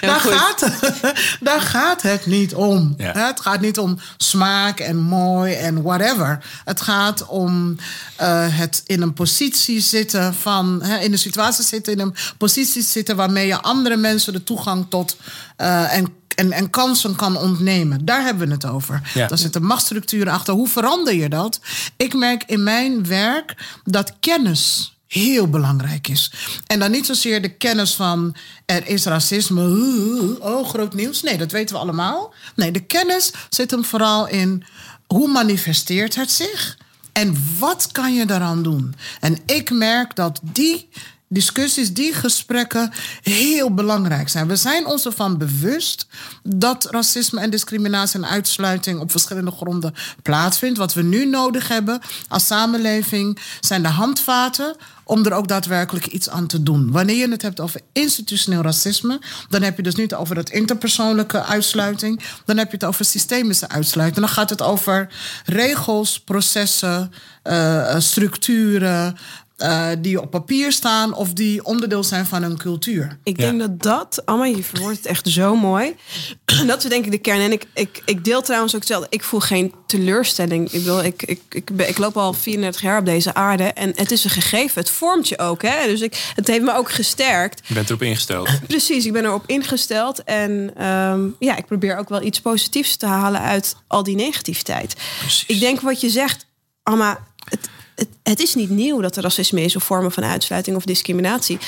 daar, 0.06 0.20
goed. 0.20 0.32
gaat, 0.32 0.70
daar 1.40 1.60
gaat 1.60 2.02
het 2.02 2.26
niet 2.26 2.54
om. 2.54 2.94
Hè? 2.96 3.26
Het 3.26 3.40
gaat 3.40 3.60
niet 3.60 3.78
om 3.78 3.98
smaak 4.16 4.80
en 4.80 4.96
mooi 4.96 5.54
en 5.54 5.82
whatever. 5.82 6.44
Het 6.64 6.80
gaat 6.80 7.26
om 7.26 7.76
eh, 8.16 8.46
het 8.48 8.82
in 8.86 9.02
een 9.02 9.12
positie 9.50 9.80
zitten 9.80 10.34
van... 10.34 10.82
Hè, 10.82 10.98
in 10.98 11.12
een 11.12 11.18
situatie 11.18 11.64
zitten, 11.64 11.92
in 11.92 12.00
een 12.00 12.14
positie 12.38 12.82
zitten... 12.82 13.16
waarmee 13.16 13.46
je 13.46 13.62
andere 13.62 13.96
mensen 13.96 14.32
de 14.32 14.44
toegang 14.44 14.86
tot 14.88 15.16
eh, 15.56 15.96
en, 15.96 16.06
en, 16.36 16.52
en 16.52 16.70
kansen 16.70 17.16
kan 17.16 17.36
ontnemen. 17.36 18.04
Daar 18.04 18.22
hebben 18.22 18.46
we 18.46 18.54
het 18.54 18.66
over. 18.66 19.10
Ja. 19.14 19.26
Daar 19.26 19.38
zitten 19.38 19.64
machtsstructuren 19.64 20.32
achter. 20.32 20.54
Hoe 20.54 20.68
verander 20.68 21.14
je 21.14 21.28
dat? 21.28 21.60
Ik 21.96 22.14
merk 22.14 22.42
in 22.46 22.62
mijn 22.62 23.06
werk 23.06 23.54
dat 23.84 24.12
kennis 24.20 24.94
heel 25.06 25.48
belangrijk 25.48 26.08
is. 26.08 26.32
En 26.66 26.78
dan 26.78 26.90
niet 26.90 27.06
zozeer 27.06 27.42
de 27.42 27.56
kennis 27.56 27.94
van 27.94 28.36
er 28.66 28.86
is 28.86 29.04
racisme, 29.04 30.36
oh 30.40 30.68
groot 30.68 30.94
nieuws. 30.94 31.22
Nee, 31.22 31.38
dat 31.38 31.52
weten 31.52 31.74
we 31.74 31.80
allemaal. 31.80 32.34
Nee, 32.54 32.70
de 32.70 32.84
kennis 32.86 33.32
zit 33.48 33.70
hem 33.70 33.84
vooral 33.84 34.28
in 34.28 34.64
hoe 35.06 35.28
manifesteert 35.28 36.14
het 36.14 36.30
zich 36.30 36.76
en 37.20 37.36
wat 37.58 37.92
kan 37.92 38.14
je 38.14 38.26
daaraan 38.26 38.62
doen. 38.62 38.94
En 39.20 39.38
ik 39.46 39.70
merk 39.70 40.16
dat 40.16 40.40
die 40.42 40.88
discussies, 41.32 41.92
die 41.92 42.14
gesprekken 42.14 42.92
heel 43.22 43.74
belangrijk 43.74 44.28
zijn. 44.28 44.48
We 44.48 44.56
zijn 44.56 44.86
ons 44.86 45.06
ervan 45.06 45.38
bewust 45.38 46.06
dat 46.42 46.86
racisme 46.90 47.40
en 47.40 47.50
discriminatie 47.50 48.20
en 48.20 48.28
uitsluiting 48.28 49.00
op 49.00 49.10
verschillende 49.10 49.50
gronden 49.50 49.94
plaatsvindt. 50.22 50.78
Wat 50.78 50.94
we 50.94 51.02
nu 51.02 51.26
nodig 51.26 51.68
hebben 51.68 52.00
als 52.28 52.46
samenleving 52.46 53.38
zijn 53.60 53.82
de 53.82 53.88
handvaten 53.88 54.76
om 55.10 55.26
er 55.26 55.32
ook 55.32 55.48
daadwerkelijk 55.48 56.06
iets 56.06 56.28
aan 56.28 56.46
te 56.46 56.62
doen. 56.62 56.90
Wanneer 56.90 57.16
je 57.16 57.30
het 57.30 57.42
hebt 57.42 57.60
over 57.60 57.80
institutioneel 57.92 58.62
racisme, 58.62 59.20
dan 59.48 59.62
heb 59.62 59.76
je 59.76 59.82
dus 59.82 59.94
niet 59.94 60.14
over 60.14 60.36
het 60.36 60.50
interpersoonlijke 60.50 61.42
uitsluiting, 61.42 62.20
dan 62.44 62.56
heb 62.56 62.70
je 62.70 62.76
het 62.76 62.84
over 62.84 63.04
systemische 63.04 63.68
uitsluiting. 63.68 64.20
Dan 64.20 64.34
gaat 64.34 64.50
het 64.50 64.62
over 64.62 65.08
regels, 65.44 66.20
processen, 66.20 67.12
uh, 67.44 67.94
structuren, 67.98 69.16
uh, 69.62 69.88
die 69.98 70.20
op 70.20 70.30
papier 70.30 70.72
staan 70.72 71.14
of 71.14 71.32
die 71.32 71.64
onderdeel 71.64 72.04
zijn 72.04 72.26
van 72.26 72.42
een 72.42 72.56
cultuur. 72.56 73.18
Ik 73.22 73.38
denk 73.38 73.60
dat 73.60 73.82
dat, 73.82 74.22
allemaal, 74.24 74.46
je 74.46 74.62
verwoordt 74.62 74.96
het 74.96 75.06
echt 75.06 75.28
zo 75.28 75.56
mooi. 75.56 75.94
dat 76.66 76.84
is 76.84 76.90
denk 76.90 77.04
ik 77.04 77.10
de 77.10 77.18
kern. 77.18 77.40
En 77.40 77.52
ik, 77.52 77.66
ik, 77.74 78.02
ik 78.04 78.24
deel 78.24 78.42
trouwens 78.42 78.74
ook 78.74 78.80
hetzelfde. 78.80 79.06
Ik 79.10 79.22
voel 79.22 79.40
geen 79.40 79.74
teleurstelling. 79.86 80.72
Ik, 80.72 80.84
bedoel, 80.84 81.04
ik, 81.04 81.22
ik, 81.22 81.40
ik, 81.48 81.70
ik 81.70 81.98
loop 81.98 82.16
al 82.16 82.32
34 82.32 82.80
jaar 82.80 82.98
op 82.98 83.04
deze 83.04 83.34
aarde 83.34 83.64
en 83.64 83.92
het 83.94 84.10
is 84.10 84.24
een 84.24 84.30
gegeven. 84.30 84.80
Het 84.80 84.90
vormt 84.90 85.28
je 85.28 85.38
ook. 85.38 85.62
Hè? 85.62 85.86
Dus 85.86 86.00
ik, 86.00 86.32
het 86.34 86.46
heeft 86.46 86.62
me 86.62 86.74
ook 86.74 86.90
gesterkt. 86.90 87.60
Je 87.66 87.74
bent 87.74 87.88
erop 87.88 88.02
ingesteld. 88.02 88.48
Precies, 88.66 89.06
ik 89.06 89.12
ben 89.12 89.24
erop 89.24 89.44
ingesteld. 89.46 90.24
En 90.24 90.84
um, 90.86 91.36
ja, 91.38 91.56
ik 91.56 91.66
probeer 91.66 91.96
ook 91.96 92.08
wel 92.08 92.22
iets 92.22 92.40
positiefs 92.40 92.96
te 92.96 93.06
halen 93.06 93.40
uit 93.40 93.76
al 93.86 94.02
die 94.02 94.16
negativiteit. 94.16 94.96
Precies. 95.18 95.44
Ik 95.46 95.60
denk 95.60 95.80
wat 95.80 96.00
je 96.00 96.10
zegt, 96.10 96.46
Amma, 96.82 97.26
het, 97.44 97.68
het, 98.00 98.08
het, 98.22 98.40
is 98.40 98.54
niet 98.54 98.70
nieuw 98.70 99.00
dat 99.00 99.16
er 99.16 99.22
racisme 99.22 99.62
is 99.62 99.76
of 99.76 99.82
vormen 99.82 100.12
van 100.12 100.24
uitsluiting 100.24 100.76
of 100.76 100.84
discriminatie. 100.84 101.58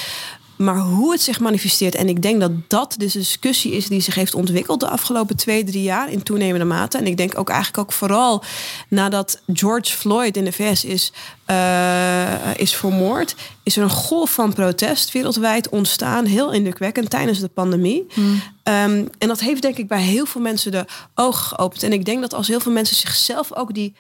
Maar 0.57 0.79
hoe 0.79 1.13
het 1.13 1.21
zich 1.21 1.41
manifesteert, 1.41 1.95
en 1.95 2.09
ik 2.09 2.23
denk 2.23 2.41
dat 2.41 2.51
dat 2.69 2.95
de 2.99 3.07
discussie 3.07 3.73
is 3.73 3.87
die 3.87 4.01
zich 4.01 4.15
heeft 4.15 4.35
ontwikkeld 4.35 4.81
de 4.81 4.89
afgelopen 4.89 5.37
twee, 5.37 5.65
drie 5.65 5.83
jaar 5.83 6.11
in 6.11 6.23
toenemende 6.23 6.65
mate. 6.65 6.99
En 6.99 7.07
ik 7.07 7.17
denk 7.17 7.39
ook 7.39 7.49
eigenlijk 7.49 7.79
ook 7.79 7.93
vooral 7.93 8.43
nadat 8.89 9.41
George 9.53 9.97
Floyd 9.97 10.37
in 10.37 10.45
de 10.45 10.53
VS 10.53 10.85
is, 10.85 11.13
uh, 11.51 12.57
is 12.57 12.75
vermoord, 12.75 13.35
is 13.63 13.77
er 13.77 13.83
een 13.83 13.91
golf 13.91 14.33
van 14.33 14.53
protest 14.53 15.13
wereldwijd 15.13 15.69
ontstaan, 15.69 16.25
heel 16.25 16.53
indrukwekkend 16.53 17.11
tijdens 17.11 17.41
de 17.41 17.49
pandemie. 17.49 18.07
Hmm. 18.13 18.33
Um, 18.65 19.09
en 19.19 19.29
dat 19.29 19.41
heeft 19.41 19.63
denk 19.63 19.77
ik 19.77 19.89
bij 19.89 20.03
heel 20.03 20.27
veel 20.27 20.41
mensen 20.41 20.73
de 20.73 20.85
ogen 21.15 21.57
geopend. 21.57 21.83
En 21.83 21.93
ik 21.93 22.05
denk 22.05 22.21
dat 22.21 22.35
als 22.35 22.49
heel 22.49 22.61
veel 22.61 22.73
mensen 22.73 22.97
zichzelf 22.97 23.55
ook 23.55 23.75
die 23.75 23.95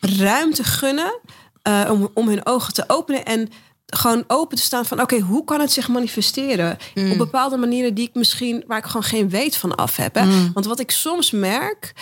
ruimte 0.00 0.64
gunnen 0.64 1.18
uh, 1.68 1.88
om, 1.90 2.10
om 2.14 2.28
hun 2.28 2.46
ogen 2.46 2.72
te 2.72 2.84
openen 2.86 3.24
en 3.24 3.48
gewoon 3.86 4.24
open 4.26 4.56
te 4.56 4.62
staan 4.62 4.86
van 4.86 5.00
oké, 5.00 5.18
hoe 5.18 5.44
kan 5.44 5.60
het 5.60 5.72
zich 5.72 5.88
manifesteren? 5.88 6.78
Mm. 6.94 7.10
Op 7.10 7.18
bepaalde 7.18 7.56
manieren 7.56 7.94
die 7.94 8.08
ik 8.08 8.14
misschien, 8.14 8.64
waar 8.66 8.78
ik 8.78 8.84
gewoon 8.84 9.02
geen 9.02 9.28
weet 9.28 9.56
van 9.56 9.74
af 9.74 9.96
heb. 9.96 10.14
Hè? 10.14 10.24
Mm. 10.24 10.50
Want 10.52 10.66
wat 10.66 10.80
ik 10.80 10.90
soms 10.90 11.30
merk, 11.30 11.94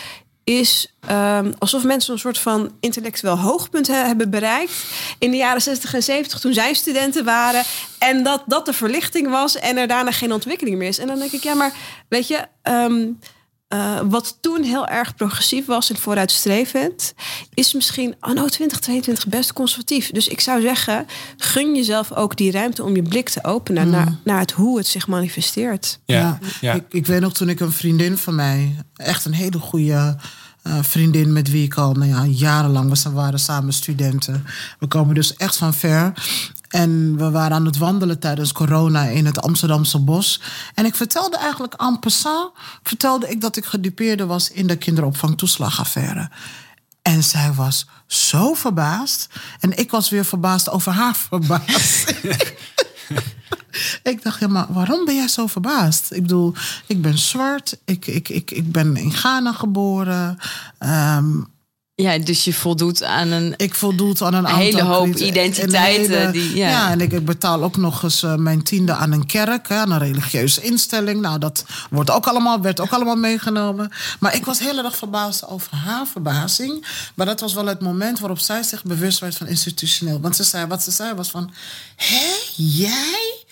is 0.44 0.94
um, 1.10 1.54
alsof 1.58 1.84
mensen 1.84 2.12
een 2.12 2.18
soort 2.18 2.38
van 2.38 2.72
intellectueel 2.80 3.38
hoogpunt 3.38 3.86
he 3.86 3.94
hebben 3.94 4.30
bereikt. 4.30 4.72
In 5.18 5.30
de 5.30 5.36
jaren 5.36 5.62
60 5.62 5.94
en 5.94 6.02
70, 6.02 6.40
toen 6.40 6.52
zij 6.54 6.74
studenten 6.74 7.24
waren. 7.24 7.64
En 7.98 8.22
dat 8.22 8.42
dat 8.46 8.66
de 8.66 8.72
verlichting 8.72 9.28
was 9.28 9.56
en 9.56 9.76
er 9.76 9.86
daarna 9.86 10.10
geen 10.10 10.32
ontwikkeling 10.32 10.76
meer 10.76 10.88
is. 10.88 10.98
En 10.98 11.06
dan 11.06 11.18
denk 11.18 11.32
ik, 11.32 11.42
ja, 11.42 11.54
maar 11.54 11.72
weet 12.08 12.28
je. 12.28 12.46
Um, 12.62 13.18
uh, 13.76 14.00
wat 14.08 14.38
toen 14.40 14.62
heel 14.62 14.86
erg 14.86 15.14
progressief 15.14 15.66
was 15.66 15.90
en 15.90 15.96
vooruitstrevend, 15.96 17.14
is 17.54 17.74
misschien 17.74 18.14
anno 18.20 18.46
2022 18.46 19.26
best 19.26 19.52
conservatief. 19.52 20.10
Dus 20.10 20.28
ik 20.28 20.40
zou 20.40 20.60
zeggen, 20.60 21.06
gun 21.36 21.74
jezelf 21.74 22.12
ook 22.12 22.36
die 22.36 22.50
ruimte 22.50 22.82
om 22.82 22.94
je 22.94 23.02
blik 23.02 23.28
te 23.28 23.44
openen 23.44 23.84
Mm. 23.86 23.90
naar, 23.90 24.16
naar 24.24 24.38
het 24.40 24.50
hoe 24.50 24.78
het 24.78 24.86
zich 24.86 25.06
manifesteert. 25.06 25.98
Ja, 26.04 26.38
ja. 26.60 26.72
Ik, 26.72 26.84
ik 26.90 27.06
weet 27.06 27.20
nog 27.20 27.32
toen 27.32 27.48
ik 27.48 27.60
een 27.60 27.72
vriendin 27.72 28.16
van 28.16 28.34
mij, 28.34 28.76
echt 28.96 29.24
een 29.24 29.32
hele 29.32 29.58
goede 29.58 30.16
uh, 30.66 30.78
vriendin 30.82 31.32
met 31.32 31.50
wie 31.50 31.64
ik 31.64 31.74
al 31.74 31.92
nou 31.92 32.10
ja, 32.10 32.24
jarenlang 32.24 32.88
was. 32.88 33.02
We 33.02 33.10
waren 33.10 33.38
samen 33.38 33.72
studenten. 33.72 34.46
We 34.78 34.86
komen 34.86 35.14
dus 35.14 35.36
echt 35.36 35.56
van 35.56 35.74
ver. 35.74 36.12
En 36.76 37.16
we 37.16 37.30
waren 37.30 37.56
aan 37.56 37.64
het 37.64 37.76
wandelen 37.76 38.18
tijdens 38.18 38.52
corona 38.52 39.04
in 39.04 39.26
het 39.26 39.40
Amsterdamse 39.40 39.98
bos. 39.98 40.40
En 40.74 40.84
ik 40.84 40.94
vertelde 40.94 41.36
eigenlijk 41.36 41.74
en 41.74 41.98
passant, 41.98 42.52
vertelde 42.82 43.28
ik 43.28 43.40
dat 43.40 43.56
ik 43.56 43.64
gedupeerde 43.64 44.26
was 44.26 44.50
in 44.50 44.66
de 44.66 44.76
kinderopvangtoeslagaffaire. 44.76 46.30
En 47.02 47.22
zij 47.22 47.52
was 47.52 47.86
zo 48.06 48.54
verbaasd. 48.54 49.28
En 49.60 49.78
ik 49.78 49.90
was 49.90 50.10
weer 50.10 50.24
verbaasd 50.24 50.70
over 50.70 50.92
haar 50.92 51.16
verbazing. 51.28 52.54
ik 54.02 54.22
dacht, 54.22 54.40
ja, 54.40 54.48
maar 54.48 54.66
waarom 54.68 55.04
ben 55.04 55.14
jij 55.14 55.28
zo 55.28 55.46
verbaasd? 55.46 56.12
Ik 56.12 56.22
bedoel, 56.22 56.54
ik 56.86 57.02
ben 57.02 57.18
zwart. 57.18 57.78
Ik, 57.84 58.06
ik, 58.06 58.28
ik, 58.28 58.50
ik 58.50 58.72
ben 58.72 58.96
in 58.96 59.12
Ghana 59.12 59.52
geboren. 59.52 60.38
Um, 60.78 61.54
ja, 61.96 62.18
dus 62.18 62.44
je 62.44 62.52
voldoet 62.52 63.02
aan 63.02 63.30
een. 63.30 63.54
Ik 63.56 63.74
voldoet 63.74 64.22
aan 64.22 64.34
een, 64.34 64.44
een 64.44 64.54
hele 64.54 64.82
hoop 64.82 65.14
identiteiten. 65.14 66.18
Hele, 66.18 66.30
die, 66.30 66.56
ja. 66.56 66.68
ja. 66.68 66.90
en 66.90 67.00
ik, 67.00 67.12
ik, 67.12 67.24
betaal 67.24 67.62
ook 67.62 67.76
nog 67.76 68.02
eens 68.02 68.22
uh, 68.22 68.34
mijn 68.34 68.62
tiende 68.62 68.92
aan 68.92 69.12
een 69.12 69.26
kerk, 69.26 69.70
aan 69.70 69.90
een 69.90 69.98
religieuze 69.98 70.62
instelling. 70.62 71.20
Nou, 71.20 71.38
dat 71.38 71.64
wordt 71.90 72.10
ook 72.10 72.26
allemaal, 72.26 72.60
werd 72.60 72.80
ook 72.80 72.92
allemaal 72.92 73.16
meegenomen. 73.16 73.92
Maar 74.20 74.34
ik 74.34 74.44
was 74.44 74.58
heel 74.58 74.84
erg 74.84 74.96
verbaasd 74.96 75.46
over 75.46 75.76
haar 75.76 76.06
verbazing. 76.06 76.86
Maar 77.14 77.26
dat 77.26 77.40
was 77.40 77.54
wel 77.54 77.66
het 77.66 77.80
moment 77.80 78.18
waarop 78.18 78.38
zij 78.38 78.62
zich 78.62 78.82
bewust 78.82 79.18
werd 79.18 79.36
van 79.36 79.46
institutioneel. 79.46 80.20
Want 80.20 80.36
ze 80.36 80.44
zei, 80.44 80.66
wat 80.66 80.82
ze 80.82 80.90
zei 80.90 81.14
was 81.14 81.30
van, 81.30 81.52
hé, 81.96 82.32
jij? 82.56 83.44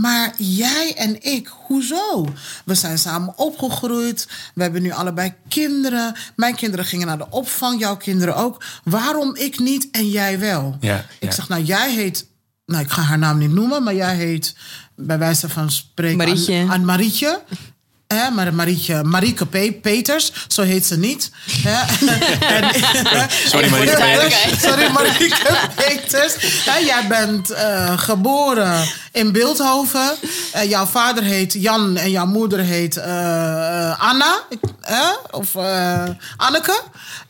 Maar 0.00 0.34
jij 0.36 0.94
en 0.96 1.22
ik, 1.22 1.50
hoezo? 1.66 2.26
We 2.64 2.74
zijn 2.74 2.98
samen 2.98 3.38
opgegroeid. 3.38 4.28
We 4.54 4.62
hebben 4.62 4.82
nu 4.82 4.90
allebei 4.92 5.34
kinderen. 5.48 6.16
Mijn 6.36 6.54
kinderen 6.54 6.84
gingen 6.84 7.06
naar 7.06 7.18
de 7.18 7.30
opvang, 7.30 7.80
jouw 7.80 7.96
kinderen 7.96 8.36
ook. 8.36 8.64
Waarom 8.84 9.36
ik 9.36 9.58
niet 9.58 9.88
en 9.90 10.08
jij 10.08 10.38
wel? 10.38 10.76
Ja, 10.80 10.98
ik 10.98 11.28
ja. 11.28 11.30
zeg, 11.30 11.48
nou, 11.48 11.62
jij 11.62 11.92
heet. 11.92 12.26
Nou, 12.66 12.84
ik 12.84 12.90
ga 12.90 13.02
haar 13.02 13.18
naam 13.18 13.38
niet 13.38 13.52
noemen, 13.52 13.82
maar 13.82 13.94
jij 13.94 14.16
heet 14.16 14.56
bij 14.96 15.18
wijze 15.18 15.48
van 15.48 15.70
spreken 15.70 16.16
Marietje. 16.16 16.60
aan, 16.60 16.70
aan 16.70 16.84
Marietje. 16.84 17.42
Hè, 18.14 18.30
maar 18.30 18.54
Marietje, 18.54 19.04
Marieke 19.04 19.46
Pe 19.46 19.78
Peters, 19.82 20.32
zo 20.46 20.62
heet 20.62 20.86
ze 20.86 20.98
niet. 20.98 21.30
En, 22.40 23.30
Sorry, 23.46 23.70
Marieke 23.70 23.96
Peters. 23.96 24.60
Sorry, 24.60 24.90
Marieke 24.90 25.58
Peters. 25.74 26.34
Hè, 26.64 26.78
jij 26.78 27.06
bent 27.08 27.50
uh, 27.50 27.98
geboren 27.98 28.88
in 29.12 29.32
Beeldhoven. 29.32 30.16
Uh, 30.54 30.64
jouw 30.64 30.86
vader 30.86 31.22
heet 31.22 31.52
Jan 31.52 31.96
en 31.96 32.10
jouw 32.10 32.26
moeder 32.26 32.58
heet 32.58 32.96
uh, 32.96 33.04
Anna. 34.00 34.40
Hè? 34.80 35.10
Of 35.30 35.56
Anneke. 36.36 36.82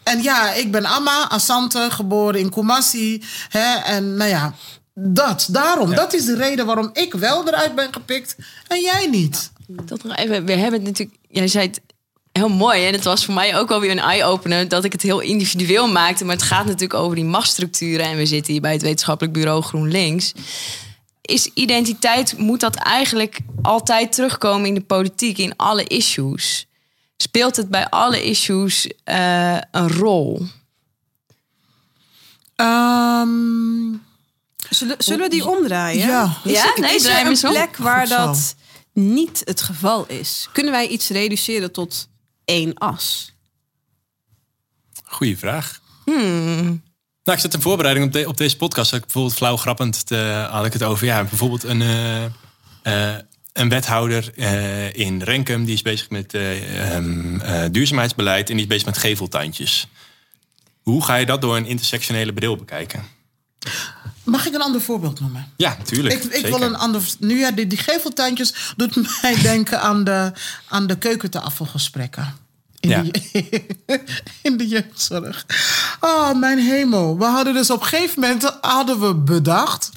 En 0.03 0.23
ja, 0.23 0.53
ik 0.53 0.73
ben 0.73 0.85
Amma 0.85 1.29
Asante, 1.31 1.89
geboren 1.91 2.41
in 2.41 2.51
Kumasi. 2.51 3.25
Hè? 3.49 3.75
En 3.75 4.17
nou 4.17 4.31
ja, 4.31 4.55
dat, 4.95 5.47
daarom. 5.51 5.91
Ja. 5.91 5.97
Dat 5.97 6.13
is 6.13 6.25
de 6.25 6.37
reden 6.37 6.67
waarom 6.67 6.91
ik 6.93 7.15
wel 7.15 7.49
eruit 7.49 7.75
ben 7.75 7.93
gepikt 7.93 8.37
en 8.67 8.81
jij 8.81 9.07
niet. 9.11 9.51
Dat 9.71 10.03
nog 10.03 10.17
even, 10.17 10.45
we 10.45 10.53
hebben 10.53 10.81
het 10.81 10.83
natuurlijk, 10.83 11.19
jij 11.29 11.49
zei 11.49 11.67
het 11.67 11.81
heel 12.33 12.49
mooi 12.49 12.87
en 12.87 12.93
het 12.93 13.05
was 13.05 13.25
voor 13.25 13.35
mij 13.35 13.59
ook 13.59 13.69
wel 13.69 13.81
weer 13.81 13.91
een 13.91 13.99
eye-opener 13.99 14.69
dat 14.69 14.85
ik 14.85 14.93
het 14.93 15.03
heel 15.03 15.21
individueel 15.21 15.89
maakte, 15.89 16.25
maar 16.25 16.35
het 16.35 16.45
gaat 16.45 16.65
natuurlijk 16.65 16.95
over 16.95 17.17
die 17.17 17.25
machtsstructuren 17.25 18.07
en 18.07 18.17
we 18.17 18.27
zitten 18.27 18.53
hier 18.53 18.63
bij 18.63 18.73
het 18.73 18.83
wetenschappelijk 18.83 19.35
bureau 19.35 19.63
GroenLinks. 19.63 20.33
Is 21.21 21.51
identiteit, 21.55 22.39
moet 22.39 22.61
dat 22.61 22.75
eigenlijk 22.75 23.39
altijd 23.63 24.13
terugkomen 24.13 24.67
in 24.67 24.75
de 24.75 24.81
politiek, 24.81 25.39
in 25.39 25.57
alle 25.57 25.85
issues? 25.85 26.67
Speelt 27.17 27.57
het 27.57 27.69
bij 27.69 27.89
alle 27.89 28.25
issues 28.25 28.91
uh, 29.05 29.59
een 29.71 29.89
rol? 29.89 30.47
Um, 32.57 34.03
zullen, 34.71 34.97
zullen 34.99 35.21
we 35.21 35.29
die 35.29 35.49
omdraaien? 35.49 36.07
Ja, 36.07 36.37
is 36.45 36.53
ja? 36.53 36.75
Er, 36.75 36.81
nee, 36.81 36.95
is 36.95 37.05
er 37.05 37.27
een 37.27 37.51
plek 37.51 37.77
waar 37.77 38.09
dat 38.09 38.55
niet 38.99 39.43
het 39.45 39.61
geval 39.61 40.07
is? 40.07 40.49
Kunnen 40.53 40.73
wij 40.73 40.89
iets 40.89 41.09
reduceren 41.09 41.73
tot 41.73 42.09
één 42.45 42.75
as? 42.75 43.33
Goeie 45.05 45.39
vraag. 45.39 45.81
Hmm. 46.05 46.83
Nou, 47.25 47.37
ik 47.37 47.39
zat 47.39 47.55
in 47.55 47.61
voorbereiding 47.61 48.07
op, 48.07 48.13
de, 48.13 48.29
op 48.29 48.37
deze 48.37 48.57
podcast. 48.57 48.93
Ik 48.93 49.01
bijvoorbeeld 49.01 49.35
flauw 49.35 49.57
grappend 49.57 50.07
te, 50.07 50.47
had 50.51 50.67
ik 50.67 50.73
het 50.73 50.83
over. 50.83 51.07
Ja, 51.07 51.25
bijvoorbeeld 51.25 51.63
een, 51.63 51.81
uh, 51.81 52.25
uh, 52.83 53.17
een 53.53 53.69
wethouder 53.69 54.33
uh, 54.35 54.95
in 54.95 55.23
Renkum. 55.23 55.65
Die 55.65 55.75
is 55.75 55.83
bezig 55.83 56.11
met 56.11 56.35
um, 56.35 57.41
duurzaamheidsbeleid. 57.71 58.51
En 58.51 58.55
die 58.55 58.65
is 58.65 58.71
bezig 58.71 58.87
met 58.87 58.99
geveltuintjes. 58.99 59.87
Hoe 60.83 61.05
ga 61.05 61.17
je 61.17 61.27
dat 61.27 61.41
door 61.41 61.57
een 61.57 61.67
intersectionele 61.67 62.33
bril 62.33 62.57
bekijken? 62.57 63.18
Mag 64.25 64.47
ik 64.47 64.55
een 64.55 64.63
ander 64.63 64.81
voorbeeld 64.81 65.21
noemen? 65.21 65.53
Ja, 65.57 65.77
natuurlijk. 65.79 66.25
Ik, 66.25 66.33
ik 66.33 66.47
wil 66.47 66.63
een 66.63 66.77
ander. 66.77 67.03
Nu 67.19 67.39
ja, 67.39 67.51
die, 67.51 67.67
die 67.67 67.79
geveltuintjes 67.79 68.73
doet 68.77 68.97
mij 69.23 69.41
denken 69.43 69.81
aan 69.81 70.05
de, 70.05 70.33
aan 70.69 70.87
de 70.87 70.99
keukentafelgesprekken. 70.99 72.35
In, 72.81 72.89
ja. 72.89 73.03
de, 73.03 73.71
in 74.43 74.57
de 74.57 74.69
jeugdzorg. 74.69 75.47
Oh, 76.01 76.39
mijn 76.39 76.59
hemel. 76.59 77.19
We 77.19 77.25
hadden 77.25 77.55
dus 77.55 77.71
op 77.71 77.81
een 77.81 77.87
gegeven 77.87 78.21
moment 78.21 78.57
hadden 78.61 79.01
we 79.01 79.15
bedacht 79.15 79.91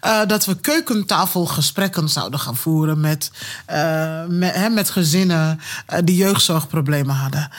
eh, 0.00 0.26
dat 0.26 0.44
we 0.44 0.60
keukentafelgesprekken 0.60 2.08
zouden 2.08 2.40
gaan 2.40 2.56
voeren 2.56 3.00
met, 3.00 3.30
eh, 3.66 4.26
met, 4.26 4.54
hè, 4.54 4.68
met 4.68 4.90
gezinnen 4.90 5.60
eh, 5.86 5.98
die 6.04 6.16
jeugdzorgproblemen 6.16 7.14
hadden. 7.14 7.50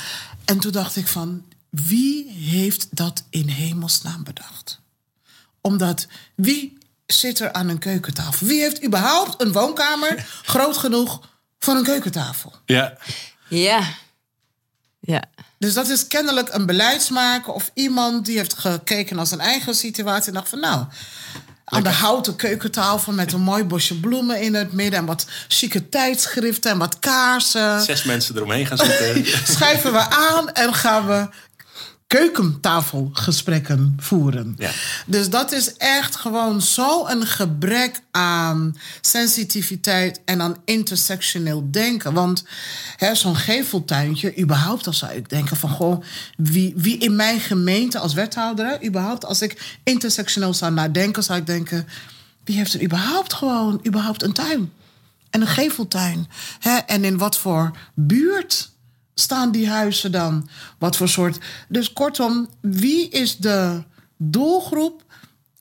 En 0.46 0.60
toen 0.60 0.72
dacht 0.72 0.96
ik 0.96 1.08
van, 1.08 1.44
wie 1.70 2.32
heeft 2.32 2.88
dat 2.92 3.24
in 3.30 3.48
hemelsnaam 3.48 4.24
bedacht? 4.24 4.80
Omdat 5.62 6.08
wie 6.36 6.78
zit 7.06 7.40
er 7.40 7.52
aan 7.52 7.70
een 7.70 7.80
keukentafel? 7.80 8.48
Wie 8.48 8.62
heeft 8.62 8.84
überhaupt 8.84 9.42
een 9.42 9.52
woonkamer 9.52 10.26
groot 10.44 10.78
genoeg 10.78 11.30
voor 11.60 11.76
een 11.76 11.84
keukentafel? 11.84 12.54
Ja. 12.66 12.98
Ja. 13.48 13.84
Ja. 15.00 15.24
Dus 15.58 15.74
dat 15.74 15.88
is 15.88 16.08
kennelijk 16.08 16.54
een 16.54 16.66
beleidsmaker 16.66 17.54
of 17.54 17.72
iemand 17.74 18.26
die 18.26 18.38
heeft 18.38 18.54
gekeken 18.54 19.16
naar 19.16 19.28
zijn 19.28 19.40
eigen 19.40 19.76
situatie 19.76 20.28
en 20.28 20.34
dacht 20.34 20.50
van 20.50 20.60
nou. 20.60 20.86
Aan 21.66 21.84
de 21.84 21.90
houten 21.90 22.36
keukentafel 22.36 23.14
met 23.14 23.34
een 23.34 23.42
mooi 23.42 23.64
bosje 23.64 24.00
bloemen 24.00 24.42
in 24.42 24.54
het 24.54 24.74
midden 24.74 25.00
en 25.00 25.06
wat 25.06 25.26
chique 25.48 25.90
tijdschriften 25.90 26.72
en 26.72 26.78
wat 26.78 27.00
kaarsen. 27.00 27.82
Zes 27.82 28.04
mensen 28.04 28.36
eromheen 28.36 28.66
gaan 28.66 28.78
zitten. 28.78 29.26
Schrijven 29.56 29.92
we 29.92 30.10
aan 30.10 30.52
en 30.52 30.74
gaan 30.74 31.08
we 31.08 31.28
keukentafelgesprekken 32.10 33.96
voeren. 34.00 34.56
Ja. 34.58 34.72
Dus 35.06 35.30
dat 35.30 35.52
is 35.52 35.78
echt 35.78 36.16
gewoon 36.16 36.62
zo'n 36.62 37.26
gebrek 37.26 38.02
aan 38.12 38.78
sensitiviteit 39.02 40.22
en 40.26 40.42
aan 40.42 40.56
intersectioneel 40.66 41.68
denken. 41.72 42.14
Want 42.14 42.44
hè, 42.96 43.16
zo'n 43.16 43.36
geveltuintje, 43.36 44.40
überhaupt 44.40 44.88
al 44.88 44.94
zou 44.94 45.12
ik 45.12 45.30
denken 45.30 45.58
van... 45.58 45.70
Goh, 45.70 46.04
wie, 46.38 46.74
wie 46.76 46.98
in 46.98 47.16
mijn 47.16 47.40
gemeente 47.40 48.00
als 48.00 48.14
wethouder, 48.14 48.86
überhaupt 48.86 49.26
als 49.26 49.42
ik 49.42 49.78
intersectioneel 49.84 50.54
zou 50.54 50.72
nadenken... 50.72 51.24
zou 51.24 51.40
ik 51.40 51.46
denken, 51.46 51.88
wie 52.44 52.58
heeft 52.58 52.74
er 52.74 52.84
überhaupt 52.84 53.34
gewoon 53.34 53.82
überhaupt 53.88 54.24
een 54.24 54.34
tuin? 54.34 54.72
En 55.30 55.42
een 55.42 55.48
geveltuin. 55.48 56.28
Hè? 56.60 56.78
En 56.78 57.04
in 57.04 57.18
wat 57.18 57.38
voor 57.38 57.72
buurt 57.94 58.69
staan 59.20 59.52
die 59.52 59.70
huizen 59.70 60.12
dan? 60.12 60.50
Wat 60.78 60.98
voor 60.98 61.10
soort. 61.10 61.38
Dus 61.68 61.94
kortom, 61.94 62.50
wie 62.62 63.10
is 63.10 63.38
de 63.38 63.84
doelgroep 64.18 65.04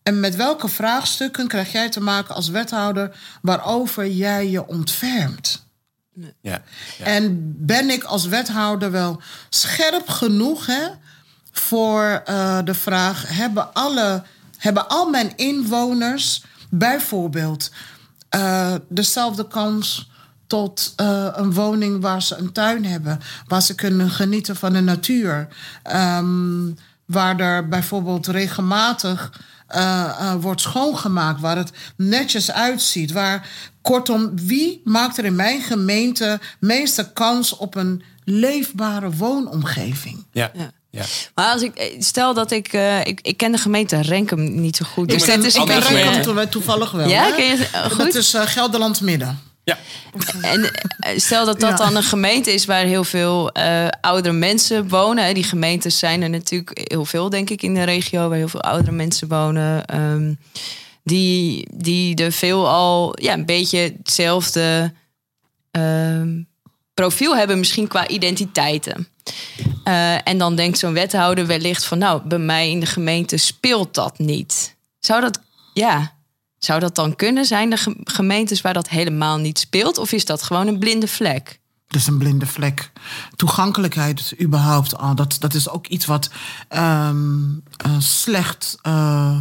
en 0.03 0.21
met 0.21 0.37
welke 0.37 0.69
vraagstukken 0.69 1.49
krijg 1.49 1.73
jij 1.73 1.89
te 1.91 2.01
maken 2.01 2.35
als 2.35 2.49
wethouder 2.49 3.17
waarover 3.43 4.07
jij 4.07 4.51
je 4.51 4.67
ontfermt? 4.67 5.67
Ja. 6.15 6.31
ja. 6.99 7.05
En 7.05 7.55
ben 7.67 7.91
ik 7.91 8.03
als 8.05 8.27
wethouder 8.27 8.91
wel 8.91 9.23
scherp 9.49 10.09
genoeg 10.09 10.67
hè, 10.67 10.89
voor 11.53 12.23
uh, 12.29 12.59
de 12.65 12.75
vraag: 12.75 13.25
hebben, 13.29 13.75
alle, 13.75 14.23
hebben 14.57 14.89
al 14.89 15.11
mijn 15.11 15.33
inwoners 15.37 16.45
bijvoorbeeld 16.71 17.71
uh, 18.37 18.75
dezelfde 18.89 19.49
kans 19.49 20.11
tot 20.49 20.95
uh, 21.01 21.27
een 21.33 21.53
woning 21.53 22.01
waar 22.01 22.23
ze 22.23 22.37
een 22.37 22.53
tuin 22.53 22.85
hebben, 22.85 23.21
waar 23.47 23.63
ze 23.63 23.75
kunnen 23.75 24.11
genieten 24.11 24.57
van 24.57 24.73
de 24.73 24.81
natuur. 24.81 25.49
Um, 25.93 26.77
waar 27.05 27.41
er 27.41 27.69
bijvoorbeeld 27.69 28.27
regelmatig 28.27 29.33
uh, 29.77 29.81
uh, 30.21 30.35
wordt 30.41 30.61
schoongemaakt, 30.61 31.41
waar 31.41 31.57
het 31.57 31.71
netjes 31.97 32.51
uitziet. 32.51 33.13
Waar, 33.13 33.49
kortom, 33.83 34.31
wie 34.35 34.81
maakt 34.85 35.19
er 35.19 35.25
in 35.25 35.35
mijn 35.35 35.63
gemeente 35.63 36.41
meeste 36.61 37.13
kans 37.13 37.57
op 37.57 37.75
een 37.75 38.03
leefbare 38.25 39.11
woonomgeving? 39.11 40.27
Ja. 40.33 40.51
ja. 40.55 40.71
Ja. 40.91 41.05
Maar 41.35 41.53
als 41.53 41.63
ik 41.63 41.97
stel 41.99 42.35
dat 42.35 42.51
ik, 42.51 42.73
uh, 42.73 43.01
ik, 43.01 43.21
ik 43.21 43.37
ken 43.37 43.53
de 43.53 43.59
gemeente 43.59 44.01
Renkum 44.01 44.61
niet 44.61 44.77
zo 44.77 44.85
goed. 44.85 45.09
Dus 45.09 45.29
ik, 45.29 45.43
dus 45.43 45.55
ik 45.55 45.67
ben 45.67 45.81
Renkum 45.81 46.49
toevallig 46.49 46.91
wel. 46.91 47.09
Ja, 47.09 47.31
ken 47.31 47.45
je, 47.45 47.69
uh, 47.75 47.85
goed? 47.85 47.99
Dat 47.99 48.15
is 48.15 48.35
uh, 48.35 48.43
Gelderland 48.43 49.01
Midden. 49.01 49.48
Ja. 49.69 49.79
En 50.41 50.71
stel 51.16 51.45
dat 51.45 51.61
dat 51.61 51.71
ja. 51.71 51.77
dan 51.77 51.97
een 51.97 52.03
gemeente 52.03 52.53
is 52.53 52.64
waar 52.64 52.85
heel 52.85 53.05
veel 53.05 53.51
uh, 53.59 53.89
oudere 54.01 54.35
mensen 54.35 54.89
wonen. 54.89 55.35
Die 55.35 55.45
gemeentes 55.45 55.99
zijn 55.99 56.23
er 56.23 56.31
natuurlijk 56.31 56.81
heel 56.91 57.05
veel, 57.05 57.31
denk 57.31 57.51
ik, 57.51 57.62
in 57.62 57.75
de 57.75 57.83
regio 57.83 58.29
waar 58.29 58.39
heel 58.39 58.49
veel 58.49 58.62
oudere 58.62 58.93
mensen 58.93 59.29
wonen. 59.29 59.97
Um, 60.01 60.39
die, 61.03 61.69
die 61.75 62.14
er 62.14 62.33
veel 62.33 62.69
al 62.69 63.12
ja, 63.21 63.33
een 63.33 63.47
beetje 63.47 63.79
hetzelfde 63.79 64.93
um, 65.71 66.49
profiel 66.95 67.37
hebben, 67.37 67.59
misschien 67.59 67.89
qua 67.89 68.09
identiteiten. 68.09 69.09
Uh, 69.85 70.29
en 70.29 70.39
dan 70.39 70.57
denkt 70.57 70.79
zo'n 70.79 70.93
wethouder 70.93 71.47
wellicht 71.47 71.85
van, 71.85 71.99
nou, 71.99 72.23
bij 72.25 72.39
mij 72.39 72.71
in 72.71 72.81
de 72.81 72.87
gemeente 72.87 73.37
speelt 73.37 73.95
dat 73.95 74.19
niet. 74.19 74.77
Zou 74.99 75.21
dat, 75.21 75.41
ja, 75.75 76.16
zou 76.59 76.81
dat 76.81 76.95
dan 76.95 77.17
kunnen? 77.17 77.45
Zijn 77.45 77.73
er 77.73 77.85
gemeentes 78.05 78.61
waar 78.61 78.75
dat 78.75 78.89
helemaal 78.89 79.39
niet 79.39 79.59
speelt? 79.59 79.99
Of 79.99 80.13
is 80.13 80.25
dat 80.25 80.43
gewoon 80.43 80.67
een 80.67 80.79
blinde 80.79 81.09
vlek? 81.09 81.59
Dat 81.89 82.01
is 82.01 82.07
een 82.07 82.19
blinde 82.19 82.47
vlek. 82.47 82.91
Toegankelijkheid 83.37 84.35
überhaupt 84.41 84.97
al. 84.97 85.15
Dat, 85.15 85.37
dat 85.41 85.55
is 85.55 85.69
ook 85.69 85.87
iets 85.87 86.07
wat 86.07 86.31
um, 86.77 87.63
uh, 87.87 87.93
slecht 87.99 88.79
uh, 88.83 89.39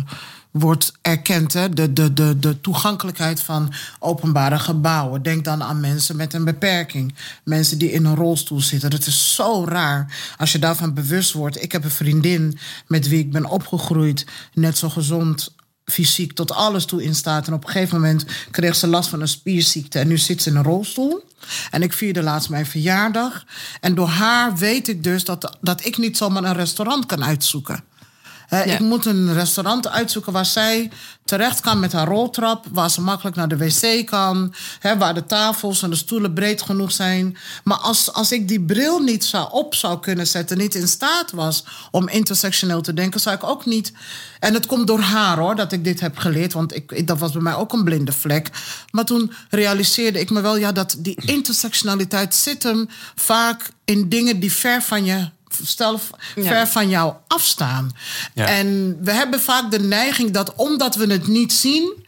wordt 0.51 0.93
erkend. 1.01 1.53
Hè? 1.53 1.69
De, 1.69 1.93
de, 1.93 2.13
de, 2.13 2.39
de 2.39 2.61
toegankelijkheid 2.61 3.41
van 3.41 3.73
openbare 3.99 4.59
gebouwen. 4.59 5.21
Denk 5.23 5.45
dan 5.45 5.63
aan 5.63 5.79
mensen 5.79 6.15
met 6.15 6.33
een 6.33 6.43
beperking. 6.43 7.15
Mensen 7.43 7.77
die 7.77 7.91
in 7.91 8.05
een 8.05 8.15
rolstoel 8.15 8.61
zitten. 8.61 8.89
Dat 8.89 9.05
is 9.05 9.35
zo 9.35 9.65
raar 9.65 10.15
als 10.37 10.51
je 10.51 10.59
daarvan 10.59 10.93
bewust 10.93 11.33
wordt. 11.33 11.63
Ik 11.63 11.71
heb 11.71 11.83
een 11.83 11.91
vriendin 11.91 12.57
met 12.87 13.07
wie 13.07 13.19
ik 13.19 13.31
ben 13.31 13.45
opgegroeid. 13.45 14.25
Net 14.53 14.77
zo 14.77 14.89
gezond 14.89 15.55
fysiek 15.91 16.33
tot 16.33 16.51
alles 16.51 16.85
toe 16.85 17.03
in 17.03 17.15
staat. 17.15 17.47
En 17.47 17.53
op 17.53 17.63
een 17.63 17.69
gegeven 17.69 18.01
moment 18.01 18.25
kreeg 18.51 18.75
ze 18.75 18.87
last 18.87 19.09
van 19.09 19.21
een 19.21 19.27
spierziekte. 19.27 19.99
En 19.99 20.07
nu 20.07 20.17
zit 20.17 20.41
ze 20.41 20.49
in 20.49 20.55
een 20.55 20.63
rolstoel. 20.63 21.23
En 21.71 21.81
ik 21.81 21.93
vierde 21.93 22.23
laatst 22.23 22.49
mijn 22.49 22.65
verjaardag. 22.65 23.45
En 23.81 23.95
door 23.95 24.07
haar 24.07 24.55
weet 24.55 24.87
ik 24.87 25.03
dus 25.03 25.23
dat, 25.23 25.57
dat 25.61 25.85
ik 25.85 25.97
niet 25.97 26.17
zomaar 26.17 26.43
een 26.43 26.53
restaurant 26.53 27.05
kan 27.05 27.23
uitzoeken. 27.23 27.83
Ja. 28.49 28.63
Ik 28.63 28.79
moet 28.79 29.05
een 29.05 29.33
restaurant 29.33 29.87
uitzoeken 29.87 30.31
waar 30.33 30.45
zij 30.45 30.91
terecht 31.25 31.59
kan 31.59 31.79
met 31.79 31.91
haar 31.91 32.07
roltrap. 32.07 32.65
Waar 32.71 32.91
ze 32.91 33.01
makkelijk 33.01 33.35
naar 33.35 33.47
de 33.47 33.57
wc 33.57 34.05
kan. 34.05 34.53
Waar 34.97 35.13
de 35.13 35.25
tafels 35.25 35.83
en 35.83 35.89
de 35.89 35.95
stoelen 35.95 36.33
breed 36.33 36.61
genoeg 36.61 36.91
zijn. 36.91 37.37
Maar 37.63 37.77
als, 37.77 38.13
als 38.13 38.31
ik 38.31 38.47
die 38.47 38.61
bril 38.61 38.99
niet 38.99 39.25
zou 39.25 39.51
op 39.51 39.75
zou 39.75 39.99
kunnen 39.99 40.27
zetten. 40.27 40.57
Niet 40.57 40.75
in 40.75 40.87
staat 40.87 41.31
was 41.31 41.63
om 41.91 42.09
intersectioneel 42.09 42.81
te 42.81 42.93
denken. 42.93 43.19
Zou 43.19 43.35
ik 43.35 43.43
ook 43.43 43.65
niet... 43.65 43.93
En 44.39 44.53
het 44.53 44.65
komt 44.65 44.87
door 44.87 44.99
haar 44.99 45.37
hoor, 45.37 45.55
dat 45.55 45.71
ik 45.71 45.83
dit 45.83 45.99
heb 45.99 46.17
geleerd. 46.17 46.53
Want 46.53 46.75
ik, 46.75 47.07
dat 47.07 47.19
was 47.19 47.31
bij 47.31 47.41
mij 47.41 47.55
ook 47.55 47.73
een 47.73 47.83
blinde 47.83 48.11
vlek. 48.11 48.49
Maar 48.91 49.05
toen 49.05 49.31
realiseerde 49.49 50.19
ik 50.19 50.29
me 50.29 50.41
wel... 50.41 50.57
Ja, 50.57 50.71
dat 50.71 50.95
die 50.97 51.21
intersectionaliteit 51.25 52.35
zit 52.35 52.63
hem 52.63 52.89
vaak 53.15 53.69
in 53.85 54.09
dingen 54.09 54.39
die 54.39 54.51
ver 54.51 54.81
van 54.81 55.05
je 55.05 55.29
stel 55.63 55.99
ver 56.35 56.43
ja. 56.43 56.67
van 56.67 56.89
jou 56.89 57.13
afstaan. 57.27 57.91
Ja. 58.33 58.47
En 58.47 58.97
we 59.01 59.11
hebben 59.11 59.41
vaak 59.41 59.71
de 59.71 59.79
neiging 59.79 60.31
dat 60.31 60.55
omdat 60.55 60.95
we 60.95 61.11
het 61.11 61.27
niet 61.27 61.53
zien, 61.53 62.05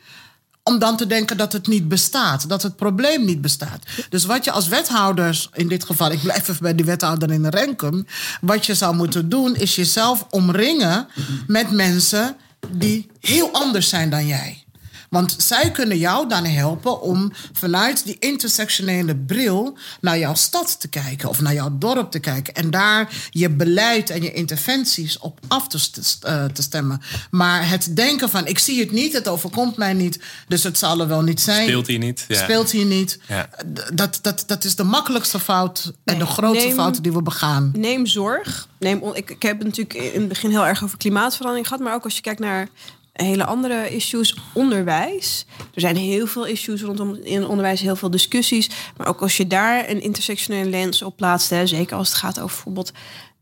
om 0.69 0.79
dan 0.79 0.97
te 0.97 1.07
denken 1.07 1.37
dat 1.37 1.53
het 1.53 1.67
niet 1.67 1.87
bestaat, 1.87 2.49
dat 2.49 2.63
het 2.63 2.75
probleem 2.75 3.25
niet 3.25 3.41
bestaat. 3.41 3.85
Dus 4.09 4.25
wat 4.25 4.45
je 4.45 4.51
als 4.51 4.67
wethouders, 4.67 5.49
in 5.53 5.67
dit 5.67 5.83
geval, 5.83 6.11
ik 6.11 6.21
blijf 6.21 6.47
even 6.47 6.61
bij 6.61 6.75
die 6.75 6.85
wethouder 6.85 7.31
in 7.31 7.41
de 7.41 7.49
Renkum, 7.49 8.05
wat 8.41 8.65
je 8.65 8.75
zou 8.75 8.95
moeten 8.95 9.29
doen, 9.29 9.55
is 9.55 9.75
jezelf 9.75 10.25
omringen 10.29 11.07
met 11.47 11.71
mensen 11.71 12.35
die 12.71 13.09
heel 13.19 13.49
anders 13.51 13.89
zijn 13.89 14.09
dan 14.09 14.27
jij. 14.27 14.63
Want 15.09 15.35
zij 15.37 15.71
kunnen 15.71 15.97
jou 15.97 16.27
dan 16.27 16.45
helpen 16.45 17.01
om 17.01 17.31
vanuit 17.53 18.05
die 18.05 18.15
intersectionele 18.19 19.15
bril 19.15 19.77
naar 20.01 20.19
jouw 20.19 20.35
stad 20.35 20.79
te 20.79 20.87
kijken 20.87 21.29
of 21.29 21.41
naar 21.41 21.53
jouw 21.53 21.77
dorp 21.77 22.11
te 22.11 22.19
kijken. 22.19 22.53
En 22.53 22.69
daar 22.69 23.27
je 23.29 23.49
beleid 23.49 24.09
en 24.09 24.21
je 24.21 24.33
interventies 24.33 25.17
op 25.17 25.39
af 25.47 25.67
te, 25.67 25.77
uh, 26.27 26.45
te 26.45 26.61
stemmen. 26.61 27.01
Maar 27.31 27.69
het 27.69 27.95
denken 27.95 28.29
van 28.29 28.47
ik 28.47 28.59
zie 28.59 28.79
het 28.79 28.91
niet, 28.91 29.13
het 29.13 29.27
overkomt 29.27 29.77
mij 29.77 29.93
niet, 29.93 30.19
dus 30.47 30.63
het 30.63 30.77
zal 30.77 30.99
er 30.99 31.07
wel 31.07 31.21
niet 31.21 31.41
zijn. 31.41 31.67
Speelt 31.67 31.87
hier 31.87 31.99
niet. 31.99 32.25
Ja. 32.27 32.43
Speelt 32.43 32.71
hier 32.71 32.85
niet. 32.85 33.19
Ja. 33.27 33.49
Dat, 33.93 34.19
dat, 34.21 34.43
dat 34.47 34.63
is 34.63 34.75
de 34.75 34.83
makkelijkste 34.83 35.39
fout 35.39 35.83
en 35.85 35.93
nee, 36.03 36.17
de 36.17 36.25
grootste 36.25 36.67
neem, 36.67 36.75
fout 36.75 37.03
die 37.03 37.11
we 37.11 37.21
begaan. 37.21 37.71
Neem 37.75 38.05
zorg. 38.05 38.67
Neem, 38.79 39.01
ik, 39.13 39.29
ik 39.29 39.41
heb 39.41 39.57
het 39.57 39.67
natuurlijk 39.67 40.13
in 40.13 40.19
het 40.19 40.29
begin 40.29 40.49
heel 40.49 40.65
erg 40.65 40.83
over 40.83 40.97
klimaatverandering 40.97 41.67
gehad, 41.67 41.83
maar 41.83 41.93
ook 41.93 42.03
als 42.03 42.15
je 42.15 42.21
kijkt 42.21 42.39
naar 42.39 42.67
hele 43.25 43.45
andere 43.45 43.89
issues. 43.89 44.37
Onderwijs. 44.53 45.45
Er 45.73 45.81
zijn 45.81 45.95
heel 45.95 46.27
veel 46.27 46.45
issues 46.45 46.81
rondom 46.81 47.15
in 47.15 47.47
onderwijs, 47.47 47.81
heel 47.81 47.95
veel 47.95 48.09
discussies. 48.09 48.69
Maar 48.97 49.07
ook 49.07 49.21
als 49.21 49.37
je 49.37 49.47
daar 49.47 49.89
een 49.89 50.01
intersectionele 50.01 50.69
lens 50.69 51.01
op 51.01 51.15
plaatst, 51.15 51.49
hè, 51.49 51.67
zeker 51.67 51.97
als 51.97 52.07
het 52.07 52.17
gaat 52.17 52.39
over 52.39 52.55
bijvoorbeeld. 52.55 52.91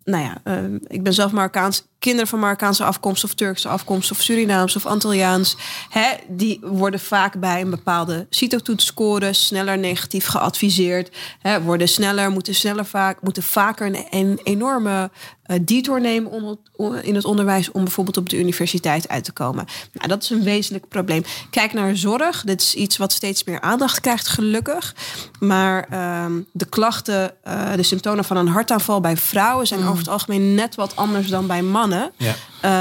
Nou 0.03 0.23
ja, 0.23 0.61
uh, 0.61 0.79
ik 0.87 1.03
ben 1.03 1.13
zelf 1.13 1.31
Marokkaans. 1.31 1.85
kinderen 1.99 2.27
van 2.27 2.39
Marokkaanse 2.39 2.83
afkomst 2.83 3.23
of 3.23 3.33
Turkse 3.33 3.67
afkomst 3.67 4.11
of 4.11 4.21
Surinaams 4.21 4.75
of 4.75 4.85
Antilliaans, 4.85 5.57
hè, 5.89 6.09
die 6.27 6.59
worden 6.61 6.99
vaak 6.99 7.39
bij 7.39 7.61
een 7.61 7.69
bepaalde 7.69 8.27
CITO-toets 8.29 8.85
scoren 8.85 9.35
sneller 9.35 9.77
negatief 9.77 10.27
geadviseerd, 10.27 11.15
hè, 11.39 11.61
worden 11.61 11.87
sneller, 11.87 12.31
moeten 12.31 12.55
sneller 12.55 12.85
vaak, 12.85 13.21
moeten 13.21 13.43
vaker 13.43 14.05
een 14.09 14.39
enorme 14.43 15.11
uh, 15.47 15.59
detour 15.61 16.01
nemen 16.01 16.31
om, 16.31 16.95
in 16.95 17.15
het 17.15 17.25
onderwijs 17.25 17.71
om 17.71 17.83
bijvoorbeeld 17.83 18.17
op 18.17 18.29
de 18.29 18.37
universiteit 18.37 19.09
uit 19.09 19.23
te 19.23 19.31
komen. 19.31 19.65
Nou, 19.93 20.07
dat 20.07 20.23
is 20.23 20.29
een 20.29 20.43
wezenlijk 20.43 20.87
probleem. 20.87 21.23
Kijk 21.49 21.73
naar 21.73 21.95
zorg. 21.97 22.43
Dit 22.43 22.61
is 22.61 22.75
iets 22.75 22.97
wat 22.97 23.11
steeds 23.11 23.43
meer 23.43 23.61
aandacht 23.61 23.99
krijgt, 23.99 24.27
gelukkig. 24.27 24.95
Maar 25.39 25.87
uh, 25.93 26.25
de 26.51 26.65
klachten, 26.65 27.31
uh, 27.47 27.73
de 27.75 27.83
symptomen 27.83 28.23
van 28.23 28.37
een 28.37 28.47
hartaanval 28.47 29.01
bij 29.01 29.17
vrouwen 29.17 29.67
zijn 29.67 29.79
mm. 29.79 29.87
over 29.87 29.99
het 29.99 30.09
algemeen 30.09 30.55
net 30.55 30.75
wat 30.75 30.95
anders 30.95 31.27
dan 31.27 31.47
bij 31.47 31.61
mannen. 31.61 32.11
Ja. 32.17 32.35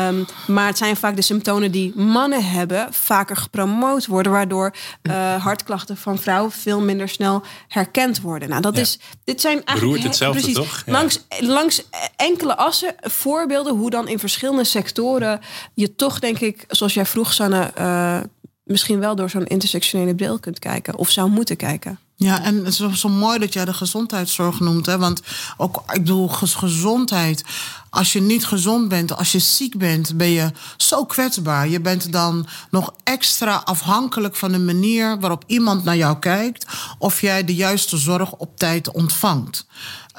Um, 0.08 0.26
maar 0.46 0.66
het 0.66 0.78
zijn 0.78 0.96
vaak 0.96 1.16
de 1.16 1.22
symptomen 1.22 1.70
die 1.70 1.92
mannen 1.96 2.44
hebben, 2.44 2.88
vaker 2.90 3.36
gepromoot 3.36 4.06
worden, 4.06 4.32
waardoor 4.32 4.74
uh, 5.02 5.42
hartklachten 5.42 5.96
van 5.96 6.18
vrouwen 6.18 6.52
veel 6.52 6.80
minder 6.80 7.08
snel 7.08 7.42
herkend 7.68 8.20
worden. 8.20 8.48
Nou, 8.48 8.62
dat 8.62 8.74
ja. 8.74 8.80
is, 8.80 8.98
dit 9.24 9.40
zijn 9.40 9.64
eigenlijk 9.64 10.02
hetzelfde, 10.02 10.40
precies, 10.40 10.56
toch? 10.56 10.82
Ja. 10.86 10.92
Langs, 10.92 11.20
langs 11.40 11.82
enkele 12.16 12.55
assen 12.56 12.94
voorbeelden 13.00 13.74
hoe 13.74 13.90
dan 13.90 14.08
in 14.08 14.18
verschillende 14.18 14.64
sectoren 14.64 15.40
je 15.74 15.94
toch, 15.94 16.18
denk 16.18 16.38
ik, 16.38 16.64
zoals 16.68 16.94
jij 16.94 17.06
vroeg, 17.06 17.32
Sanne, 17.32 17.72
uh, 17.78 18.20
misschien 18.64 18.98
wel 18.98 19.16
door 19.16 19.30
zo'n 19.30 19.46
intersectionele 19.46 20.14
bril 20.14 20.38
kunt 20.38 20.58
kijken 20.58 20.96
of 20.96 21.10
zou 21.10 21.30
moeten 21.30 21.56
kijken. 21.56 21.98
Ja, 22.18 22.42
en 22.42 22.64
het 22.64 22.80
is 22.80 23.00
zo 23.00 23.08
mooi 23.08 23.38
dat 23.38 23.52
jij 23.52 23.64
de 23.64 23.72
gezondheidszorg 23.72 24.60
noemt. 24.60 24.86
Hè? 24.86 24.98
Want 24.98 25.20
ook, 25.56 25.82
ik 25.86 26.00
bedoel, 26.00 26.28
gezondheid. 26.28 27.44
Als 27.90 28.12
je 28.12 28.20
niet 28.20 28.46
gezond 28.46 28.88
bent, 28.88 29.16
als 29.16 29.32
je 29.32 29.38
ziek 29.38 29.78
bent, 29.78 30.16
ben 30.16 30.28
je 30.28 30.50
zo 30.76 31.04
kwetsbaar. 31.04 31.68
Je 31.68 31.80
bent 31.80 32.12
dan 32.12 32.46
nog 32.70 32.94
extra 33.04 33.62
afhankelijk 33.64 34.36
van 34.36 34.52
de 34.52 34.58
manier 34.58 35.20
waarop 35.20 35.44
iemand 35.46 35.84
naar 35.84 35.96
jou 35.96 36.18
kijkt. 36.18 36.66
Of 36.98 37.20
jij 37.20 37.44
de 37.44 37.54
juiste 37.54 37.96
zorg 37.96 38.32
op 38.32 38.58
tijd 38.58 38.90
ontvangt. 38.90 39.66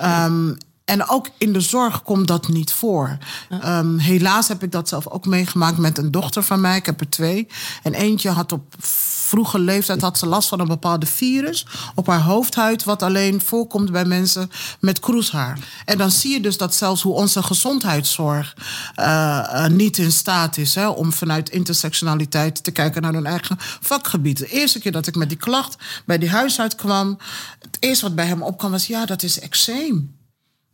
Um, 0.04 0.58
en 0.88 1.10
ook 1.10 1.30
in 1.38 1.54
de 1.54 1.62
zorg 1.62 2.04
komt 2.04 2.28
dat 2.28 2.48
niet 2.48 2.74
voor. 2.74 3.18
Um, 3.66 3.98
helaas 3.98 4.48
heb 4.48 4.64
ik 4.64 4.72
dat 4.72 4.90
zelf 4.90 5.08
ook 5.08 5.26
meegemaakt 5.26 5.78
met 5.78 5.98
een 5.98 6.12
dochter 6.12 6.44
van 6.44 6.62
mij. 6.62 6.78
Ik 6.78 6.86
heb 6.86 7.00
er 7.00 7.10
twee. 7.10 7.48
En 7.84 7.94
eentje 7.94 8.30
had 8.30 8.52
op 8.52 8.76
vroege 9.28 9.60
leeftijd 9.60 10.02
had 10.02 10.18
ze 10.18 10.26
last 10.26 10.50
van 10.50 10.60
een 10.60 10.68
bepaalde 10.68 11.06
virus 11.06 11.66
op 11.96 12.08
haar 12.08 12.22
hoofdhuid, 12.22 12.84
wat 12.84 13.04
alleen 13.04 13.42
voorkomt 13.42 13.92
bij 13.92 14.06
mensen 14.06 14.52
met 14.80 15.00
kroeshaar. 15.00 15.60
En 15.86 15.98
dan 15.98 16.12
zie 16.12 16.34
je 16.34 16.42
dus 16.42 16.58
dat 16.58 16.76
zelfs 16.76 17.02
hoe 17.02 17.14
onze 17.14 17.44
gezondheidszorg 17.44 18.56
uh, 19.00 19.06
uh, 19.06 19.68
niet 19.68 19.98
in 19.98 20.12
staat 20.12 20.58
is 20.58 20.76
hè, 20.76 20.88
om 20.88 21.14
vanuit 21.14 21.50
intersectionaliteit 21.50 22.64
te 22.64 22.72
kijken 22.72 23.02
naar 23.02 23.14
hun 23.14 23.26
eigen 23.26 23.56
vakgebied. 23.60 24.38
De 24.38 24.48
eerste 24.48 24.80
keer 24.80 24.92
dat 24.92 25.08
ik 25.08 25.16
met 25.16 25.30
die 25.30 25.38
klacht 25.38 25.76
bij 26.06 26.18
die 26.18 26.30
huisarts 26.30 26.76
kwam, 26.76 27.18
het 27.60 27.78
eerste 27.80 28.06
wat 28.06 28.16
bij 28.16 28.26
hem 28.26 28.42
opkwam 28.42 28.72
was: 28.72 28.88
ja, 28.88 29.06
dat 29.06 29.24
is 29.24 29.40
eczeem. 29.40 30.17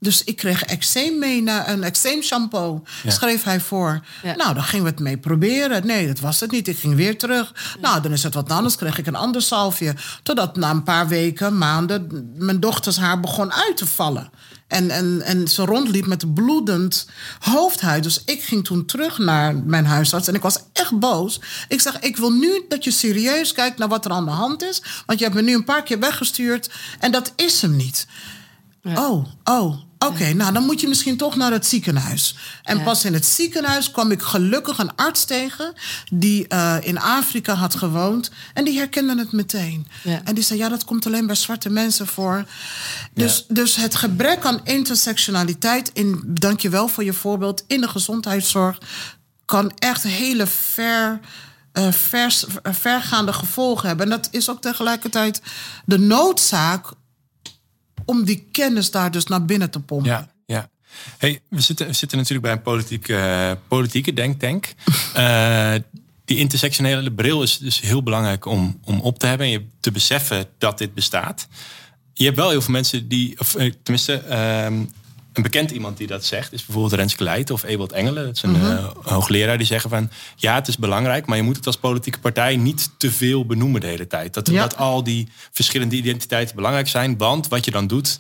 Dus 0.04 0.24
ik 0.24 0.36
kreeg 0.36 0.64
eczeem 0.64 1.20
mee 1.20 1.42
naar 1.42 1.70
een 1.70 1.84
eczeem 1.84 2.22
shampoo. 2.22 2.84
Schreef 3.08 3.44
hij 3.44 3.60
voor. 3.60 4.02
Nou, 4.38 4.54
dan 4.54 4.64
gingen 4.64 4.86
we 4.86 4.92
het 4.92 5.00
mee 5.00 5.18
proberen. 5.18 5.88
Nee, 5.88 6.08
dat 6.08 6.20
was 6.20 6.40
het 6.40 6.52
niet. 6.52 6.68
Ik 6.68 6.78
ging 6.78 6.96
weer 6.96 7.18
terug. 7.18 7.76
Nou, 7.82 8.02
dan 8.02 8.12
is 8.12 8.24
het 8.24 8.34
wat 8.34 8.52
anders. 8.52 8.76
Kreeg 8.76 8.98
ik 8.98 9.08
een 9.08 9.16
ander 9.16 9.42
salfje. 9.42 9.96
Totdat 10.24 10.56
na 10.56 10.70
een 10.70 10.84
paar 10.84 11.08
weken, 11.08 11.58
maanden, 11.58 12.32
mijn 12.38 12.60
dochters 12.60 12.98
haar 12.98 13.20
begon 13.20 13.54
uit 13.54 13.78
te 13.78 13.86
vallen. 13.86 14.30
En, 14.68 14.90
en, 14.90 15.22
en 15.22 15.48
ze 15.48 15.66
rondliep 15.66 16.06
met 16.06 16.34
bloedend 16.34 17.08
hoofdhuid. 17.40 18.04
Dus 18.04 18.22
ik 18.26 18.44
ging 18.44 18.66
toen 18.66 18.86
terug 18.86 19.18
naar 19.18 19.56
mijn 19.56 19.86
huisarts. 19.86 20.28
En 20.28 20.36
ik 20.36 20.42
was 20.42 20.60
echt 20.74 21.00
boos. 21.00 21.42
Ik 21.68 21.82
zeg, 21.82 22.00
ik 22.00 22.18
wil 22.18 22.32
nu 22.32 22.66
dat 22.68 22.84
je 22.84 22.92
serieus 22.92 23.52
kijkt 23.52 23.78
naar 23.78 23.88
wat 23.88 24.06
er 24.06 24.12
aan 24.12 24.26
de 24.26 24.32
hand 24.32 24.64
is. 24.64 24.84
Want 25.06 25.20
je 25.20 25.26
hebt 25.26 25.38
me 25.38 25.44
nu 25.44 25.54
een 25.54 25.64
paar 25.64 25.84
keer 25.84 26.00
weggestuurd. 26.00 26.70
En 27.00 27.12
dat 27.12 27.34
is 27.36 27.62
hem 27.62 27.76
niet. 27.76 28.08
Ja. 28.82 29.10
Oh, 29.10 29.26
oh, 29.44 29.78
Oké, 30.08 30.34
nou 30.34 30.54
dan 30.54 30.64
moet 30.64 30.82
je 30.82 30.88
misschien 30.88 31.18
toch 31.18 31.36
naar 31.36 31.52
het 31.52 31.66
ziekenhuis. 31.66 32.36
En 32.64 32.84
pas 32.84 33.06
in 33.06 33.14
het 33.14 33.26
ziekenhuis 33.26 33.92
kwam 33.92 34.12
ik 34.12 34.22
gelukkig 34.22 34.78
een 34.78 34.96
arts 34.96 35.26
tegen 35.26 35.74
die 36.12 36.46
uh, 36.50 36.78
in 36.82 37.00
Afrika 37.00 37.54
had 37.54 37.76
gewoond. 37.76 38.32
En 38.54 38.64
die 38.64 38.78
herkende 38.78 39.18
het 39.18 39.32
meteen. 39.32 39.88
Ja. 40.04 40.22
En 40.24 40.36
die 40.36 40.44
zei: 40.44 40.60
Ja, 40.60 40.70
dat 40.70 40.86
komt 40.86 41.06
alleen 41.06 41.26
bij 41.26 41.36
zwarte 41.36 41.70
mensen 41.70 42.08
voor. 42.08 42.46
Dus, 43.14 43.46
ja. 43.48 43.54
dus 43.54 43.76
het 43.76 43.96
gebrek 43.96 44.46
aan 44.46 44.62
intersectionaliteit, 44.64 45.92
in, 45.94 46.22
dank 46.26 46.60
je 46.60 46.70
wel 46.70 46.88
voor 46.88 47.04
je 47.04 47.14
voorbeeld, 47.14 47.64
in 47.68 47.82
de 47.82 47.88
gezondheidszorg, 47.88 48.78
kan 49.46 49.72
echt 49.78 50.04
hele 50.04 50.48
ver. 50.48 51.20
Uh, 51.80 51.92
vers, 51.92 52.46
vergaande 52.64 53.34
gevolgen 53.34 53.88
hebben. 53.88 54.06
En 54.06 54.12
dat 54.12 54.28
is 54.32 54.50
ook 54.50 54.62
tegelijkertijd 54.62 55.42
de 55.86 56.00
noodzaak 56.00 56.92
om 58.06 58.24
die 58.26 58.48
kennis 58.52 58.92
daar 58.92 59.12
dus 59.12 59.26
naar 59.26 59.46
binnen 59.46 59.70
te 59.70 59.80
pompen. 59.80 60.12
Ja, 60.12 60.30
ja. 60.46 60.70
Hey, 61.18 61.40
we 61.50 61.62
zitten, 61.62 61.88
we 61.88 61.94
zitten 61.94 62.18
natuurlijk 62.18 62.46
bij 62.46 62.56
een 62.56 62.62
politieke, 62.62 63.14
uh, 63.14 63.52
politieke 63.68 64.14
denktank. 64.14 64.74
uh, 65.18 65.74
die 66.26 66.38
intersectionele 66.38 67.12
bril 67.12 67.42
is 67.42 67.58
dus 67.58 67.82
heel 67.82 68.04
belangrijk 68.04 68.46
om, 68.46 68.80
om 68.84 69.02
op 69.02 69.20
te 69.20 69.26
hebben 69.26 69.46
en 69.46 69.52
je 69.52 69.66
te 69.80 69.92
beseffen 69.92 70.46
dat 70.58 70.78
dit 70.78 70.94
bestaat. 70.94 71.48
Je 72.14 72.24
hebt 72.24 72.38
wel 72.38 72.50
heel 72.50 72.62
veel 72.62 72.74
mensen 72.74 73.08
die, 73.08 73.40
of 73.40 73.56
eh, 73.56 73.74
tenminste, 73.84 74.24
uh, 74.30 74.80
een 75.34 75.44
bekend 75.44 75.72
iemand 75.72 75.98
die 75.98 76.08
dat 76.08 76.26
zegt 76.26 76.54
is 76.54 76.66
bijvoorbeeld 76.66 76.94
Renske 76.94 77.24
Leijt 77.24 77.52
of 77.52 77.64
Ewald 77.64 77.92
Engelen. 77.92 78.26
Dat 78.26 78.36
is 78.36 78.42
een 78.42 78.50
mm 78.50 78.62
-hmm. 78.62 78.72
uh, 78.72 78.88
hoogleraar 79.04 79.58
die 79.58 79.68
zeggen 79.68 79.90
van 79.90 80.10
ja, 80.36 80.56
het 80.56 80.68
is 80.68 80.78
belangrijk, 80.78 81.26
maar 81.26 81.38
je 81.38 81.44
moet 81.44 81.56
het 81.56 81.66
als 81.66 81.78
politieke 81.78 82.20
partij 82.20 82.56
niet 82.56 82.90
te 82.98 83.12
veel 83.12 83.46
benoemen 83.46 83.82
de 83.82 83.88
hele 83.88 84.08
tijd. 84.08 84.34
Dat, 84.34 84.50
ja. 84.50 84.62
dat 84.62 84.78
al 84.78 85.04
die 85.04 85.28
verschillende 85.52 85.96
identiteiten 85.96 86.56
belangrijk 86.56 86.88
zijn, 86.88 87.18
want 87.18 87.48
wat 87.48 87.66
je 87.66 87.72
dan 87.72 87.88
doet, 87.88 88.20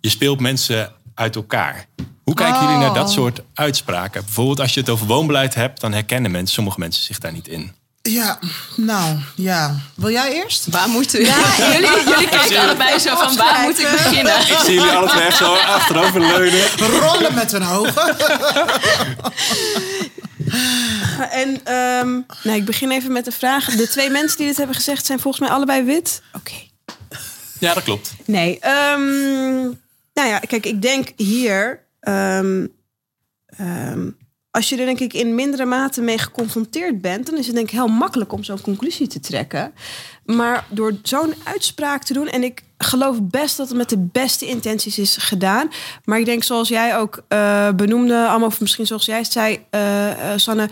je 0.00 0.08
speelt 0.08 0.40
mensen 0.40 0.92
uit 1.14 1.36
elkaar. 1.36 1.86
Hoe 2.22 2.34
kijken 2.34 2.56
oh. 2.56 2.62
jullie 2.62 2.78
naar 2.78 2.94
dat 2.94 3.10
soort 3.10 3.42
uitspraken? 3.54 4.24
Bijvoorbeeld 4.24 4.60
als 4.60 4.74
je 4.74 4.80
het 4.80 4.88
over 4.88 5.06
woonbeleid 5.06 5.54
hebt, 5.54 5.80
dan 5.80 5.92
herkennen 5.92 6.30
mensen, 6.30 6.54
sommige 6.54 6.78
mensen 6.78 7.04
zich 7.04 7.18
daar 7.18 7.32
niet 7.32 7.48
in. 7.48 7.72
Ja, 8.08 8.38
nou, 8.76 9.16
ja. 9.34 9.76
Wil 9.94 10.10
jij 10.10 10.32
eerst? 10.32 10.66
Waar 10.70 10.88
moeten 10.88 11.18
we? 11.18 11.26
Ja, 11.26 11.56
jullie, 11.72 12.04
jullie 12.04 12.28
kijken 12.28 12.60
allebei 12.60 12.98
zo 12.98 13.16
van, 13.16 13.36
waar 13.36 13.62
moet 13.62 13.78
ik 13.78 13.90
beginnen? 13.90 14.38
Ik 14.40 14.58
zie 14.64 14.74
jullie 14.74 14.90
alle 14.90 15.08
twee 15.08 15.32
zo 15.32 15.54
achterover 15.54 16.20
leunen. 16.20 16.68
Rollen 16.78 17.34
met 17.34 17.52
hun 17.52 17.66
ogen. 17.66 18.16
en 21.30 21.74
um, 21.74 22.26
nou, 22.42 22.56
ik 22.56 22.64
begin 22.64 22.90
even 22.90 23.12
met 23.12 23.24
de 23.24 23.32
vraag. 23.32 23.64
De 23.64 23.88
twee 23.88 24.10
mensen 24.10 24.36
die 24.36 24.46
dit 24.46 24.56
hebben 24.56 24.76
gezegd 24.76 25.06
zijn 25.06 25.20
volgens 25.20 25.42
mij 25.42 25.52
allebei 25.52 25.82
wit. 25.82 26.22
Oké. 26.32 26.50
Okay. 26.50 26.70
Ja, 27.58 27.74
dat 27.74 27.82
klopt. 27.82 28.14
Nee, 28.24 28.58
um, 28.94 29.80
nou 30.14 30.28
ja, 30.28 30.38
kijk, 30.38 30.66
ik 30.66 30.82
denk 30.82 31.12
hier... 31.16 31.84
Um, 32.00 32.74
als 34.56 34.68
je 34.68 34.76
er 34.76 34.84
denk 34.84 35.00
ik 35.00 35.12
in 35.12 35.34
mindere 35.34 35.64
mate 35.64 36.00
mee 36.00 36.18
geconfronteerd 36.18 37.00
bent, 37.00 37.26
dan 37.26 37.36
is 37.36 37.46
het 37.46 37.54
denk 37.54 37.66
ik 37.66 37.74
heel 37.74 37.86
makkelijk 37.86 38.32
om 38.32 38.44
zo'n 38.44 38.60
conclusie 38.60 39.06
te 39.06 39.20
trekken. 39.20 39.72
Maar 40.24 40.64
door 40.68 40.92
zo'n 41.02 41.34
uitspraak 41.44 42.02
te 42.02 42.12
doen, 42.12 42.28
en 42.28 42.42
ik 42.42 42.62
geloof 42.78 43.22
best 43.22 43.56
dat 43.56 43.68
het 43.68 43.76
met 43.76 43.88
de 43.88 44.08
beste 44.12 44.46
intenties 44.46 44.98
is 44.98 45.16
gedaan. 45.16 45.68
Maar 46.04 46.18
ik 46.18 46.24
denk, 46.24 46.42
zoals 46.42 46.68
jij 46.68 46.96
ook 46.96 47.22
uh, 47.28 47.70
benoemde, 47.70 48.26
allemaal, 48.26 48.48
of 48.48 48.60
misschien 48.60 48.86
zoals 48.86 49.04
jij 49.04 49.18
het 49.18 49.32
zei, 49.32 49.64
uh, 49.70 50.10
Sanne, 50.36 50.68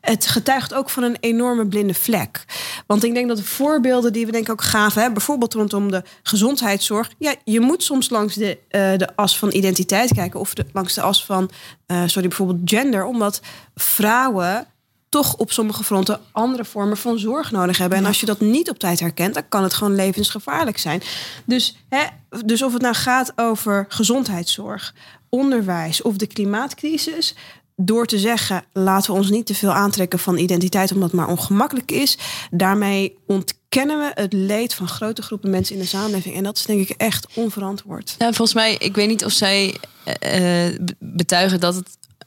het 0.00 0.26
getuigt 0.26 0.74
ook 0.74 0.90
van 0.90 1.02
een 1.02 1.16
enorme 1.20 1.66
blinde 1.66 1.94
vlek. 1.94 2.44
Want 2.86 3.04
ik 3.04 3.14
denk 3.14 3.28
dat 3.28 3.36
de 3.36 3.44
voorbeelden 3.44 4.12
die 4.12 4.26
we 4.26 4.32
denk 4.32 4.44
ik 4.44 4.52
ook 4.52 4.62
gaven, 4.62 5.02
hè, 5.02 5.12
bijvoorbeeld 5.12 5.54
rondom 5.54 5.90
de 5.90 6.02
gezondheidszorg, 6.22 7.10
ja, 7.18 7.34
je 7.44 7.60
moet 7.60 7.82
soms 7.82 8.10
langs 8.10 8.34
de, 8.34 8.58
uh, 8.70 8.96
de 8.96 9.16
as 9.16 9.38
van 9.38 9.52
identiteit 9.52 10.14
kijken 10.14 10.40
of 10.40 10.54
de, 10.54 10.66
langs 10.72 10.94
de 10.94 11.00
as 11.00 11.24
van, 11.24 11.50
uh, 11.86 12.02
sorry, 12.06 12.28
bijvoorbeeld 12.28 12.60
gender, 12.64 13.04
omdat 13.04 13.40
vrouwen 13.74 14.66
toch 15.08 15.36
op 15.36 15.52
sommige 15.52 15.84
fronten 15.84 16.20
andere 16.32 16.64
vormen 16.64 16.96
van 16.96 17.18
zorg 17.18 17.50
nodig 17.50 17.78
hebben. 17.78 17.98
En 17.98 18.06
als 18.06 18.20
je 18.20 18.26
dat 18.26 18.40
niet 18.40 18.70
op 18.70 18.78
tijd 18.78 19.00
herkent, 19.00 19.34
dan 19.34 19.48
kan 19.48 19.62
het 19.62 19.74
gewoon 19.74 19.94
levensgevaarlijk 19.94 20.78
zijn. 20.78 21.02
Dus, 21.44 21.76
hè, 21.88 22.04
dus 22.44 22.62
of 22.62 22.72
het 22.72 22.82
nou 22.82 22.94
gaat 22.94 23.32
over 23.36 23.84
gezondheidszorg, 23.88 24.94
onderwijs 25.28 26.02
of 26.02 26.16
de 26.16 26.26
klimaatcrisis, 26.26 27.34
door 27.82 28.06
te 28.06 28.18
zeggen, 28.18 28.64
laten 28.72 29.10
we 29.10 29.18
ons 29.18 29.30
niet 29.30 29.46
te 29.46 29.54
veel 29.54 29.72
aantrekken 29.72 30.18
van 30.18 30.38
identiteit, 30.38 30.92
omdat 30.92 31.10
het 31.10 31.20
maar 31.20 31.28
ongemakkelijk 31.28 31.90
is. 31.90 32.18
Daarmee 32.50 33.16
ontkennen 33.26 33.98
we 33.98 34.10
het 34.14 34.32
leed 34.32 34.74
van 34.74 34.88
grote 34.88 35.22
groepen 35.22 35.50
mensen 35.50 35.74
in 35.74 35.80
de 35.80 35.86
samenleving. 35.86 36.34
En 36.34 36.42
dat 36.42 36.56
is 36.56 36.66
denk 36.66 36.88
ik 36.88 36.96
echt 36.96 37.26
onverantwoord. 37.34 38.14
Ja, 38.18 38.26
volgens 38.26 38.54
mij, 38.54 38.76
ik 38.78 38.94
weet 38.94 39.08
niet 39.08 39.24
of 39.24 39.32
zij 39.32 39.76
uh, 40.24 40.76
betuigen 40.98 41.60
dat, 41.60 41.74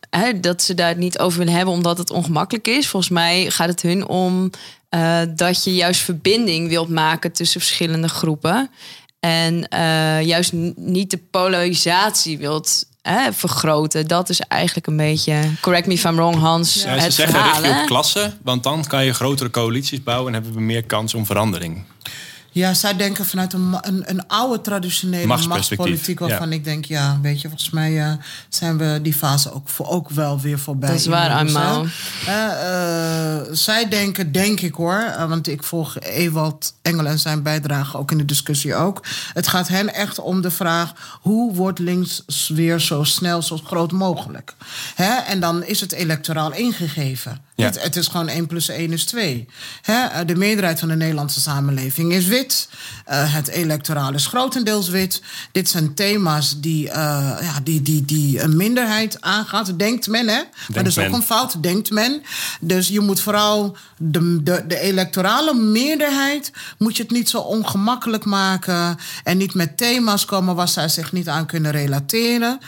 het, 0.10 0.44
dat 0.44 0.62
ze 0.62 0.74
daar 0.74 0.98
niet 0.98 1.20
over 1.20 1.38
willen 1.38 1.54
hebben 1.54 1.74
omdat 1.74 1.98
het 1.98 2.10
ongemakkelijk 2.10 2.68
is. 2.68 2.88
Volgens 2.88 3.12
mij 3.12 3.50
gaat 3.50 3.70
het 3.70 3.82
hun 3.82 4.08
om 4.08 4.50
uh, 4.90 5.22
dat 5.36 5.64
je 5.64 5.76
juist 5.76 6.02
verbinding 6.02 6.70
wilt 6.70 6.90
maken 6.90 7.32
tussen 7.32 7.62
verschillende 7.62 8.10
groepen. 8.10 8.70
En 9.20 9.66
juist 10.26 10.52
niet 10.76 11.12
de 11.12 11.18
polarisatie 11.32 12.38
wilt 12.38 12.92
hè, 13.04 13.34
vergroten. 13.34 14.08
Dat 14.08 14.30
is 14.30 14.40
eigenlijk 14.40 14.88
een 14.88 14.98
beetje, 14.98 15.36
correct 15.62 15.88
me 15.88 15.94
if 15.94 16.04
I'm 16.04 16.16
wrong 16.16 16.36
Hans, 16.36 16.74
Ja, 16.74 16.80
ze 16.82 16.88
het 17.04 17.14
zeggen 17.14 17.36
verhaal. 17.36 17.62
richt 17.62 17.74
je 17.76 17.80
op 17.82 17.86
klasse, 17.88 18.34
want 18.44 18.64
dan 18.64 18.86
kan 18.88 19.06
je 19.06 19.14
grotere 19.14 19.50
coalities 19.50 20.04
bouwen 20.04 20.28
en 20.28 20.34
hebben 20.34 20.54
we 20.54 20.66
meer 20.66 20.84
kans 20.84 21.14
om 21.14 21.26
verandering. 21.26 21.84
Ja, 22.54 22.74
zij 22.74 22.96
denken 22.96 23.26
vanuit 23.26 23.54
een, 23.54 23.78
een, 23.82 24.10
een 24.10 24.28
oude 24.28 24.62
traditionele 24.62 25.48
machtspolitiek... 25.48 26.20
waarvan 26.20 26.50
ja. 26.50 26.56
ik 26.56 26.64
denk, 26.64 26.86
ja, 26.86 27.20
weet 27.22 27.42
je, 27.42 27.48
volgens 27.48 27.70
mij 27.70 28.02
eh, 28.02 28.14
zijn 28.50 28.78
we 28.78 29.00
die 29.02 29.14
fase 29.14 29.54
ook, 29.54 29.70
voor, 29.70 29.88
ook 29.88 30.10
wel 30.10 30.40
weer 30.40 30.60
voorbij. 30.60 30.90
Dat 30.90 31.00
is 31.00 31.06
waar, 31.06 31.30
hè. 31.30 31.36
Amal. 31.36 31.86
Eh, 32.26 33.38
eh, 33.38 33.42
zij 33.52 33.88
denken, 33.88 34.32
denk 34.32 34.60
ik 34.60 34.74
hoor, 34.74 35.16
want 35.28 35.48
ik 35.48 35.64
volg 35.64 36.00
Ewald 36.00 36.74
Engel 36.82 37.06
en 37.06 37.20
zijn 37.20 37.44
bijdrage 37.44 37.98
ook 37.98 38.12
in 38.12 38.18
de 38.18 38.26
discussie 38.26 38.76
ook. 38.76 39.04
Het 39.34 39.48
gaat 39.48 39.68
hen 39.68 39.94
echt 39.94 40.20
om 40.20 40.42
de 40.42 40.52
vraag, 40.52 41.20
hoe 41.22 41.54
wordt 41.54 41.80
links 41.80 42.24
weer 42.48 42.80
zo 42.80 43.04
snel, 43.04 43.42
zo 43.42 43.58
groot 43.58 43.92
mogelijk? 43.92 44.54
Hè? 44.96 45.14
En 45.14 45.40
dan 45.40 45.64
is 45.64 45.80
het 45.80 45.92
electoraal 45.92 46.54
ingegeven. 46.54 47.42
Ja. 47.56 47.66
Het, 47.66 47.84
het 47.84 47.96
is 47.96 48.08
gewoon 48.08 48.28
1 48.28 48.48
plus 48.48 48.70
1 48.70 48.92
is 48.92 49.06
2. 49.06 49.48
Hè? 49.82 50.06
eh, 50.06 50.26
De 50.26 50.36
meerderheid 50.36 50.80
van 50.80 50.88
de 50.88 50.96
Nederlandse 50.96 51.42
samenleving 51.42 52.14
is 52.14 52.26
wit. 52.26 52.70
Eh, 53.06 53.34
het 53.34 53.48
electoraal 53.48 54.14
is 54.14 54.26
grotendeels 54.26 54.90
wit. 54.90 55.22
Dit 55.52 55.70
zijn 55.70 55.94
thema's 55.94 56.60
die, 56.60 56.90
eh, 56.90 57.38
ja, 57.42 57.60
die, 57.64 57.82
die, 57.82 58.06
die 58.06 58.42
een 58.42 58.58
minderheid 58.58 59.22
aangaat. 59.22 59.80
Denkt 59.80 60.08
men, 60.08 60.28
hè? 60.28 60.36
maar 60.36 60.48
dat 60.68 60.86
is 60.86 60.96
men. 60.96 61.08
ook 61.08 61.14
een 61.14 61.24
fout, 61.24 61.64
denkt 61.64 61.92
men. 61.92 62.24
Dus 62.60 62.88
je 62.88 63.00
moet 63.00 63.20
vooral 63.20 63.78
de, 63.98 64.44
de, 64.44 64.64
de 64.68 64.80
electorale 64.80 65.54
meerderheid... 65.54 66.52
moet 66.78 66.98
je 66.98 67.04
het 67.04 67.12
niet 67.12 67.30
zo 67.30 67.38
ongemakkelijk 67.38 68.26
maken... 68.26 68.98
en 69.24 69.38
niet 69.38 69.54
met 69.54 69.78
thema's 69.78 70.26
komen 70.26 70.56
waar 70.56 70.68
zij 70.68 70.90
zich 70.90 71.12
niet 71.12 71.30
aan 71.30 71.46
kunnen 71.46 71.72
relateren. 71.72 72.60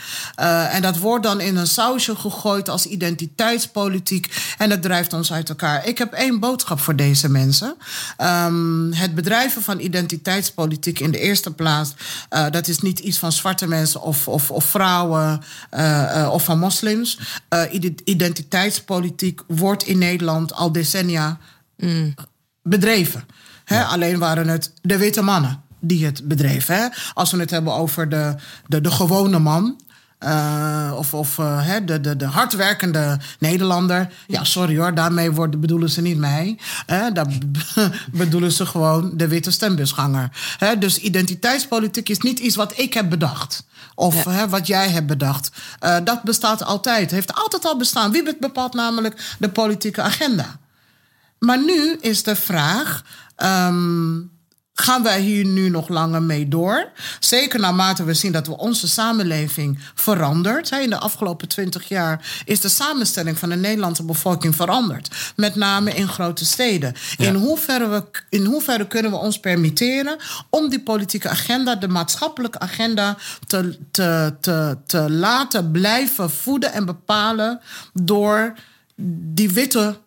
En 0.70 0.82
dat 0.82 0.98
wordt 0.98 1.24
dan 1.24 1.40
in 1.40 1.56
een 1.56 1.66
sausje 1.66 2.16
gegooid 2.16 2.68
als 2.68 2.86
identiteitspolitiek... 2.86 4.54
en 4.58 4.68
dat 4.76 4.84
drijft 4.84 5.12
ons 5.12 5.32
uit 5.32 5.48
elkaar. 5.48 5.86
Ik 5.86 5.98
heb 5.98 6.12
één 6.12 6.40
boodschap 6.40 6.80
voor 6.80 6.96
deze 6.96 7.28
mensen. 7.28 7.76
Ehm, 8.16 8.92
het 8.92 9.14
bedrijven 9.14 9.62
van 9.62 9.80
identiteitspolitiek 9.80 10.98
in 11.00 11.10
de 11.10 11.18
eerste 11.18 11.50
plaats... 11.50 11.94
eh, 12.28 12.50
dat 12.50 12.68
is 12.68 12.78
niet 12.78 12.98
iets 12.98 13.18
van 13.18 13.32
zwarte 13.32 13.68
mensen 13.68 14.02
of, 14.02 14.28
of, 14.28 14.50
of 14.50 14.64
vrouwen 14.64 15.42
eh, 15.70 16.20
eh, 16.22 16.32
of 16.32 16.44
van 16.44 16.58
moslims. 16.58 17.18
Ide- 17.70 17.94
identiteitspolitiek 18.04 19.40
wordt 19.46 19.82
in 19.82 19.98
Nederland 19.98 20.52
al 20.54 20.72
decennia 20.72 21.38
bedreven. 22.62 23.24
Hè? 23.64 23.84
Alleen 23.84 24.18
waren 24.18 24.48
het 24.48 24.72
de 24.82 24.98
witte 24.98 25.22
mannen 25.22 25.62
die 25.80 26.04
het 26.04 26.28
bedreven. 26.28 26.76
Hè? 26.76 26.86
Als 27.14 27.30
we 27.30 27.38
het 27.38 27.50
hebben 27.50 27.72
over 27.74 28.08
de, 28.08 28.34
de, 28.66 28.80
de 28.80 28.90
gewone 28.90 29.38
man. 29.38 29.80
Eh, 30.18 30.92
of 30.96 31.14
of 31.14 31.38
eh, 31.38 31.74
de, 31.84 32.00
de, 32.00 32.16
de 32.16 32.24
hardwerkende 32.24 33.18
Nederlander. 33.38 34.12
Ja, 34.26 34.44
sorry 34.44 34.78
hoor, 34.78 34.94
daarmee 34.94 35.32
worden, 35.32 35.60
bedoelen 35.60 35.90
ze 35.90 36.02
niet 36.02 36.18
mij. 36.18 36.58
Hè? 36.86 37.12
Daar 37.12 37.26
bedoelen 38.12 38.52
ze 38.52 38.66
gewoon 38.66 39.10
de 39.14 39.28
witte 39.28 39.50
stembusganger. 39.50 40.30
Hè? 40.58 40.78
Dus 40.78 40.98
identiteitspolitiek 40.98 42.08
is 42.08 42.18
niet 42.18 42.38
iets 42.38 42.56
wat 42.56 42.78
ik 42.78 42.94
heb 42.94 43.10
bedacht. 43.10 43.64
Of 43.94 44.24
wat 44.48 44.66
jij 44.66 44.88
hebt 44.90 45.06
bedacht. 45.06 45.50
Eh, 45.78 45.96
dat 46.04 46.22
bestaat 46.22 46.62
altijd. 46.62 47.10
Heeft 47.10 47.34
altijd 47.34 47.64
al 47.64 47.76
bestaan. 47.76 48.12
Wie 48.12 48.36
bepaalt 48.40 48.74
namelijk 48.74 49.36
de 49.38 49.48
politieke 49.48 50.02
agenda? 50.02 50.58
Maar 51.38 51.64
nu 51.64 51.96
is 52.00 52.22
de 52.22 52.36
vraag: 52.36 53.04
ehm, 53.36 54.18
gaan 54.78 55.02
wij 55.02 55.20
hier 55.20 55.44
nu 55.44 55.68
nog 55.68 55.88
langer 55.88 56.22
mee 56.22 56.48
door? 56.48 56.90
Zeker 57.20 57.60
naarmate 57.60 58.04
we 58.04 58.14
zien 58.14 58.32
dat 58.32 58.46
we 58.46 58.56
onze 58.56 58.88
samenleving 58.88 59.78
verandert. 59.94 60.70
In 60.70 60.90
de 60.90 60.98
afgelopen 60.98 61.48
twintig 61.48 61.88
jaar 61.88 62.42
is 62.44 62.60
de 62.60 62.68
samenstelling 62.68 63.38
van 63.38 63.48
de 63.48 63.56
Nederlandse 63.56 64.04
bevolking 64.04 64.56
veranderd. 64.56 65.32
Met 65.36 65.54
name 65.54 65.94
in 65.94 66.08
grote 66.08 66.44
steden. 66.44 66.94
In, 67.16 67.34
hoeverre 67.34 67.88
we, 67.88 68.04
in 68.28 68.44
hoeverre 68.44 68.86
kunnen 68.86 69.10
we 69.10 69.16
ons 69.16 69.40
permitteren 69.40 70.16
om 70.50 70.68
die 70.68 70.82
politieke 70.82 71.28
agenda, 71.28 71.74
de 71.74 71.88
maatschappelijke 71.88 72.58
agenda, 72.58 73.16
te, 73.46 73.78
te, 73.90 74.34
te, 74.40 74.78
te 74.86 75.10
laten 75.10 75.70
blijven 75.70 76.30
voeden 76.30 76.72
en 76.72 76.84
bepalen 76.84 77.60
door 77.92 78.54
die 79.32 79.50
witte 79.52 79.98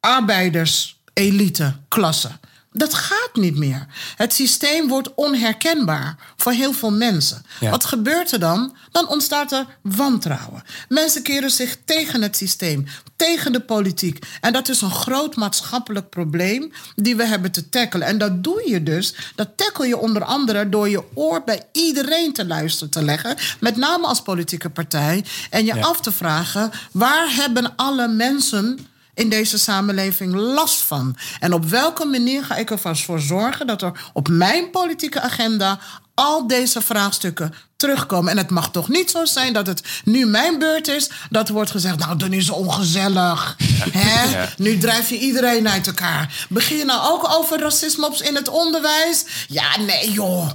arbeiderselite 0.00 1.74
klasse. 1.88 2.30
Dat 2.78 2.94
gaat 2.94 3.30
niet 3.32 3.56
meer. 3.56 3.86
Het 4.16 4.32
systeem 4.32 4.88
wordt 4.88 5.14
onherkenbaar 5.14 6.16
voor 6.36 6.52
heel 6.52 6.72
veel 6.72 6.92
mensen. 6.92 7.42
Ja. 7.60 7.70
Wat 7.70 7.84
gebeurt 7.84 8.32
er 8.32 8.38
dan? 8.40 8.76
Dan 8.90 9.08
ontstaat 9.08 9.52
er 9.52 9.66
wantrouwen. 9.82 10.62
Mensen 10.88 11.22
keren 11.22 11.50
zich 11.50 11.76
tegen 11.84 12.22
het 12.22 12.36
systeem, 12.36 12.86
tegen 13.16 13.52
de 13.52 13.60
politiek. 13.60 14.24
En 14.40 14.52
dat 14.52 14.68
is 14.68 14.80
een 14.80 14.90
groot 14.90 15.36
maatschappelijk 15.36 16.10
probleem 16.10 16.72
die 16.94 17.16
we 17.16 17.24
hebben 17.26 17.52
te 17.52 17.68
tackelen. 17.68 18.06
En 18.06 18.18
dat 18.18 18.44
doe 18.44 18.62
je 18.68 18.82
dus, 18.82 19.14
dat 19.34 19.48
tackle 19.56 19.86
je 19.86 19.98
onder 19.98 20.24
andere 20.24 20.68
door 20.68 20.88
je 20.88 21.02
oor 21.14 21.42
bij 21.44 21.62
iedereen 21.72 22.32
te 22.32 22.46
luisteren 22.46 22.90
te 22.90 23.02
leggen. 23.02 23.36
Met 23.60 23.76
name 23.76 24.06
als 24.06 24.22
politieke 24.22 24.70
partij. 24.70 25.24
En 25.50 25.64
je 25.64 25.74
Ja. 25.74 25.82
af 25.82 26.00
te 26.00 26.12
vragen, 26.12 26.70
waar 26.92 27.26
hebben 27.34 27.76
alle 27.76 28.08
mensen 28.08 28.86
in 29.16 29.28
deze 29.28 29.58
samenleving 29.58 30.34
last 30.34 30.80
van? 30.82 31.16
En 31.40 31.52
op 31.52 31.64
welke 31.64 32.04
manier 32.04 32.44
ga 32.44 32.56
ik 32.56 32.70
ervoor 32.70 32.96
voor 32.96 33.20
zorgen 33.20 33.66
dat 33.66 33.82
er 33.82 33.92
op 34.12 34.28
mijn 34.28 34.70
politieke 34.70 35.20
agenda 35.20 35.78
al 36.14 36.46
deze 36.46 36.80
vraagstukken 36.80 37.54
terugkomen? 37.76 38.30
En 38.30 38.36
het 38.38 38.50
mag 38.50 38.70
toch 38.70 38.88
niet 38.88 39.10
zo 39.10 39.24
zijn 39.24 39.52
dat 39.52 39.66
het 39.66 39.82
nu 40.04 40.26
mijn 40.26 40.58
beurt 40.58 40.88
is, 40.88 41.10
dat 41.30 41.48
wordt 41.48 41.70
gezegd, 41.70 41.98
nou, 41.98 42.16
dan 42.16 42.32
is 42.32 42.46
het 42.46 42.56
ongezellig. 42.56 43.56
Hè? 43.90 44.30
Ja. 44.38 44.48
Nu 44.56 44.78
drijf 44.78 45.08
je 45.10 45.18
iedereen 45.18 45.68
uit 45.68 45.86
elkaar. 45.86 46.46
Begin 46.48 46.76
je 46.76 46.84
nou 46.84 47.12
ook 47.12 47.28
over 47.34 47.60
racisme 47.60 48.06
op- 48.06 48.14
in 48.22 48.34
het 48.34 48.48
onderwijs? 48.48 49.24
Ja, 49.48 49.78
nee, 49.78 50.10
joh. 50.10 50.50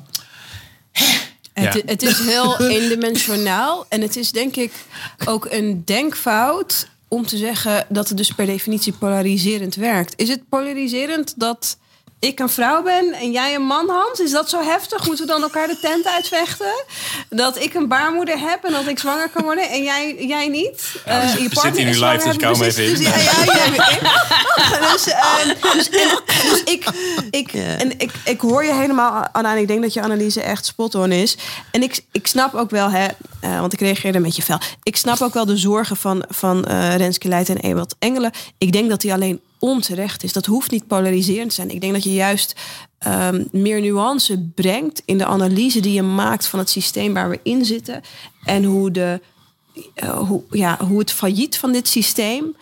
Het, 1.53 1.73
Ja. 1.73 1.81
het 1.85 2.03
is 2.03 2.19
heel 2.19 2.59
eendimensionaal. 2.77 3.85
En 3.89 4.01
het 4.01 4.15
is 4.15 4.31
denk 4.31 4.55
ik 4.55 4.71
ook 5.25 5.47
een 5.49 5.85
denkfout 5.85 6.87
om 7.13 7.25
te 7.25 7.37
zeggen 7.37 7.85
dat 7.89 8.07
het 8.07 8.17
dus 8.17 8.31
per 8.31 8.45
definitie 8.45 8.93
polariserend 8.93 9.75
werkt. 9.75 10.13
Is 10.15 10.29
het 10.29 10.49
polariserend 10.49 11.39
dat 11.39 11.77
ik 12.29 12.39
een 12.39 12.49
vrouw 12.49 12.83
ben 12.83 13.13
en 13.13 13.31
jij 13.31 13.55
een 13.55 13.61
man, 13.65 13.89
Hans? 13.89 14.19
Is 14.19 14.31
dat 14.31 14.49
zo 14.49 14.61
heftig? 14.63 15.05
Moeten 15.05 15.25
we 15.25 15.31
dan 15.31 15.41
elkaar 15.41 15.67
de 15.67 15.77
tent 15.81 16.07
uitvechten? 16.07 16.83
Dat 17.29 17.59
ik 17.63 17.73
een 17.73 17.87
baarmoeder 17.87 18.39
heb 18.39 18.63
en 18.63 18.71
dat 18.71 18.87
ik 18.87 18.99
zwanger 18.99 19.29
kan 19.29 19.43
worden 19.43 19.69
en 19.69 19.83
jij, 19.83 20.15
jij 20.27 20.47
niet? 20.47 20.91
Ja, 21.05 21.21
Eh, 21.21 21.37
je 21.37 21.49
partner 21.49 21.75
hier 21.75 21.87
is 21.87 21.99
nu 21.99 22.05
live, 22.05 22.19
zwanger, 22.21 22.25
dus 22.25 22.33
ik 22.35 22.41
hou 22.41 22.57
hem 22.57 22.73
precies. 22.73 22.99
even 22.99 23.03
in. 23.05 23.11
Dus, 24.91 25.03
ja, 25.05 25.13
dus, 25.43 25.57
ehm, 25.57 25.77
dus, 25.77 25.89
en- 25.89 26.19
dus 26.49 26.63
ik, 26.63 26.85
ik, 27.31 27.53
en 27.53 27.99
ik, 27.99 28.11
ik 28.25 28.41
hoor 28.41 28.63
je 28.65 28.73
helemaal, 28.73 29.25
Anna. 29.31 29.51
En 29.51 29.57
ik 29.61 29.67
denk 29.67 29.81
dat 29.81 29.93
je 29.93 30.01
analyse 30.01 30.41
echt 30.41 30.65
spot 30.65 30.95
on 30.95 31.11
is. 31.11 31.37
En 31.71 31.83
ik, 31.83 31.99
ik 32.11 32.27
snap 32.27 32.53
ook 32.53 32.69
wel, 32.69 32.89
hè, 32.89 33.05
eh, 33.39 33.59
want 33.59 33.73
ik 33.73 33.79
reageerde 33.79 34.17
een 34.17 34.23
beetje 34.23 34.41
fel. 34.41 34.59
Ik 34.83 34.97
snap 34.97 35.21
ook 35.21 35.33
wel 35.33 35.45
de 35.45 35.57
zorgen 35.57 35.95
van, 35.97 36.23
van 36.29 36.65
eh 36.65 36.95
Renske 36.95 37.27
Leijt 37.27 37.49
en 37.49 37.57
Ewald 37.57 37.95
Engelen. 37.99 38.31
Ik 38.57 38.71
denk 38.71 38.89
dat 38.89 39.01
die 39.01 39.13
alleen 39.13 39.41
onterecht 39.61 40.23
is. 40.23 40.33
Dat 40.33 40.45
hoeft 40.45 40.71
niet 40.71 40.87
polariserend 40.87 41.49
te 41.49 41.55
zijn. 41.55 41.69
Ik 41.69 41.81
denk 41.81 41.93
dat 41.93 42.03
je 42.03 42.13
juist 42.13 42.55
ehm, 42.97 43.43
meer 43.51 43.81
nuance 43.81 44.39
brengt 44.55 45.01
in 45.05 45.17
de 45.17 45.25
analyse 45.25 45.79
die 45.79 45.93
je 45.93 46.01
maakt 46.01 46.47
van 46.47 46.59
het 46.59 46.69
systeem 46.69 47.13
waar 47.13 47.29
we 47.29 47.39
in 47.43 47.65
zitten. 47.65 48.01
En 48.43 48.63
hoe, 48.63 48.91
de, 48.91 49.21
eh, 49.93 50.27
hoe, 50.27 50.43
ja, 50.49 50.77
hoe 50.85 50.99
het 50.99 51.11
failliet 51.11 51.57
van 51.57 51.71
dit 51.71 51.87
systeem 51.87 52.55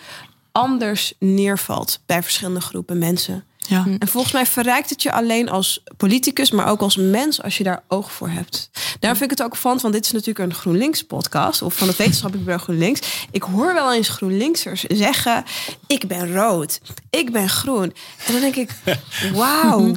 anders 0.52 1.14
neervalt 1.20 2.00
bij 2.06 2.24
verschillende 2.24 2.62
groepen 2.62 2.98
mensen. 2.98 3.44
Ja. 3.68 3.86
En 4.00 4.08
volgens 4.08 4.34
mij 4.34 4.46
verrijkt 4.46 4.90
het 4.90 5.02
je 5.04 5.12
alleen 5.12 5.50
als 5.50 5.84
politicus, 5.98 6.52
maar 6.52 6.68
ook 6.68 6.82
als 6.82 6.96
mens 6.96 7.42
als 7.42 7.58
je 7.58 7.64
daar 7.64 7.84
oog 7.88 8.12
voor 8.12 8.30
hebt. 8.30 8.70
Daar 9.00 9.18
vind 9.18 9.32
ik 9.32 9.38
het 9.38 9.48
ook 9.48 9.56
van, 9.56 9.80
want 9.82 9.94
dit 9.94 10.06
is 10.06 10.12
natuurlijk 10.12 10.40
een 10.40 10.54
GroenLinks-podcast 10.54 11.62
of 11.62 11.74
van 11.74 11.88
het 11.88 11.98
wetenschappelijk 11.98 12.46
bureau 12.46 12.64
GroenLinks. 12.66 13.28
Ik 13.32 13.44
hoor 13.44 13.74
wel 13.74 13.94
eens 13.94 14.10
GroenLinksers 14.10 14.84
zeggen: 14.84 15.44
Ik 15.88 16.08
ben 16.08 16.34
rood, 16.34 16.80
ik 17.10 17.32
ben 17.32 17.50
groen. 17.50 17.94
En 18.26 18.32
dan 18.32 18.42
denk 18.42 18.56
ik: 18.56 18.72
Wauw, 19.34 19.96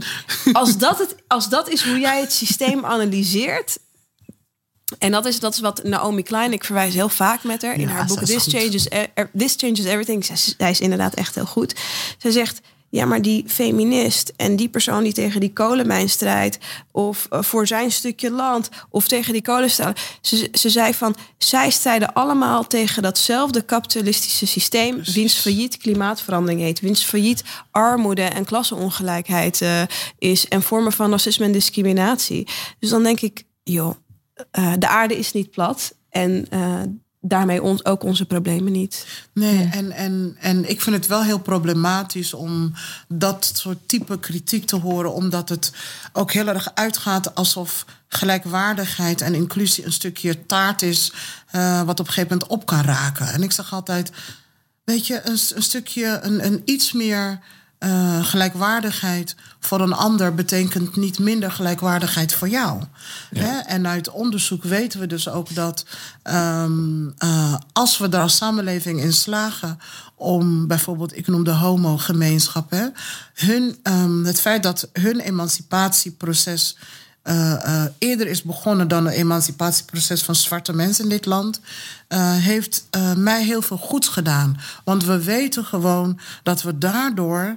als, 0.53 0.79
dat 0.79 0.99
het, 0.99 1.17
als 1.29 1.49
dat 1.49 1.69
is 1.69 1.83
hoe 1.85 1.99
jij 1.99 2.21
het 2.21 2.33
systeem 2.33 2.85
analyseert. 2.85 3.79
En 4.99 5.11
dat 5.11 5.27
is, 5.27 5.41
dat 5.41 5.55
is 5.55 5.61
wat 5.61 5.83
Naomi 5.83 6.23
Klein, 6.23 6.53
ik 6.53 6.65
verwijs 6.65 6.95
heel 6.95 7.09
vaak 7.09 7.43
met 7.43 7.63
haar 7.63 7.75
in 7.75 7.81
Ja, 7.81 7.87
haar 7.89 8.07
boek 8.07 8.19
This 8.25 8.43
goed. 8.43 8.53
Changes, 8.53 8.87
E- 8.89 9.07
This 9.37 9.55
Changes 9.57 9.85
Everything. 9.85 10.25
Zij 10.59 10.71
is 10.71 10.81
inderdaad 10.81 11.15
echt 11.15 11.35
heel 11.35 11.47
goed. 11.47 11.75
Zij 12.19 12.31
zegt, 12.31 12.61
ja, 12.93 13.05
maar 13.05 13.23
die 13.23 13.45
feminist 13.47 14.33
en 14.37 14.57
die 14.57 14.69
persoon 14.69 15.03
die 15.03 15.13
tegen 15.13 15.41
die 15.41 15.53
kolenmijn 15.53 16.09
strijdt... 16.09 16.59
of 16.91 17.27
eh, 17.31 17.43
voor 17.43 17.67
zijn 17.67 17.93
stukje 17.93 18.31
land 18.31 18.69
of 18.91 19.09
tegen 19.09 19.33
die 19.33 19.43
kolenstalen... 19.43 19.95
Ze, 20.21 20.49
ze 20.53 20.71
zei 20.71 20.95
van, 20.95 21.17
zij 21.39 21.71
strijden 21.71 22.13
allemaal 22.13 22.67
tegen 22.67 23.03
datzelfde 23.03 23.63
kapitalistische 23.63 24.47
systeem... 24.47 25.03
wiens 25.05 25.35
failliet 25.35 25.77
klimaatverandering 25.77 26.61
heet. 26.61 26.81
Wiens 26.81 27.05
failliet 27.05 27.45
armoede 27.71 28.23
en 28.23 28.45
klassenongelijkheid 28.45 29.61
eh, 29.61 29.83
is... 30.19 30.49
en 30.49 30.63
vormen 30.63 30.93
van 30.93 31.11
racisme 31.11 31.45
en 31.45 31.53
discriminatie. 31.53 32.49
Dus 32.79 32.91
dan 32.91 33.03
denk 33.03 33.21
ik, 33.21 33.45
joh, 33.63 33.95
eh, 34.51 34.73
de 34.79 34.89
aarde 34.89 35.19
is 35.19 35.33
niet 35.33 35.51
plat. 35.51 35.95
En 36.11 36.47
daarmee 37.25 37.63
ons, 37.63 37.85
ook 37.85 38.03
onze 38.03 38.27
problemen 38.27 38.73
niet. 38.73 39.07
Nee, 39.33 39.69
en, 39.73 39.91
en, 39.91 40.37
en 40.41 40.71
ik 40.71 40.81
vind 40.81 40.97
het 40.97 41.07
wel 41.07 41.23
heel 41.23 41.39
problematisch 41.39 42.35
om 42.35 42.73
dat 43.09 43.51
soort 43.55 43.89
type 43.89 44.19
kritiek 44.19 44.67
te 44.67 44.77
horen, 44.77 45.13
omdat 45.13 45.49
het 45.49 45.73
ook 46.13 46.33
heel 46.33 46.49
erg 46.49 46.71
uitgaat 46.75 47.35
alsof 47.35 47.85
gelijkwaardigheid 48.09 49.21
en 49.21 49.35
inclusie 49.35 49.85
een 49.85 49.93
stukje 49.93 50.47
taart 50.47 50.83
is, 50.83 51.13
uh, 51.53 51.83
wat 51.83 52.01
op 52.01 52.07
een 52.07 52.13
gegeven 52.13 52.39
moment 52.39 52.51
op 52.51 52.67
kan 52.67 52.81
raken. 52.81 53.27
En 53.27 53.43
ik 53.43 53.53
zeg 53.53 53.73
altijd, 53.73 54.11
weet 54.85 55.07
je, 55.07 55.21
een, 55.25 55.39
een 55.55 55.63
stukje, 55.63 56.19
een, 56.23 56.45
een 56.45 56.63
iets 56.65 56.93
meer 56.93 57.39
uh, 57.85 58.25
gelijkwaardigheid 58.25 59.35
voor 59.61 59.81
een 59.81 59.93
ander 59.93 60.35
betekent 60.35 60.97
niet 60.97 61.19
minder 61.19 61.51
gelijkwaardigheid 61.51 62.35
voor 62.35 62.49
jou. 62.49 62.83
Hè? 63.35 63.59
En 63.59 63.87
uit 63.87 64.11
onderzoek 64.11 64.63
weten 64.63 65.01
we 65.01 65.07
dus 65.07 65.29
ook 65.29 65.55
dat 65.55 65.85
um, 66.25 67.15
uh, 67.19 67.55
als 67.73 67.99
we 67.99 68.09
daar 68.09 68.23
als 68.23 68.37
samenleving 68.37 69.01
in 69.01 69.13
slagen 69.13 69.79
om 70.15 70.67
bijvoorbeeld, 70.67 71.17
ik 71.17 71.27
noem 71.27 71.45
de 71.45 71.51
homo-gemeenschap, 71.51 72.71
hè, 72.71 72.87
hun, 73.35 73.77
um, 73.83 74.25
het 74.25 74.41
feit 74.41 74.63
dat 74.63 74.89
hun 74.93 75.21
emancipatieproces 75.21 76.77
uh, 77.25 77.35
uh, 77.35 77.85
eerder 77.99 78.27
is 78.27 78.43
begonnen 78.43 78.89
dan 78.89 79.05
het 79.05 79.15
emancipatieproces 79.15 80.23
van 80.23 80.35
zwarte 80.35 80.73
mensen 80.73 81.05
in 81.05 81.11
dit 81.11 81.27
land, 81.27 81.61
uh, 82.09 82.33
heeft 82.33 82.89
mij 83.17 83.45
heel 83.45 83.63
veel 83.63 83.77
goeds 83.77 84.09
gedaan. 84.09 84.61
Want 84.85 85.05
we 85.05 85.25
weten 85.25 85.65
gewoon 85.65 86.19
dat 86.43 86.63
we 86.63 86.79
daardoor 86.79 87.57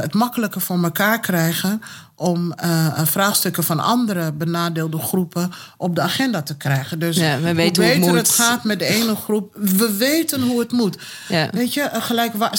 het 0.00 0.14
makkelijker 0.14 0.60
voor 0.60 0.82
elkaar 0.82 1.20
krijgen 1.20 1.82
om 2.20 2.54
uh, 2.64 2.98
vraagstukken 3.04 3.64
van 3.64 3.80
andere 3.80 4.32
benadeelde 4.32 4.98
groepen 4.98 5.52
op 5.76 5.94
de 5.94 6.00
agenda 6.00 6.42
te 6.42 6.56
krijgen. 6.56 6.98
Dus 6.98 7.16
ja, 7.16 7.40
we 7.40 7.54
weten 7.54 7.84
hoe 7.84 7.94
beter 7.94 8.16
het, 8.16 8.26
het, 8.26 8.36
gaat 8.36 8.64
met 8.64 8.78
de 8.78 8.84
ene 8.84 9.14
groep, 9.14 9.54
we 9.54 9.96
weten 9.96 10.42
hoe 10.42 10.60
het 10.60 10.72
moet. 10.72 10.98
Ja. 11.28 11.48
Weet 11.52 11.74
je, 11.74 11.90
gelijkwa- 11.92 12.52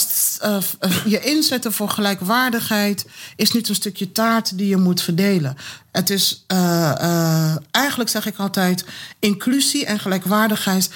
uh, 0.43 0.57
je 1.05 1.20
inzetten 1.20 1.74
voor 1.74 1.89
gelijkwaardigheid 1.89 3.05
is 3.36 3.51
niet 3.51 3.70
een 3.70 3.76
stukje 3.76 4.12
taart 4.12 4.57
die 4.57 4.68
je 4.68 4.78
moet 4.78 5.01
verdelen. 5.01 5.57
Het 5.91 6.09
is 6.09 6.45
uh, 6.47 7.55
eigenlijk 7.72 8.09
zeg 8.09 8.26
ik 8.26 8.38
altijd, 8.38 8.86
inclusie 9.20 9.86
en 9.86 9.99
gelijkwaardigheid 9.99 10.89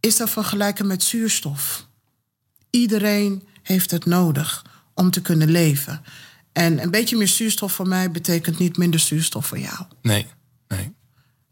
is 0.00 0.16
te 0.16 0.26
vergelijken 0.26 0.86
met 0.86 1.02
zuurstof. 1.02 1.86
Iedereen 2.70 3.42
heeft 3.62 3.90
het 3.90 4.04
nodig 4.04 4.64
om 4.94 5.10
te 5.10 5.22
kunnen 5.22 5.50
leven. 5.50 6.02
En 6.58 6.82
een 6.82 6.90
beetje 6.90 7.16
meer 7.16 7.28
zuurstof 7.28 7.72
voor 7.72 7.88
mij 7.88 8.10
betekent 8.10 8.58
niet 8.58 8.76
minder 8.76 9.00
zuurstof 9.00 9.46
voor 9.46 9.58
jou. 9.58 9.78
Nee, 10.02 10.26
nee. 10.68 10.94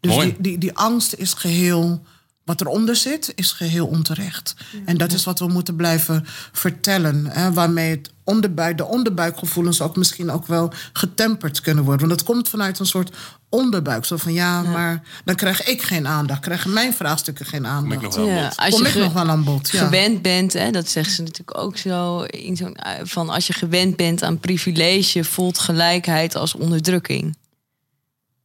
Dus 0.00 0.14
Mooi. 0.14 0.26
die, 0.26 0.40
die, 0.40 0.58
die 0.58 0.74
angst 0.74 1.14
is 1.14 1.34
geheel. 1.34 2.02
Wat 2.46 2.60
eronder 2.60 2.96
zit, 2.96 3.32
is 3.34 3.52
geheel 3.52 3.86
onterecht. 3.86 4.54
En 4.84 4.96
dat 4.96 5.12
is 5.12 5.24
wat 5.24 5.38
we 5.38 5.46
moeten 5.48 5.76
blijven 5.76 6.24
vertellen. 6.52 7.26
Hè, 7.26 7.52
waarmee 7.52 7.90
het 7.90 8.10
onderbuik, 8.24 8.76
de 8.76 8.84
onderbuikgevoelens 8.84 9.80
ook 9.80 9.96
misschien 9.96 10.30
ook 10.30 10.46
wel 10.46 10.72
getemperd 10.92 11.60
kunnen 11.60 11.84
worden. 11.84 12.06
Want 12.08 12.18
dat 12.18 12.28
komt 12.28 12.48
vanuit 12.48 12.78
een 12.78 12.86
soort 12.86 13.16
onderbuik. 13.48 14.04
Zo 14.04 14.16
van 14.16 14.32
ja, 14.32 14.62
maar 14.62 15.02
dan 15.24 15.34
krijg 15.34 15.62
ik 15.64 15.82
geen 15.82 16.06
aandacht. 16.06 16.40
Krijgen 16.40 16.72
mijn 16.72 16.94
vraagstukken 16.94 17.46
geen 17.46 17.62
Kom 17.62 17.70
ik 17.70 17.76
aandacht. 17.76 18.02
nog 18.02 18.14
wel 18.14 18.26
Ja, 18.26 18.34
ja, 18.34 18.52
als 18.56 18.68
Kom 18.74 18.80
je 18.82 18.86
ik 18.86 18.92
ge- 18.92 18.98
nog 18.98 19.12
wel 19.12 19.28
aan 19.28 19.44
bod. 19.44 19.70
Ja. 19.70 19.84
gewend 19.84 20.22
bent, 20.22 20.52
hè, 20.52 20.70
dat 20.70 20.88
zeggen 20.88 21.12
ze 21.14 21.22
natuurlijk 21.22 21.58
ook 21.58 21.76
zo, 21.76 22.22
in 22.22 22.56
zo'n, 22.56 22.74
eh, 22.74 22.92
van 23.04 23.28
als 23.28 23.46
je 23.46 23.52
gewend 23.52 23.96
bent 23.96 24.22
aan 24.22 24.38
privilege, 24.38 25.24
voelt 25.24 25.58
gelijkheid 25.58 26.34
als 26.36 26.54
onderdrukking. 26.54 27.36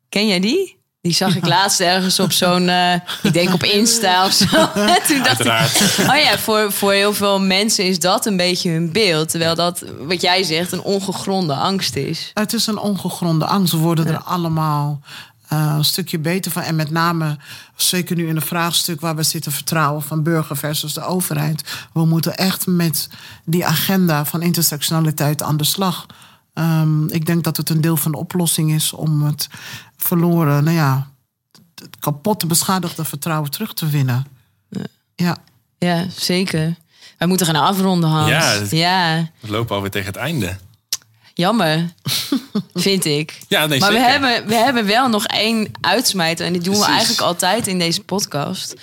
Ken 0.09 0.27
jij 0.27 0.39
die? 0.39 0.79
Die 1.01 1.13
zag 1.13 1.35
ik 1.35 1.45
laatst 1.45 1.79
ergens 1.79 2.19
op 2.19 2.31
zo'n, 2.31 2.69
eh, 2.69 2.93
ik 3.23 3.33
denk 3.33 3.53
op 3.53 3.63
Insta 3.63 4.25
of 4.25 4.33
zo. 4.33 4.45
Toen 5.07 5.23
dacht 5.23 5.39
ik, 5.39 6.07
oh 6.09 6.17
ja, 6.17 6.37
voor, 6.37 6.71
voor 6.71 6.91
heel 6.91 7.13
veel 7.13 7.39
mensen 7.39 7.85
is 7.85 7.99
dat 7.99 8.25
een 8.25 8.37
beetje 8.37 8.69
hun 8.69 8.91
beeld. 8.91 9.29
Terwijl 9.29 9.55
dat, 9.55 9.83
wat 9.99 10.21
jij 10.21 10.43
zegt, 10.43 10.71
een 10.71 10.81
ongegronde 10.81 11.53
angst 11.53 11.95
is. 11.95 12.31
Het 12.33 12.53
is 12.53 12.67
een 12.67 12.77
ongegronde 12.77 13.45
angst. 13.45 13.73
We 13.73 13.79
worden 13.79 14.07
er 14.07 14.19
allemaal 14.19 15.01
uh, 15.53 15.73
een 15.77 15.85
stukje 15.85 16.19
beter 16.19 16.51
van. 16.51 16.61
En 16.61 16.75
met 16.75 16.91
name, 16.91 17.37
zeker 17.75 18.15
nu 18.15 18.27
in 18.27 18.35
een 18.35 18.41
vraagstuk 18.41 19.01
waar 19.01 19.15
we 19.15 19.23
zitten 19.23 19.51
vertrouwen 19.51 20.01
van 20.01 20.23
burger 20.23 20.57
versus 20.57 20.93
de 20.93 21.03
overheid. 21.03 21.63
We 21.93 22.05
moeten 22.05 22.37
echt 22.37 22.67
met 22.67 23.09
die 23.45 23.65
agenda 23.65 24.25
van 24.25 24.41
intersectionaliteit 24.41 25.41
aan 25.41 25.57
de 25.57 25.63
slag. 25.63 26.05
Um, 26.53 27.09
ik 27.09 27.25
denk 27.25 27.43
dat 27.43 27.57
het 27.57 27.69
een 27.69 27.81
deel 27.81 27.97
van 27.97 28.11
de 28.11 28.17
oplossing 28.17 28.71
is 28.71 28.93
om 28.93 29.23
het 29.23 29.47
verloren, 30.03 30.63
nou 30.63 30.75
ja, 30.75 31.11
het 31.75 31.99
kapotte, 31.99 32.45
beschadigde 32.45 33.05
vertrouwen 33.05 33.51
terug 33.51 33.73
te 33.73 33.89
winnen. 33.89 34.25
Ja. 35.15 35.37
Ja, 35.77 36.05
zeker. 36.15 36.75
Wij 37.17 37.27
moeten 37.27 37.45
gaan 37.45 37.55
afronden, 37.55 38.09
Hans. 38.09 38.29
Ja, 38.29 38.59
ja. 38.69 39.29
We 39.39 39.51
lopen 39.51 39.75
alweer 39.75 39.91
tegen 39.91 40.07
het 40.07 40.15
einde. 40.15 40.57
Jammer, 41.33 41.93
vind 42.73 43.05
ik. 43.05 43.39
Ja, 43.47 43.65
nee, 43.65 43.79
maar 43.79 43.91
we 43.91 43.99
hebben, 43.99 44.47
we 44.47 44.55
hebben 44.55 44.85
wel 44.85 45.09
nog 45.09 45.25
één 45.25 45.71
uitsmijter. 45.81 46.45
En 46.45 46.53
die 46.53 46.61
doen 46.61 46.79
we 46.79 46.85
eigenlijk 46.85 47.21
altijd 47.21 47.67
in 47.67 47.79
deze 47.79 48.01
podcast. 48.01 48.73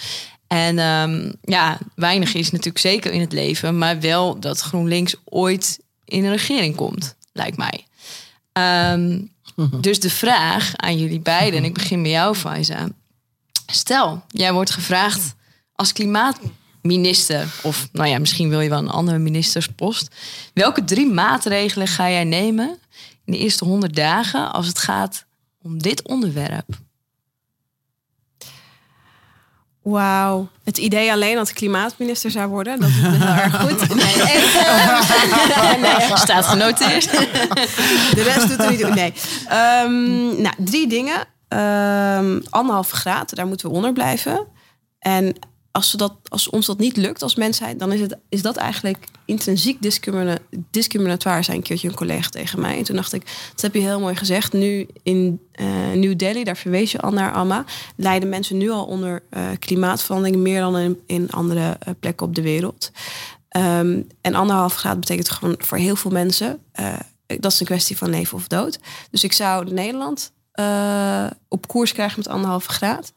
En 0.47 0.79
ehm, 0.79 1.33
ja, 1.43 1.79
weinig 1.95 2.35
is 2.35 2.51
natuurlijk 2.51 2.79
zeker 2.79 3.13
in 3.13 3.21
het 3.21 3.33
leven. 3.33 3.79
Maar 3.79 4.01
wel 4.01 4.41
dat 4.41 4.61
GroenLinks 4.61 5.15
ooit 5.25 5.79
in 6.05 6.25
een 6.25 6.31
regering 6.31 6.77
komt, 6.77 7.15
lijkt 7.33 7.57
mij. 7.57 7.87
Ehm, 8.53 9.21
dus 9.81 10.01
de 10.01 10.11
vraag 10.11 10.77
aan 10.77 10.99
jullie 10.99 11.21
beiden, 11.21 11.59
en 11.59 11.65
ik 11.65 11.75
begin 11.75 12.03
bij 12.03 12.11
jou, 12.11 12.35
Faiza. 12.35 12.89
Stel, 13.67 14.23
jij 14.29 14.53
wordt 14.53 14.71
gevraagd 14.71 15.35
als 15.73 15.93
klimaatminister, 15.93 17.55
of 17.63 17.89
nou 17.93 18.09
ja, 18.09 18.19
misschien 18.19 18.49
wil 18.49 18.61
je 18.61 18.69
wel 18.69 18.79
een 18.79 18.89
andere 18.89 19.19
ministerspost. 19.19 20.15
Welke 20.55 20.85
drie 20.85 21.07
maatregelen 21.07 21.87
ga 21.87 22.11
jij 22.11 22.25
nemen 22.25 22.79
in 23.25 23.33
de 23.33 23.39
eerste 23.39 23.65
100 23.65 23.95
dagen 23.95 24.53
als 24.53 24.67
het 24.67 24.79
gaat 24.79 25.25
om 25.63 25.83
dit 25.83 26.03
onderwerp? 26.03 26.87
Wauw. 29.91 30.49
Het 30.65 30.79
idee 30.79 31.13
alleen 31.13 31.35
dat 31.35 31.49
ik 31.49 31.55
klimaatminister 31.55 32.31
zou 32.31 32.49
worden, 32.49 32.81
dat 32.81 32.89
is 32.89 32.95
heel 32.95 33.29
erg 33.29 33.61
goed. 33.61 33.89
Nee, 33.95 34.23
en, 35.73 35.81
nee, 35.99 36.17
staat 36.17 36.45
genoteerd. 36.45 37.11
de 38.17 38.23
rest 38.23 38.49
doet 38.49 38.59
er 38.59 38.71
niet 38.71 38.81
toe. 38.81 38.95
Nee. 38.95 39.13
Ehm, 39.49 40.43
nou, 40.43 40.55
drie 40.59 40.87
dingen. 40.89 41.25
Ehm 41.49 42.41
anderhalve 42.51 42.95
graad, 42.95 43.35
daar 43.35 43.47
moeten 43.47 43.69
we 43.69 43.75
onder 43.75 43.93
blijven. 43.93 44.47
En 44.99 45.35
als, 45.79 45.91
dat, 45.91 46.15
als 46.29 46.51
ons 46.51 46.67
dat 46.67 46.79
niet 46.79 46.97
lukt 46.97 47.23
als 47.23 47.35
mensheid, 47.35 47.79
dan 47.79 47.93
is, 47.93 48.01
het, 48.01 48.17
is 48.29 48.43
dat 48.43 48.57
eigenlijk 48.57 49.05
intrinsiek 49.25 49.83
discrimina 49.83 50.39
discriminatoire, 50.71 51.43
zei 51.43 51.57
een 51.57 51.63
keertje 51.63 51.89
een 51.89 51.95
collega 51.95 52.29
tegen 52.29 52.61
mij. 52.61 52.79
En 52.79 52.85
toen 52.85 52.97
dacht 52.97 53.13
ik, 53.13 53.25
dat 53.51 53.61
heb 53.61 53.75
je 53.75 53.81
heel 53.81 54.01
mooi 54.01 54.17
gezegd. 54.17 54.53
Nu 54.53 54.87
in 55.03 55.41
uh, 55.61 55.67
New 55.93 56.19
Delhi, 56.19 56.45
daar 56.45 56.57
verwees 56.57 56.93
je 56.93 57.01
al 57.01 57.13
naar 57.13 57.33
Amma, 57.33 57.65
lijden 57.97 58.29
mensen 58.29 58.57
nu 58.57 58.71
al 58.71 58.85
onder 58.85 59.23
uh, 59.31 59.49
klimaatverandering 59.59 60.37
meer 60.37 60.61
dan 60.61 60.77
in, 60.77 61.01
in 61.07 61.31
andere 61.31 61.79
uh, 61.89 61.95
plekken 62.01 62.27
op 62.27 62.35
de 62.35 62.43
wereld. 62.43 62.91
Um, 63.57 64.07
en 64.21 64.35
anderhalf 64.35 64.75
graad 64.75 65.01
betekent 65.01 65.31
gewoon 65.31 65.55
voor 65.59 65.79
heel 65.79 65.97
veel 65.97 66.11
mensen, 66.11 66.61
dat 67.27 67.53
is 67.53 67.61
een 67.61 67.67
kwestie 67.67 67.97
van 67.97 68.11
leven 68.11 68.37
of 68.37 68.47
dood. 68.47 68.79
Dus 69.11 69.25
ik 69.25 69.33
zou 69.33 69.73
Nederland 69.73 70.33
uh, 70.59 71.27
op 71.49 71.69
koers 71.69 71.93
krijgen 71.93 72.19
met 72.19 72.29
anderhalve 72.29 72.69
graad. 72.69 73.13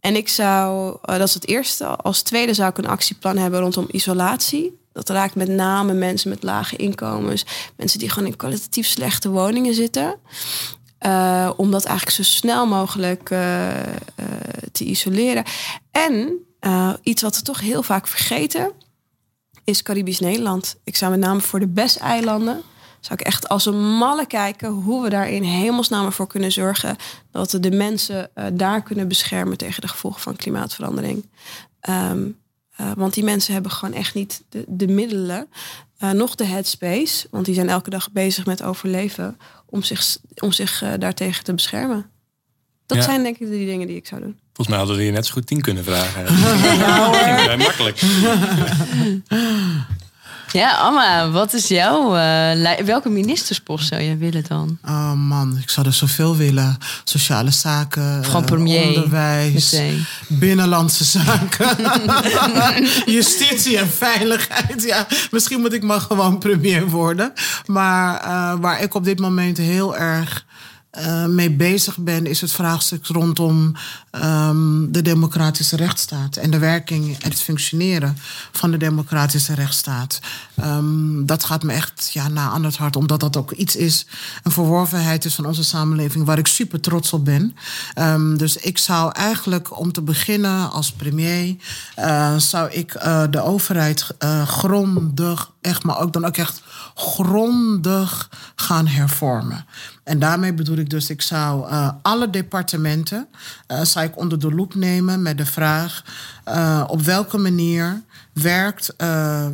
En 0.00 0.16
ik 0.16 0.28
zou, 0.28 0.88
uh, 1.04 1.18
dat 1.18 1.28
is 1.28 1.34
het 1.34 1.46
eerste. 1.46 1.86
Als 1.86 2.22
tweede 2.22 2.54
zou 2.54 2.70
ik 2.70 2.78
een 2.78 2.86
actieplan 2.86 3.36
hebben 3.36 3.60
rondom 3.60 3.86
isolatie. 3.90 4.78
Dat 4.92 5.08
raakt 5.08 5.34
met 5.34 5.48
name 5.48 5.92
mensen 5.92 6.30
met 6.30 6.42
lage 6.42 6.76
inkomens. 6.76 7.46
Mensen 7.76 7.98
die 7.98 8.10
gewoon 8.10 8.28
in 8.28 8.36
kwalitatief 8.36 8.86
slechte 8.86 9.28
woningen 9.28 9.74
zitten. 9.74 10.16
Uh, 11.06 11.50
om 11.56 11.70
dat 11.70 11.84
eigenlijk 11.84 12.16
zo 12.16 12.22
snel 12.22 12.66
mogelijk 12.66 13.28
te 14.72 14.84
isoleren. 14.84 15.44
En 15.90 16.38
iets 17.02 17.22
wat 17.22 17.36
we 17.36 17.42
toch 17.42 17.60
heel 17.60 17.82
vaak 17.82 18.06
vergeten... 18.06 18.72
is 19.64 19.82
Caribisch 19.82 20.20
Nederland. 20.20 20.76
Ik 20.84 20.96
zou 20.96 21.10
met 21.10 21.20
name 21.20 21.40
voor 21.40 21.60
de 21.60 21.68
BES-eilanden 21.68 22.62
zou 23.04 23.18
ik 23.20 23.26
echt 23.26 23.48
als 23.48 23.66
een 23.66 23.96
malle 23.96 24.26
kijken 24.26 24.68
hoe 24.68 25.02
we 25.02 25.08
daar 25.10 25.30
in 25.30 25.42
hemelsnaam 25.42 26.12
voor 26.12 26.26
kunnen 26.26 26.52
zorgen 26.52 26.96
dat 27.30 27.52
we 27.52 27.60
de 27.60 27.70
mensen 27.70 28.30
uh, 28.34 28.44
daar 28.52 28.82
kunnen 28.82 29.08
beschermen 29.08 29.56
tegen 29.56 29.80
de 29.80 29.88
gevolgen 29.88 30.20
van 30.20 30.36
klimaatverandering. 30.36 31.26
Um, 31.88 32.38
uh, 32.80 32.90
want 32.96 33.14
die 33.14 33.24
mensen 33.24 33.52
hebben 33.52 33.70
gewoon 33.70 33.94
echt 33.94 34.14
niet 34.14 34.42
de, 34.48 34.64
de 34.68 34.88
middelen, 34.88 35.46
uh, 36.02 36.10
nog 36.10 36.34
de 36.34 36.44
headspace, 36.44 37.26
want 37.30 37.44
die 37.44 37.54
zijn 37.54 37.68
elke 37.68 37.90
dag 37.90 38.12
bezig 38.12 38.46
met 38.46 38.62
overleven 38.62 39.38
om 39.66 39.82
zich, 39.82 40.16
om 40.38 40.52
zich 40.52 40.84
daartegen 40.98 41.44
te 41.44 41.54
beschermen. 41.54 42.10
Dat 42.86 42.98
Ja. 42.98 43.04
zijn 43.04 43.22
denk 43.22 43.38
ik 43.38 43.48
de 43.50 43.56
dingen 43.64 43.86
die 43.86 43.96
ik 43.96 44.06
zou 44.06 44.20
doen. 44.20 44.38
Volgens 44.44 44.68
mij 44.68 44.78
hadden 44.78 44.96
we 44.96 45.04
je 45.04 45.10
net 45.12 45.26
zo 45.26 45.32
goed 45.32 45.46
tien 45.46 45.60
kunnen 45.60 45.84
vragen. 45.84 46.26
Vrij 47.44 47.56
makkelijk. 47.56 48.00
Ja, 50.54 50.76
Amma, 50.76 51.30
wat 51.30 51.52
is 51.52 51.68
jouw... 51.68 52.16
eh, 52.16 52.84
welke 52.84 53.08
ministerspost 53.08 53.88
zou 53.88 54.02
je 54.02 54.16
willen 54.16 54.44
dan? 54.48 54.78
Oh 54.86 55.12
man, 55.12 55.58
ik 55.62 55.70
zou 55.70 55.86
er 55.86 55.92
zoveel 55.92 56.36
willen. 56.36 56.78
Sociale 57.04 57.50
zaken, 57.50 58.24
Gewoon 58.24 58.40
eh, 58.42 58.48
premier, 58.48 58.86
onderwijs, 58.86 59.72
meteen. 59.72 60.04
binnenlandse 60.28 61.04
zaken, 61.04 61.76
justitie 63.16 63.78
en 63.78 63.88
veiligheid. 63.88 64.82
Ja, 64.82 65.06
misschien 65.30 65.60
moet 65.60 65.72
ik 65.72 65.82
maar 65.82 66.00
gewoon 66.00 66.38
premier 66.38 66.88
worden. 66.88 67.32
Maar 67.66 68.20
eh, 68.20 68.54
waar 68.60 68.82
ik 68.82 68.94
op 68.94 69.04
dit 69.04 69.18
moment 69.18 69.56
heel 69.56 69.96
erg 69.96 70.44
eh, 70.94 71.26
mee 71.26 71.50
bezig 71.50 71.96
ben, 71.98 72.26
is 72.26 72.40
het 72.40 72.52
vraagstuk 72.52 73.06
rondom 73.06 73.74
ehm, 74.10 74.90
de 74.92 75.02
democratische 75.02 75.76
rechtsstaat 75.76 76.36
en 76.36 76.50
de 76.50 76.58
werking 76.58 77.18
en 77.20 77.30
het 77.30 77.42
functioneren 77.42 78.16
van 78.52 78.70
de 78.70 78.76
democratische 78.76 79.54
rechtsstaat. 79.54 80.20
Ehm, 80.54 81.24
dat 81.26 81.44
gaat 81.44 81.62
me 81.62 81.72
echt 81.72 82.10
ja, 82.12 82.28
na 82.28 82.50
aan 82.50 82.64
het 82.64 82.76
hart, 82.76 82.96
omdat 82.96 83.20
dat 83.20 83.36
ook 83.36 83.50
iets 83.50 83.76
is, 83.76 84.06
een 84.42 84.50
verworvenheid 84.50 85.24
is 85.24 85.34
van 85.34 85.46
onze 85.46 85.64
samenleving 85.64 86.24
waar 86.24 86.38
ik 86.38 86.46
super 86.46 86.80
trots 86.80 87.12
op 87.12 87.24
ben. 87.24 87.56
Ehm, 87.94 88.36
dus 88.36 88.56
ik 88.56 88.78
zou 88.78 89.12
eigenlijk 89.12 89.78
om 89.78 89.92
te 89.92 90.02
beginnen 90.02 90.70
als 90.70 90.92
premier, 90.92 91.56
eh, 91.94 92.36
zou 92.36 92.70
ik 92.70 92.94
eh, 92.94 93.22
de 93.30 93.42
overheid 93.42 94.06
grondig, 94.44 95.50
echt, 95.64 95.82
maar 95.82 96.00
ook 96.00 96.12
dan 96.12 96.24
ook 96.24 96.36
echt 96.36 96.62
grondig 96.94 98.30
gaan 98.54 98.86
hervormen. 98.86 99.66
En 100.04 100.18
daarmee 100.18 100.54
bedoel 100.54 100.76
ik 100.76 100.90
dus, 100.90 101.10
ik 101.10 101.22
zou 101.22 101.68
eh, 101.68 101.90
alle 102.02 102.30
departementen 102.30 103.28
eh, 103.66 103.82
zou 103.82 104.06
ik 104.06 104.18
onder 104.18 104.38
de 104.38 104.54
loep 104.54 104.74
nemen 104.74 105.22
met 105.22 105.38
de 105.38 105.46
vraag 105.46 106.04
eh, 106.44 106.84
op 106.86 107.02
welke 107.02 107.38
manier 107.38 108.02
werkt, 108.32 108.94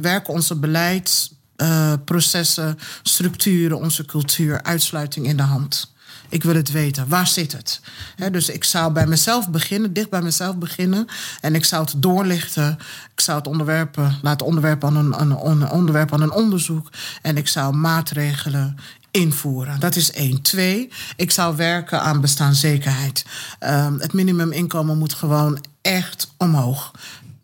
werken 0.01 0.33
onze 0.33 0.57
beleidsprocessen, 0.57 2.79
structuren, 3.03 3.79
onze 3.79 4.05
cultuur, 4.05 4.63
uitsluiting 4.63 5.27
in 5.27 5.37
de 5.37 5.43
hand. 5.43 5.93
Ik 6.31 6.43
wil 6.43 6.55
het 6.55 6.70
weten. 6.70 7.09
Waar 7.09 7.26
zit 7.26 7.53
het? 7.53 7.81
Dus 8.33 8.49
ik 8.49 8.64
zou 8.64 8.93
bij 8.93 9.07
mezelf 9.07 9.51
beginnen, 9.51 9.93
dicht 9.93 10.11
bij 10.11 10.22
mezelf 10.22 10.57
beginnen. 10.57 11.07
En 11.41 11.55
ik 11.55 11.64
zou 11.64 11.85
het 11.85 11.95
doorlichten. 11.97 12.78
Ik 13.12 13.20
zou 13.20 13.39
het 13.39 13.47
onderwerpen, 13.47 14.18
laten 14.22 14.47
onderwerpen 14.47 14.89
aan 14.89 14.97
een, 14.97 15.20
een, 15.20 15.47
een 15.47 15.70
onderwerp 15.70 16.12
aan 16.12 16.22
een 16.22 16.33
onderzoek. 16.33 16.89
En 17.22 17.37
ik 17.37 17.49
zou 17.49 17.74
maatregelen 17.74 18.76
invoeren. 19.11 19.81
Dat 19.81 19.97
is 19.97 20.12
één. 20.12 20.43
Twee, 20.43 20.91
ik 21.16 21.31
zou 21.31 21.57
werken 21.57 22.03
aan 22.03 22.20
bestaanszekerheid. 22.20 23.24
Ehm, 23.59 23.99
het 23.99 24.12
minimuminkomen 24.12 24.99
moet 24.99 25.14
gewoon 25.14 25.64
echt 25.83 26.33
omhoog. 26.37 26.93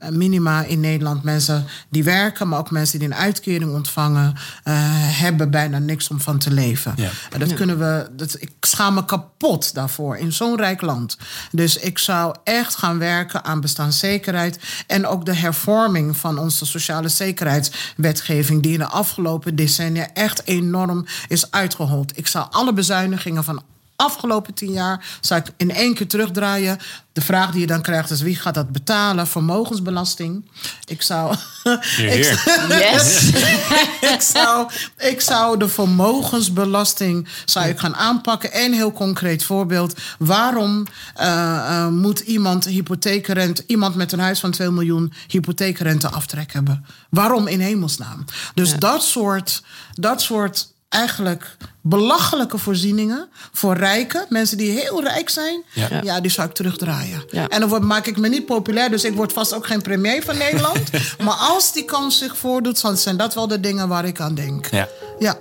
Eh, 0.06 0.12
Minima 0.12 0.62
in 0.62 0.80
Nederland, 0.80 1.22
mensen 1.22 1.64
die 1.90 2.04
werken, 2.04 2.48
maar 2.48 2.58
ook 2.58 2.70
mensen 2.70 2.98
die 2.98 3.08
een 3.08 3.14
uitkering 3.14 3.74
ontvangen, 3.74 4.34
eh, 4.62 4.74
hebben 5.20 5.50
bijna 5.50 5.78
niks 5.78 6.08
om 6.08 6.20
van 6.20 6.38
te 6.38 6.50
leven. 6.50 6.92
Ja. 6.96 7.10
En 7.30 7.38
dat 7.38 7.54
kunnen 7.54 7.78
we. 7.78 8.08
Dat, 8.16 8.36
ik 8.40 8.50
schaam 8.60 8.94
me 8.94 9.04
kapot 9.04 9.74
daarvoor 9.74 10.16
in 10.16 10.32
zo'n 10.32 10.56
rijk 10.56 10.80
land. 10.80 11.16
Dus 11.50 11.76
ik 11.76 11.98
zou 11.98 12.34
echt 12.44 12.76
gaan 12.76 12.98
werken 12.98 13.44
aan 13.44 13.60
bestaanszekerheid. 13.60 14.58
En 14.86 15.06
ook 15.06 15.24
de 15.24 15.34
hervorming 15.34 16.16
van 16.16 16.38
onze 16.38 16.66
sociale 16.66 17.08
zekerheidswetgeving, 17.08 18.62
die 18.62 18.72
in 18.72 18.78
de 18.78 18.86
afgelopen 18.86 19.56
decennia 19.56 20.08
echt 20.14 20.42
enorm 20.44 21.06
is 21.28 21.50
uitgehold. 21.50 22.18
Ik 22.18 22.26
zou 22.26 22.46
alle 22.50 22.72
bezuinigingen 22.72 23.44
van 23.44 23.62
afgelopen 23.96 24.54
tien 24.54 24.72
jaar 24.72 25.18
zou 25.20 25.40
ik 25.40 25.52
in 25.56 25.70
één 25.70 25.94
keer 25.94 26.08
terugdraaien. 26.08 26.78
De 27.12 27.20
vraag 27.20 27.50
die 27.50 27.60
je 27.60 27.66
dan 27.66 27.82
krijgt 27.82 28.10
is 28.10 28.20
wie 28.20 28.36
gaat 28.36 28.54
dat 28.54 28.70
betalen? 28.70 29.26
Vermogensbelasting. 29.26 30.50
Ik 30.84 31.02
zou, 31.02 31.34
Heer, 31.80 32.32
ik. 32.32 32.68
Yes. 32.68 33.30
ik, 34.14 34.20
zou, 34.20 34.70
ik 34.98 35.20
zou 35.20 35.58
de 35.58 35.68
vermogensbelasting 35.68 37.28
zou 37.44 37.68
ik 37.68 37.78
gaan 37.78 37.96
aanpakken. 37.96 38.50
Een 38.52 38.72
heel 38.72 38.92
concreet 38.92 39.44
voorbeeld. 39.44 39.94
Waarom 40.18 40.86
eh, 41.14 41.56
eh, 41.56 41.88
moet 41.88 42.20
iemand 42.20 42.64
hypotheekrente, 42.64 43.64
iemand 43.66 43.94
met 43.94 44.12
een 44.12 44.20
huis 44.20 44.40
van 44.40 44.50
2 44.50 44.70
miljoen 44.70 45.12
hypotheekrente 45.28 46.08
aftrek 46.08 46.52
hebben? 46.52 46.86
Waarom 47.10 47.46
in 47.46 47.60
hemelsnaam? 47.60 48.24
Dus 48.54 48.74
dat 48.74 49.04
soort, 49.04 49.62
dat 49.92 50.22
soort 50.22 50.74
eigenlijk 50.88 51.56
belachelijke 51.82 52.58
voorzieningen 52.58 53.28
voor 53.52 53.76
rijken, 53.76 54.26
mensen 54.28 54.56
die 54.56 54.70
heel 54.70 55.02
rijk 55.02 55.28
zijn, 55.28 55.64
ja, 55.72 55.88
Ja. 56.02 56.20
die 56.20 56.30
zou 56.30 56.48
ik 56.48 56.54
terugdraaien. 56.54 57.24
Ja. 57.30 57.48
En 57.48 57.60
dan 57.60 57.68
word, 57.68 57.82
maak 57.82 58.06
ik 58.06 58.16
me 58.16 58.28
niet 58.28 58.46
populair, 58.46 58.90
dus 58.90 59.04
ik 59.04 59.14
word 59.14 59.32
vast 59.32 59.54
ook 59.54 59.66
geen 59.66 59.82
premier 59.82 60.22
van 60.22 60.36
Nederland. 60.36 60.80
maar 61.24 61.34
als 61.34 61.72
die 61.72 61.84
kans 61.84 62.18
zich 62.18 62.36
voordoet, 62.36 62.80
dan 62.82 62.96
zijn 62.96 63.16
dat 63.16 63.34
wel 63.34 63.48
de 63.48 63.60
dingen 63.60 63.88
waar 63.88 64.04
ik 64.04 64.20
aan 64.20 64.34
denk. 64.34 64.66
Ja. 64.70 64.88
Ja. 65.18 65.38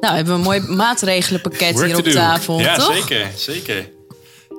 Nou, 0.00 0.14
hebben 0.14 0.32
we 0.32 0.38
een 0.38 0.44
mooi 0.46 0.60
maatregelenpakket 0.76 1.72
Work 1.74 1.86
hier 1.86 1.96
op 1.98 2.04
tafel, 2.04 2.60
Ja, 2.60 2.76
toch? 2.76 2.92
zeker, 2.94 3.26
zeker. 3.36 3.90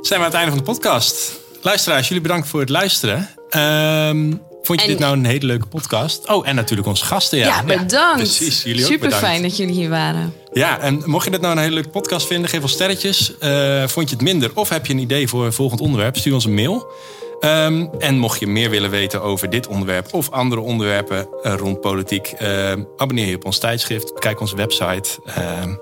Zijn 0.01 0.19
we 0.19 0.25
aan 0.25 0.31
het 0.31 0.33
einde 0.33 0.49
van 0.49 0.57
de 0.57 0.71
podcast. 0.71 1.31
Luisteraars, 1.61 2.07
jullie 2.07 2.23
bedankt 2.23 2.47
voor 2.47 2.59
het 2.59 2.69
luisteren. 2.69 3.29
Ehm, 3.49 4.33
vond 4.67 4.79
je 4.81 4.85
En- 4.85 4.91
dit 4.91 5.01
nou 5.01 5.17
een 5.17 5.25
hele 5.25 5.45
leuke 5.45 5.65
podcast? 5.67 6.29
Oh, 6.29 6.47
en 6.47 6.55
natuurlijk 6.55 6.87
onze 6.87 7.05
gasten. 7.05 7.37
Ja, 7.37 7.45
Ja, 7.45 7.63
bedankt. 7.63 8.15
precies, 8.15 8.63
jullie 8.63 8.81
ook 8.83 8.91
Super 8.91 9.11
fijn 9.11 9.41
dat 9.41 9.57
jullie 9.57 9.73
hier 9.75 9.89
waren. 9.89 10.33
Ja, 10.53 10.79
en 10.79 11.01
mocht 11.05 11.25
je 11.25 11.31
dit 11.31 11.41
nou 11.41 11.53
een 11.55 11.61
hele 11.61 11.73
leuke 11.73 11.89
podcast 11.89 12.27
vinden, 12.27 12.49
geef 12.49 12.61
ons 12.61 12.71
sterretjes. 12.71 13.37
Eh, 13.37 13.87
vond 13.87 14.09
je 14.09 14.15
het 14.15 14.23
minder 14.23 14.51
of 14.53 14.69
heb 14.69 14.85
je 14.85 14.93
een 14.93 14.99
idee 14.99 15.27
voor 15.27 15.45
een 15.45 15.53
volgend 15.53 15.81
onderwerp, 15.81 16.15
stuur 16.17 16.33
ons 16.33 16.45
een 16.45 16.53
mail. 16.53 16.87
Ehm, 17.39 17.85
en 17.99 18.17
mocht 18.17 18.39
je 18.39 18.47
meer 18.47 18.69
willen 18.69 18.89
weten 18.89 19.21
over 19.21 19.49
dit 19.49 19.67
onderwerp 19.67 20.13
of 20.13 20.31
andere 20.31 20.61
onderwerpen 20.61 21.27
eh, 21.43 21.53
rond 21.57 21.81
politiek, 21.81 22.27
eh, 22.27 22.71
abonneer 22.97 23.27
je 23.27 23.35
op 23.35 23.45
ons 23.45 23.57
tijdschrift, 23.57 24.13
bekijk 24.13 24.39
onze 24.39 24.55
website. 24.55 25.09
ehm, 25.25 25.73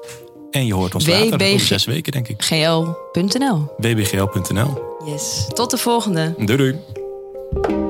en 0.52 0.66
je 0.66 0.74
hoort 0.74 0.96
ons 0.96 1.08
later, 1.08 1.34
over 1.34 1.60
zes 1.60 1.86
weken 1.86 2.12
denk 2.12 2.28
ik. 2.28 2.42
gl.nl. 2.44 3.74
wbgl.nl. 3.78 4.84
Yes. 5.06 5.46
Tot 5.54 5.72
de 5.72 5.78
volgende. 5.78 6.34
Doei 6.38 6.58
doei. 6.58 7.85